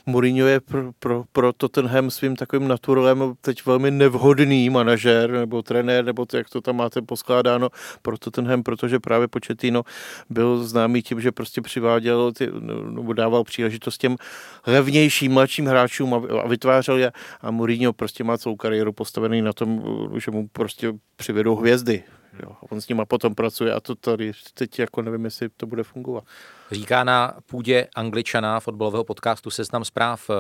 Mourinho 0.05 0.47
je 0.47 0.59
pro, 0.59 0.91
pro, 0.99 1.23
pro 1.31 1.53
Tottenham 1.53 2.11
svým 2.11 2.35
takovým 2.35 2.67
naturelem 2.67 3.33
teď 3.41 3.65
velmi 3.65 3.91
nevhodný 3.91 4.69
manažer 4.69 5.31
nebo 5.31 5.61
trenér, 5.61 6.05
nebo 6.05 6.25
to, 6.25 6.37
jak 6.37 6.49
to 6.49 6.61
tam 6.61 6.75
máte 6.75 7.01
poskládáno 7.01 7.69
pro 8.01 8.17
Tottenham, 8.17 8.63
protože 8.63 8.99
právě 8.99 9.27
Početino 9.27 9.83
byl 10.29 10.63
známý 10.63 11.01
tím, 11.01 11.21
že 11.21 11.31
prostě 11.31 11.61
přiváděl 11.61 12.31
ty, 12.31 12.49
nebo 12.89 13.13
dával 13.13 13.43
příležitost 13.43 13.97
těm 13.97 14.15
levnějším 14.67 15.31
mladším 15.31 15.65
hráčům 15.65 16.13
a, 16.13 16.21
a 16.43 16.47
vytvářel 16.47 16.97
je 16.97 17.11
a 17.45 17.51
Mourinho 17.51 17.93
prostě 17.93 18.23
má 18.23 18.37
celou 18.37 18.55
kariéru 18.55 18.93
postavený 18.93 19.41
na 19.41 19.53
tom, 19.53 19.83
že 20.17 20.31
mu 20.31 20.47
prostě 20.47 20.93
přivedou 21.15 21.55
hvězdy. 21.55 22.03
Jo. 22.43 22.51
A 22.51 22.71
on 22.71 22.81
s 22.81 22.87
nima 22.87 23.05
potom 23.05 23.35
pracuje 23.35 23.73
a 23.73 23.79
to 23.79 23.95
tady 23.95 24.31
teď 24.53 24.79
jako 24.79 25.01
nevím, 25.01 25.25
jestli 25.25 25.49
to 25.49 25.65
bude 25.65 25.83
fungovat. 25.83 26.23
Říká 26.71 27.03
na 27.03 27.33
půdě 27.45 27.87
angličana 27.95 28.59
fotbalového 28.59 29.03
podcastu 29.03 29.49
Seznam 29.49 29.85
zpráv 29.85 30.29
eh, 30.29 30.33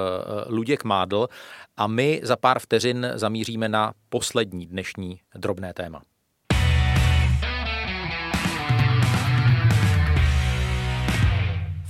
Luděk 0.49 0.83
Mádl 0.83 1.27
a 1.77 1.87
my 1.87 2.21
za 2.23 2.35
pár 2.35 2.59
vteřin 2.59 3.11
zamíříme 3.15 3.69
na 3.69 3.93
poslední 4.09 4.65
dnešní 4.65 5.19
drobné 5.35 5.73
téma. 5.73 6.01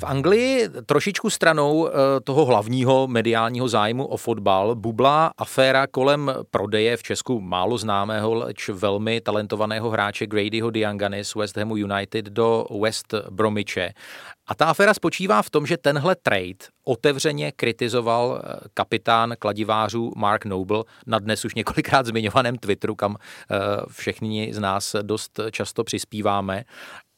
Anglii 0.05 0.69
trošičku 0.85 1.29
stranou 1.29 1.87
eh, 1.87 1.91
toho 2.23 2.45
hlavního 2.45 3.07
mediálního 3.07 3.67
zájmu 3.67 4.05
o 4.05 4.17
fotbal 4.17 4.75
bubla 4.75 5.31
aféra 5.37 5.87
kolem 5.87 6.33
prodeje 6.51 6.97
v 6.97 7.03
Česku 7.03 7.41
málo 7.41 7.77
známého, 7.77 8.33
leč 8.33 8.69
velmi 8.69 9.21
talentovaného 9.21 9.89
hráče 9.89 10.27
Gradyho 10.27 10.69
Diangany 10.69 11.23
z 11.23 11.35
West 11.35 11.57
Hamu 11.57 11.75
United 11.75 12.25
do 12.25 12.65
West 12.81 13.13
Bromiče. 13.29 13.93
A 14.47 14.55
ta 14.55 14.65
aféra 14.65 14.93
spočívá 14.93 15.41
v 15.41 15.49
tom, 15.49 15.65
že 15.65 15.77
tenhle 15.77 16.15
trade 16.15 16.69
otevřeně 16.83 17.51
kritizoval 17.51 18.41
eh, 18.43 18.59
kapitán 18.73 19.33
kladivářů 19.39 20.11
Mark 20.15 20.45
Noble 20.45 20.83
na 21.07 21.19
dnes 21.19 21.45
už 21.45 21.55
několikrát 21.55 22.05
zmiňovaném 22.05 22.57
Twitteru, 22.57 22.95
kam 22.95 23.15
eh, 23.15 23.55
všichni 23.91 24.53
z 24.53 24.59
nás 24.59 24.95
dost 25.01 25.39
často 25.51 25.83
přispíváme. 25.83 26.63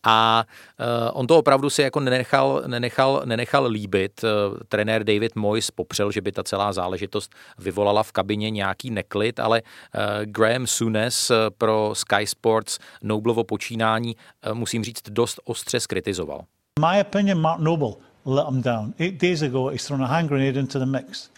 A 0.07 0.45
uh, 0.79 0.85
on 1.13 1.27
to 1.27 1.37
opravdu 1.37 1.69
si 1.69 1.81
jako 1.81 1.99
nenechal, 1.99 2.63
nenechal, 2.67 3.21
nenechal 3.25 3.65
líbit. 3.65 4.23
Uh, 4.23 4.57
trenér 4.67 5.03
David 5.03 5.35
Moyes 5.35 5.71
popřel, 5.71 6.11
že 6.11 6.21
by 6.21 6.31
ta 6.31 6.43
celá 6.43 6.73
záležitost 6.73 7.31
vyvolala 7.57 8.03
v 8.03 8.11
kabině 8.11 8.49
nějaký 8.49 8.89
neklid, 8.89 9.39
ale 9.39 9.61
uh, 9.61 10.01
Graham 10.25 10.67
Sunes 10.67 11.31
pro 11.57 11.91
Sky 11.93 12.27
Sports 12.27 12.79
Noblovo 13.03 13.43
počínání, 13.43 14.15
musím 14.53 14.83
říct, 14.83 15.09
dost 15.09 15.39
ostře 15.45 15.79
skritizoval. 15.79 16.41
My 16.79 17.01
opinion, 17.01 17.41
Mark 17.41 17.59
Noble 17.59 17.93
let 18.25 18.47
him 18.47 18.61
down. 18.61 18.93
Eight 18.99 19.21
days 19.21 19.41
ago, 19.41 19.67
he's 19.67 19.85
thrown 19.85 20.03
a 20.03 20.07
hand 20.07 20.29
grenade 20.29 20.59
into 20.59 20.79
the 20.79 20.85
mix. 20.85 21.29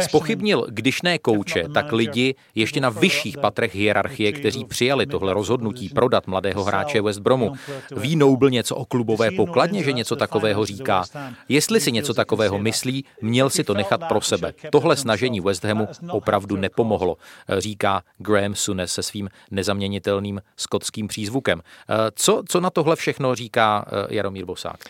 Spochybnil, 0.00 0.66
když 0.68 1.02
ne 1.02 1.18
kouče, 1.18 1.64
tak 1.74 1.92
lidi 1.92 2.34
ještě 2.54 2.80
na 2.80 2.90
vyšších 2.90 3.38
patrech 3.38 3.74
hierarchie, 3.74 4.32
kteří 4.32 4.64
přijali 4.64 5.06
tohle 5.06 5.34
rozhodnutí 5.34 5.88
prodat 5.88 6.26
mladého 6.26 6.64
hráče 6.64 7.00
West 7.00 7.20
Bromu. 7.20 7.52
Ví 7.96 8.16
Noble 8.16 8.50
něco 8.50 8.76
o 8.76 8.84
klubové 8.84 9.30
pokladně, 9.30 9.82
že 9.82 9.92
něco 9.92 10.16
takového 10.16 10.66
říká? 10.66 11.04
Jestli 11.48 11.80
si 11.80 11.92
něco 11.92 12.14
takového 12.14 12.58
myslí, 12.58 13.04
měl 13.22 13.50
si 13.50 13.64
to 13.64 13.74
nechat 13.74 14.08
pro 14.08 14.20
sebe. 14.20 14.54
Tohle 14.70 14.96
snažení 14.96 15.40
West 15.40 15.64
Hamu 15.64 15.88
opravdu 16.10 16.56
nepomohlo, 16.56 17.16
říká 17.58 18.02
Graham 18.18 18.54
Sunes 18.54 18.92
se 18.92 19.02
svým 19.02 19.28
nezaměnitelným 19.50 20.42
skotským 20.56 21.08
přízvukem. 21.08 21.62
Co, 22.14 22.42
co 22.48 22.60
na 22.60 22.70
tohle 22.70 22.96
všechno 22.96 23.34
říká 23.34 23.84
eh, 23.88 24.14
Jaromír 24.14 24.44
Bosák? 24.44 24.84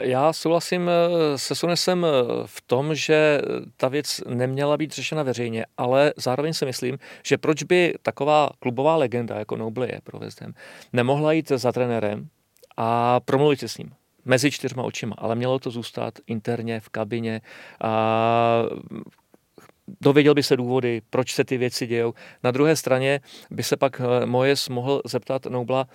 Já 0.00 0.32
souhlasím 0.32 0.88
eh, 0.88 1.38
se 1.38 1.54
Sunesem 1.54 2.06
eh, 2.06 2.08
v 2.46 2.60
tom, 2.60 2.94
že 2.94 3.40
ta 3.76 3.88
věc 3.88 4.20
neměla 4.28 4.76
být 4.76 4.92
řešena 4.92 5.22
veřejně, 5.22 5.66
ale 5.76 6.12
zároveň 6.16 6.52
si 6.52 6.64
myslím, 6.64 6.98
že 7.26 7.38
proč 7.38 7.62
by 7.62 7.94
taková 8.02 8.50
klubová 8.58 8.96
legenda, 8.96 9.38
jako 9.38 9.56
Noble 9.56 9.86
je 9.86 10.00
pro 10.04 10.18
Ham, 10.18 10.52
nemohla 10.92 11.32
jít 11.32 11.48
za 11.48 11.72
trenérem 11.72 12.28
a 12.76 13.20
promluvit 13.20 13.60
se 13.60 13.68
s 13.68 13.78
ním 13.78 13.90
mezi 14.24 14.50
čtyřma 14.50 14.82
očima, 14.82 15.14
ale 15.18 15.34
mělo 15.34 15.58
to 15.58 15.70
zůstat 15.70 16.14
interně 16.26 16.80
v 16.80 16.88
kabině 16.88 17.40
a 17.82 18.62
dověděl 20.00 20.34
by 20.34 20.42
se 20.42 20.56
důvody, 20.56 21.02
proč 21.10 21.34
se 21.34 21.44
ty 21.44 21.58
věci 21.58 21.86
dějou. 21.86 22.14
Na 22.44 22.50
druhé 22.50 22.76
straně 22.76 23.20
by 23.50 23.62
se 23.62 23.76
pak 23.76 24.00
eh, 24.00 24.26
Mojes 24.26 24.68
mohl 24.68 25.02
zeptat 25.04 25.46
Nobla, 25.46 25.86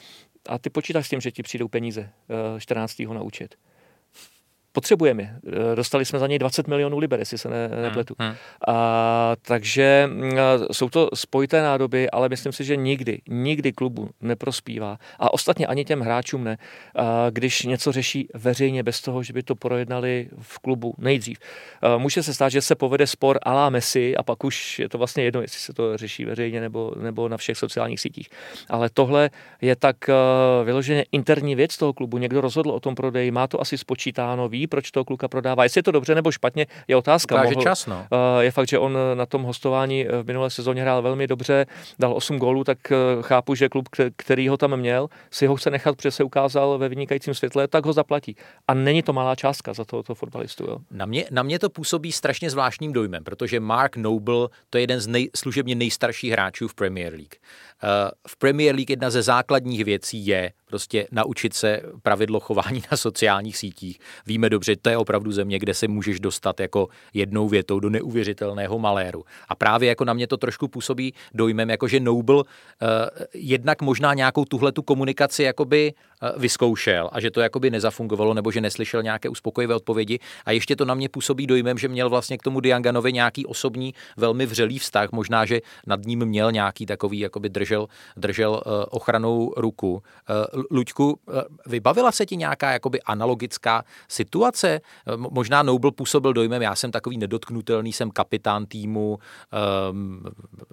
a 0.50 0.58
ty 0.58 0.70
počítáš 0.70 1.06
s 1.06 1.10
tím, 1.10 1.22
že 1.22 1.32
ti 1.32 1.44
přijdou 1.44 1.68
peníze 1.68 2.10
14. 2.58 3.00
na 3.00 3.22
účet. 3.22 3.56
Potřebujeme. 4.74 5.40
Eh, 5.48 5.76
dostali 5.76 6.06
jsme 6.06 6.20
za 6.20 6.28
něj 6.28 6.40
20 6.40 6.68
milionů 6.68 6.98
liber, 6.98 7.20
jestli 7.20 7.38
se 7.38 7.50
ne, 7.50 7.70
nepletu. 7.82 8.16
Hmm, 8.20 8.30
hmm. 8.30 8.38
A, 8.68 9.36
takže 9.42 10.10
mm, 10.12 10.32
jsou 10.72 10.90
to 10.90 11.10
spojité 11.14 11.62
nádoby, 11.62 12.10
ale 12.10 12.30
myslím 12.30 12.52
si, 12.52 12.64
že 12.64 12.76
nikdy, 12.76 13.22
nikdy 13.30 13.72
klubu 13.72 14.10
neprospívá. 14.22 14.98
A 15.20 15.34
ostatně 15.34 15.68
ani 15.68 15.86
těm 15.86 16.02
hráčům 16.02 16.44
ne, 16.44 16.58
a, 16.96 17.30
když 17.30 17.64
něco 17.64 17.92
řeší 17.92 18.28
veřejně 18.34 18.84
bez 18.84 19.02
toho, 19.02 19.24
že 19.24 19.34
by 19.34 19.44
to 19.44 19.56
projednali 19.56 20.30
v 20.42 20.60
klubu 20.60 20.94
nejdřív. 20.98 21.38
A, 21.82 21.98
může 21.98 22.24
se 22.24 22.34
stát, 22.34 22.50
že 22.50 22.62
se 22.62 22.76
povede 22.76 23.08
spor 23.08 23.40
alá 23.44 23.70
Messi 23.70 24.16
a 24.16 24.24
pak 24.24 24.44
už 24.44 24.80
je 24.80 24.90
to 24.90 24.98
vlastně 24.98 25.24
jedno, 25.24 25.42
jestli 25.42 25.60
se 25.60 25.74
to 25.74 25.98
řeší 25.98 26.26
veřejně 26.26 26.62
nebo, 26.62 26.94
nebo 27.02 27.30
na 27.30 27.38
všech 27.38 27.58
sociálních 27.58 28.00
sítích. 28.00 28.30
Ale 28.70 28.90
tohle 28.94 29.30
je 29.62 29.76
tak 29.76 29.98
vyloženě 30.64 31.06
interní 31.12 31.56
věc 31.56 31.78
toho 31.78 31.94
klubu. 31.94 32.18
Někdo 32.18 32.42
rozhodl 32.42 32.72
o 32.72 32.80
tom 32.80 32.96
prodeji, 32.96 33.32
má 33.32 33.48
to 33.48 33.62
asi 33.62 33.78
spočítáno, 33.78 34.50
ví, 34.50 34.63
proč 34.68 34.92
toho 34.92 35.06
kluka 35.06 35.28
prodává. 35.28 35.64
Jestli 35.64 35.80
je 35.80 35.84
to 35.84 35.92
dobře 35.92 36.16
nebo 36.16 36.32
špatně, 36.32 36.68
je 36.88 36.96
otázka. 36.96 37.36
Ukáže 37.36 37.54
Mohl, 37.54 37.64
čas, 37.64 37.86
no. 37.86 38.08
Je 38.40 38.52
fakt, 38.52 38.68
že 38.68 38.80
on 38.80 38.98
na 39.14 39.26
tom 39.26 39.44
hostování 39.44 40.06
v 40.24 40.28
minulé 40.28 40.50
sezóně 40.50 40.82
hrál 40.82 41.02
velmi 41.02 41.28
dobře, 41.28 41.66
dal 42.00 42.14
8 42.14 42.38
gólů, 42.38 42.64
tak 42.64 42.92
eh, 42.92 42.96
chápu, 43.22 43.56
že 43.56 43.70
klub, 43.70 43.90
který 44.16 44.48
ho 44.48 44.58
tam 44.58 44.78
měl, 44.78 45.08
si 45.32 45.48
ho 45.48 45.56
chce 45.56 45.70
nechat, 45.70 45.96
protože 45.96 46.12
se 46.12 46.24
ukázal 46.24 46.78
ve 46.78 46.90
vynikajícím 46.90 47.34
světle, 47.34 47.68
tak 47.68 47.86
ho 47.86 47.94
zaplatí. 47.94 48.36
A 48.68 48.74
není 48.74 49.04
to 49.04 49.14
malá 49.14 49.36
částka 49.36 49.74
za 49.74 49.86
tohoto 49.86 50.16
fotbalistu. 50.16 50.64
Jo. 50.64 50.78
Na, 50.92 51.06
mě, 51.06 51.26
na 51.32 51.44
mě 51.44 51.60
to 51.60 51.70
působí 51.70 52.12
strašně 52.12 52.50
zvláštním 52.50 52.94
dojmem, 52.94 53.24
protože 53.24 53.60
Mark 53.60 53.98
Noble 53.98 54.48
to 54.70 54.78
je 54.78 54.82
jeden 54.82 55.00
z 55.00 55.08
nej, 55.08 55.30
služebně 55.36 55.76
nejstarších 55.76 56.32
hráčů 56.32 56.68
v 56.68 56.76
Premier 56.76 57.14
League. 57.14 57.36
Eh, 57.84 58.12
v 58.28 58.38
Premier 58.38 58.76
League 58.76 58.90
jedna 58.90 59.10
ze 59.10 59.22
základních 59.22 59.86
věcí 59.86 60.28
je 60.28 60.52
prostě 60.66 61.08
naučit 61.12 61.54
se 61.54 61.82
pravidlo 62.04 62.40
chování 62.40 62.84
na 62.92 62.98
sociálních 62.98 63.58
sítích. 63.58 64.00
Víme 64.26 64.50
dobře, 64.50 64.76
to 64.76 64.90
je 64.90 64.98
opravdu 64.98 65.32
země, 65.32 65.60
kde 65.60 65.74
se 65.74 65.88
můžeš 65.88 66.20
dostat 66.20 66.60
jako 66.60 66.88
jednou 67.14 67.50
větou 67.50 67.80
do 67.80 67.90
neuvěřitelného 67.90 68.80
maléru. 68.80 69.26
A 69.50 69.56
právě 69.56 69.90
jako 69.90 70.06
na 70.06 70.14
mě 70.14 70.28
to 70.28 70.38
trošku 70.38 70.68
působí 70.68 71.14
dojmem, 71.34 71.70
jako 71.70 71.88
že 71.88 72.00
Noble 72.00 72.36
uh, 72.36 72.44
jednak 73.34 73.82
možná 73.82 74.14
nějakou 74.14 74.46
tuhle 74.46 74.72
tu 74.72 74.82
komunikaci 74.82 75.44
jakoby 75.44 75.94
vyzkoušel 76.38 77.10
a 77.12 77.20
že 77.20 77.32
to 77.32 77.42
jakoby 77.42 77.70
nezafungovalo 77.70 78.34
nebo 78.34 78.52
že 78.52 78.62
neslyšel 78.62 79.04
nějaké 79.04 79.30
uspokojivé 79.30 79.76
odpovědi 79.76 80.20
a 80.46 80.52
ještě 80.52 80.76
to 80.76 80.86
na 80.86 80.94
mě 80.94 81.10
působí 81.10 81.48
dojmem, 81.48 81.78
že 81.78 81.88
měl 81.88 82.10
vlastně 82.10 82.38
k 82.38 82.44
tomu 82.44 82.60
Dianganovi 82.60 83.14
nějaký 83.14 83.46
osobní 83.46 83.94
velmi 84.18 84.46
vřelý 84.46 84.80
vztah, 84.80 85.12
možná, 85.12 85.46
že 85.46 85.62
nad 85.88 86.06
ním 86.06 86.26
měl 86.26 86.52
nějaký 86.52 86.86
takový 86.86 87.20
jakoby 87.20 87.50
držel, 87.50 87.88
držel 88.18 88.52
uh, 88.52 88.72
ochranou 88.90 89.54
ruku. 89.58 90.04
Uh, 90.54 90.64
Luďku, 90.72 91.20
eh, 91.30 91.42
vybavila 91.66 92.12
se 92.12 92.26
ti 92.26 92.38
nějaká 92.38 92.72
jakoby 92.72 93.02
analogická 93.02 93.84
situace? 94.08 94.68
Eh, 94.70 94.82
možná 95.18 95.64
Noble 95.64 95.92
působil 95.92 96.34
dojmem, 96.34 96.62
já 96.62 96.76
jsem 96.76 96.92
takový 96.92 97.18
nedotknutelný, 97.18 97.94
jsem 97.94 98.12
kapitán 98.12 98.66
týmu, 98.66 99.18
ehm, 99.52 100.24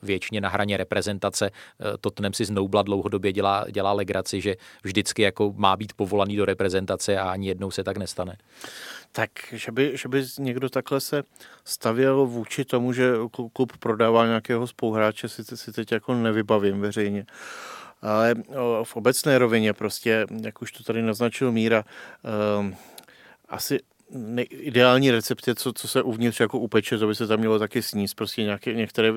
věčně 0.03 0.40
na 0.40 0.48
hraně 0.48 0.76
reprezentace. 0.76 1.51
Eh, 1.51 1.98
Tottenham 2.01 2.32
si 2.32 2.44
z 2.44 2.51
Nobla 2.51 2.82
dlouhodobě 2.82 3.32
dělá, 3.32 3.64
dělá 3.70 3.92
legraci, 3.92 4.40
že 4.40 4.57
vždycky 4.84 5.22
jako 5.22 5.39
má 5.57 5.76
být 5.76 5.93
povolaný 5.93 6.36
do 6.36 6.45
reprezentace 6.45 7.18
a 7.18 7.30
ani 7.30 7.49
jednou 7.49 7.70
se 7.70 7.84
tak 7.84 7.97
nestane. 7.97 8.36
Tak, 9.12 9.30
že 9.53 9.72
by, 9.72 9.93
že 9.95 10.09
by 10.09 10.24
někdo 10.38 10.68
takhle 10.68 11.01
se 11.01 11.22
stavěl 11.64 12.26
vůči 12.26 12.64
tomu, 12.64 12.93
že 12.93 13.12
klub 13.53 13.76
prodává 13.76 14.26
nějakého 14.26 14.66
spouhráče, 14.66 15.28
si, 15.28 15.45
si 15.57 15.72
teď 15.72 15.93
jako 15.93 16.14
nevybavím 16.14 16.80
veřejně 16.80 17.26
ale 18.03 18.34
v 18.84 18.97
obecné 18.97 19.38
rovině 19.38 19.72
prostě, 19.72 20.26
jak 20.43 20.62
už 20.62 20.72
to 20.72 20.82
tady 20.82 21.03
naznačil 21.03 21.53
Míra, 21.53 21.84
ehm, 22.59 22.76
asi 23.49 23.78
ideální 24.50 25.11
recept 25.11 25.48
je, 25.48 25.54
co, 25.54 25.72
co 25.72 25.88
se 25.88 26.02
uvnitř 26.02 26.40
jako 26.40 26.58
upeče, 26.58 26.98
to 26.98 27.06
by 27.06 27.14
se 27.14 27.26
tam 27.26 27.38
mělo 27.38 27.58
taky 27.58 27.82
sníst. 27.82 28.14
Prostě 28.14 28.42
nějaké, 28.42 28.74
některé, 28.74 29.12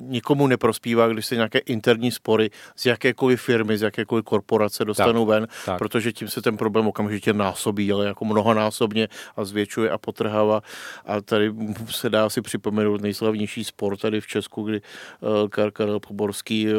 nikomu 0.00 0.46
neprospívá, 0.46 1.08
když 1.08 1.26
se 1.26 1.34
nějaké 1.34 1.58
interní 1.58 2.10
spory 2.10 2.50
z 2.76 2.86
jakékoliv 2.86 3.42
firmy, 3.42 3.78
z 3.78 3.82
jakékoliv 3.82 4.24
korporace 4.24 4.84
dostanou 4.84 5.26
tak, 5.26 5.28
ven, 5.28 5.48
tak. 5.66 5.78
protože 5.78 6.12
tím 6.12 6.28
se 6.28 6.42
ten 6.42 6.56
problém 6.56 6.86
okamžitě 6.86 7.32
násobí, 7.32 7.92
ale 7.92 8.06
jako 8.06 8.24
mnohonásobně 8.24 9.08
a 9.36 9.44
zvětšuje 9.44 9.90
a 9.90 9.98
potrhává. 9.98 10.62
A 11.06 11.20
tady 11.20 11.52
se 11.86 12.10
dá 12.10 12.30
si 12.30 12.42
připomenout 12.42 13.00
nejslavnější 13.00 13.64
spor 13.64 13.96
tady 13.96 14.20
v 14.20 14.26
Česku, 14.26 14.62
kdy 14.62 14.80
uh, 15.20 15.70
Karel 15.70 16.00
Poborský 16.00 16.68
uh, 16.68 16.74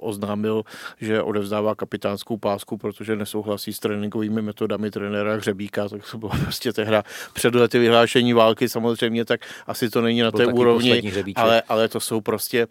oznámil, 0.00 0.62
že 1.00 1.22
odevzdává 1.22 1.74
kapitánskou 1.74 2.36
pásku, 2.36 2.76
protože 2.76 3.16
nesouhlasí 3.16 3.72
s 3.72 3.78
tréninkovými 3.78 4.42
metodami 4.42 4.90
trenéra 4.90 5.34
Hřebíka, 5.36 5.88
tak 5.88 6.10
to 6.10 6.18
bylo 6.18 6.32
prostě 6.42 6.72
tehdy 6.72 6.93
hra 6.94 7.04
před 7.32 7.54
lety 7.54 7.78
vyhlášení 7.78 8.32
války 8.32 8.68
samozřejmě, 8.68 9.24
tak 9.24 9.40
asi 9.66 9.90
to 9.90 10.00
není 10.00 10.20
na 10.20 10.30
té 10.30 10.46
úrovni, 10.46 11.02
ale, 11.36 11.62
ale 11.68 11.88
to 11.88 12.00
jsou 12.00 12.20
prostě 12.20 12.66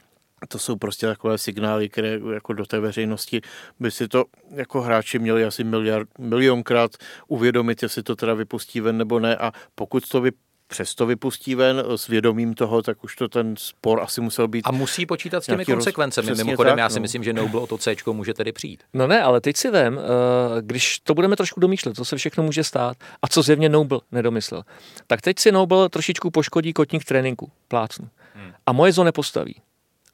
to 0.47 0.59
jsou 0.59 0.76
prostě 0.76 1.07
takové 1.07 1.38
signály, 1.38 1.89
které 1.89 2.19
jako 2.34 2.53
do 2.53 2.65
té 2.65 2.80
veřejnosti 2.80 3.41
by 3.80 3.91
si 3.91 4.07
to 4.07 4.26
jako 4.55 4.82
hráči 4.82 5.19
měli 5.19 5.45
asi 5.45 5.63
miliard, 5.63 6.09
milionkrát 6.19 6.91
uvědomit, 7.28 7.84
jestli 7.84 8.03
to 8.03 8.15
teda 8.15 8.34
vypustí 8.34 8.82
ven 8.82 8.97
nebo 8.97 9.19
ne. 9.19 9.36
A 9.38 9.51
pokud 9.76 10.07
to 10.07 10.21
vy, 10.21 10.32
přesto 10.68 11.05
vypustí 11.05 11.55
ven 11.55 11.84
s 11.95 12.07
vědomím 12.07 12.53
toho, 12.53 12.82
tak 12.82 13.03
už 13.03 13.16
to 13.16 13.28
ten 13.28 13.55
spor 13.57 14.01
asi 14.01 14.22
musel 14.22 14.47
být. 14.47 14.61
A 14.68 14.72
musí 14.72 15.05
počítat 15.05 15.43
s 15.43 15.45
těmi 15.45 15.66
konsekvencemi. 15.66 16.30
Roz... 16.30 16.38
Mimochodem, 16.38 16.72
tak, 16.72 16.80
já 16.80 16.89
si 16.89 16.99
no. 16.99 17.01
myslím, 17.01 17.24
že 17.24 17.34
Noble 17.34 17.61
o 17.61 17.68
to 17.68 17.78
C 17.78 17.95
může 18.11 18.34
tedy 18.34 18.51
přijít. 18.51 18.84
No 18.93 19.07
ne, 19.07 19.22
ale 19.22 19.41
teď 19.41 19.57
si 19.57 19.72
vem, 19.72 19.99
eh, 19.99 20.61
když 20.61 20.99
to 20.99 21.14
budeme 21.14 21.36
trošku 21.36 21.59
domýšlet, 21.59 21.95
co 21.95 22.05
se 22.05 22.18
všechno 22.18 22.43
může 22.43 22.64
stát 22.64 22.97
a 23.22 23.28
co 23.28 23.41
zjevně 23.41 23.70
Noble 23.70 23.99
nedomyslel, 24.11 24.64
tak 25.07 25.22
teď 25.22 25.39
si 25.39 25.51
Noble 25.51 25.89
trošičku 25.89 26.32
poškodí 26.32 26.74
kotník 26.74 27.05
tréninku, 27.05 27.51
plácnu. 27.68 28.09
Hmm. 28.34 28.51
A 28.66 28.72
moje 28.72 28.91
zo 28.91 29.03
nepostaví 29.03 29.55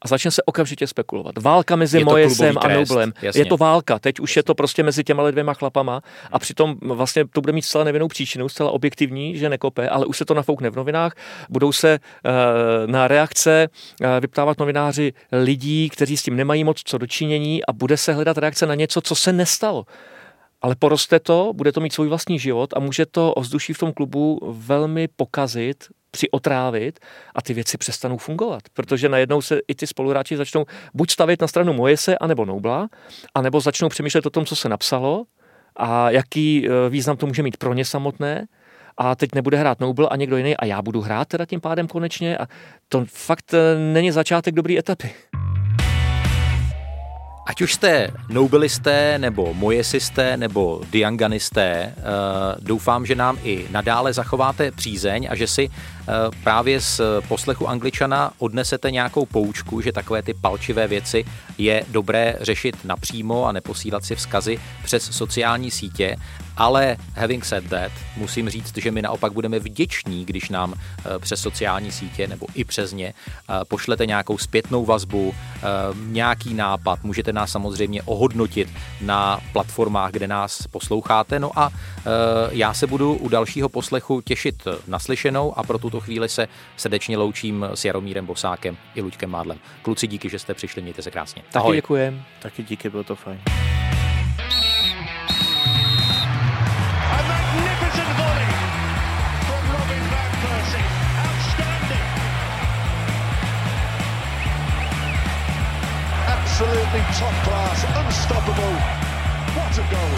a 0.01 0.07
začne 0.07 0.31
se 0.31 0.43
okamžitě 0.43 0.87
spekulovat. 0.87 1.37
Válka 1.37 1.75
mezi 1.75 2.03
Mojesem 2.03 2.55
a 2.61 2.67
Noblem. 2.67 3.13
Jasně. 3.21 3.41
Je 3.41 3.45
to 3.45 3.57
válka, 3.57 3.99
teď 3.99 4.19
už 4.19 4.29
Jasně. 4.29 4.39
je 4.39 4.43
to 4.43 4.55
prostě 4.55 4.83
mezi 4.83 5.03
těma 5.03 5.31
dvěma 5.31 5.53
chlapama 5.53 6.01
a 6.31 6.39
přitom 6.39 6.75
vlastně 6.81 7.25
to 7.27 7.41
bude 7.41 7.53
mít 7.53 7.61
zcela 7.61 7.83
nevinnou 7.83 8.07
příčinu, 8.07 8.49
zcela 8.49 8.71
objektivní, 8.71 9.37
že 9.37 9.49
nekope, 9.49 9.89
ale 9.89 10.05
už 10.05 10.17
se 10.17 10.25
to 10.25 10.33
nafoukne 10.33 10.69
v 10.69 10.75
novinách. 10.75 11.15
Budou 11.49 11.71
se 11.71 11.99
uh, 11.99 12.31
na 12.91 13.07
reakce 13.07 13.67
uh, 14.01 14.07
vyptávat 14.19 14.59
novináři 14.59 15.13
lidí, 15.31 15.89
kteří 15.89 16.17
s 16.17 16.23
tím 16.23 16.35
nemají 16.35 16.63
moc 16.63 16.81
co 16.85 16.97
dočinění 16.97 17.65
a 17.65 17.73
bude 17.73 17.97
se 17.97 18.13
hledat 18.13 18.37
reakce 18.37 18.65
na 18.65 18.75
něco, 18.75 19.01
co 19.01 19.15
se 19.15 19.33
nestalo 19.33 19.85
ale 20.61 20.75
poroste 20.75 21.19
to, 21.19 21.51
bude 21.55 21.71
to 21.71 21.81
mít 21.81 21.93
svůj 21.93 22.07
vlastní 22.07 22.39
život 22.39 22.73
a 22.73 22.79
může 22.79 23.05
to 23.05 23.33
ovzduší 23.33 23.73
v 23.73 23.77
tom 23.77 23.93
klubu 23.93 24.39
velmi 24.51 25.07
pokazit, 25.07 25.83
přiotrávit 26.11 26.99
a 27.35 27.41
ty 27.41 27.53
věci 27.53 27.77
přestanou 27.77 28.17
fungovat. 28.17 28.61
Protože 28.73 29.09
najednou 29.09 29.41
se 29.41 29.59
i 29.67 29.75
ty 29.75 29.87
spoluhráči 29.87 30.37
začnou 30.37 30.65
buď 30.93 31.11
stavit 31.11 31.41
na 31.41 31.47
stranu 31.47 31.73
Mojese 31.73 32.17
anebo 32.17 32.45
Noubla, 32.45 32.89
anebo 33.35 33.59
začnou 33.59 33.89
přemýšlet 33.89 34.25
o 34.25 34.29
tom, 34.29 34.45
co 34.45 34.55
se 34.55 34.69
napsalo 34.69 35.25
a 35.75 36.11
jaký 36.11 36.67
e, 36.67 36.89
význam 36.89 37.17
to 37.17 37.27
může 37.27 37.43
mít 37.43 37.57
pro 37.57 37.73
ně 37.73 37.85
samotné 37.85 38.47
a 38.97 39.15
teď 39.15 39.29
nebude 39.35 39.57
hrát 39.57 39.79
Noble 39.79 40.09
a 40.09 40.15
někdo 40.15 40.37
jiný 40.37 40.57
a 40.57 40.65
já 40.65 40.81
budu 40.81 41.01
hrát 41.01 41.27
teda 41.27 41.45
tím 41.45 41.61
pádem 41.61 41.87
konečně 41.87 42.37
a 42.37 42.47
to 42.89 43.05
fakt 43.07 43.53
e, 43.53 43.79
není 43.79 44.11
začátek 44.11 44.55
dobré 44.55 44.77
etapy. 44.77 45.13
Ať 47.49 47.61
už 47.61 47.73
jste 47.73 48.07
nobilisté, 48.29 49.17
nebo 49.17 49.53
mojesisté, 49.53 50.37
nebo 50.37 50.81
dianganisté, 50.91 51.93
uh, 51.97 52.03
doufám, 52.59 53.05
že 53.05 53.15
nám 53.15 53.37
i 53.43 53.65
nadále 53.71 54.13
zachováte 54.13 54.71
přízeň 54.71 55.27
a 55.31 55.35
že 55.35 55.47
si 55.47 55.69
právě 56.43 56.81
z 56.81 57.01
poslechu 57.27 57.67
Angličana 57.67 58.31
odnesete 58.37 58.91
nějakou 58.91 59.25
poučku, 59.25 59.81
že 59.81 59.91
takové 59.91 60.21
ty 60.21 60.33
palčivé 60.33 60.87
věci 60.87 61.25
je 61.57 61.83
dobré 61.89 62.35
řešit 62.41 62.85
napřímo 62.85 63.45
a 63.45 63.51
neposílat 63.51 64.05
si 64.05 64.15
vzkazy 64.15 64.59
přes 64.83 65.03
sociální 65.03 65.71
sítě 65.71 66.17
ale 66.59 66.97
having 67.15 67.45
said 67.45 67.69
that, 67.69 67.91
musím 68.17 68.49
říct, 68.49 68.77
že 68.77 68.91
my 68.91 69.01
naopak 69.01 69.33
budeme 69.33 69.59
vděční, 69.59 70.25
když 70.25 70.49
nám 70.49 70.73
eh, 70.75 71.19
přes 71.19 71.41
sociální 71.41 71.91
sítě 71.91 72.27
nebo 72.27 72.47
i 72.53 72.63
přes 72.63 72.93
ně 72.93 73.13
eh, 73.13 73.53
pošlete 73.67 74.05
nějakou 74.05 74.37
zpětnou 74.37 74.85
vazbu, 74.85 75.33
eh, 75.33 75.61
nějaký 76.05 76.53
nápad. 76.53 77.03
Můžete 77.03 77.33
nás 77.33 77.51
samozřejmě 77.51 78.01
ohodnotit 78.01 78.69
na 79.01 79.39
platformách, 79.53 80.11
kde 80.11 80.27
nás 80.27 80.67
posloucháte. 80.67 81.39
No 81.39 81.59
a 81.59 81.71
já 82.51 82.73
se 82.73 82.87
budu 82.87 83.13
u 83.13 83.29
dalšího 83.29 83.69
poslechu 83.69 84.21
těšit 84.21 84.63
naslyšenou 84.87 85.57
a 85.57 85.63
pro 85.63 85.77
tuto 85.77 85.98
chvíli 85.99 86.29
se 86.29 86.47
srdečně 86.77 87.17
loučím 87.17 87.65
s 87.73 87.85
Jaromírem 87.85 88.25
Bosákem 88.25 88.77
i 88.95 89.01
Luďkem 89.01 89.29
Mádlem. 89.29 89.59
Kluci, 89.81 90.07
díky, 90.07 90.29
že 90.29 90.39
jste 90.39 90.53
přišli, 90.53 90.81
mějte 90.81 91.01
se 91.01 91.11
krásně. 91.11 91.41
Taky 91.51 91.71
děkujem. 91.71 92.23
Taky 92.41 92.63
díky, 92.63 92.89
bylo 92.89 93.03
to 93.03 93.15
fajn. 93.15 93.39
absolutely 106.59 106.99
top 107.17 107.33
class, 107.45 107.85
unstoppable. 108.05 108.75
What 109.55 109.77
a 109.79 109.85
goal! 109.89 110.13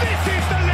This 0.00 0.34
is 0.34 0.48
the 0.48 0.73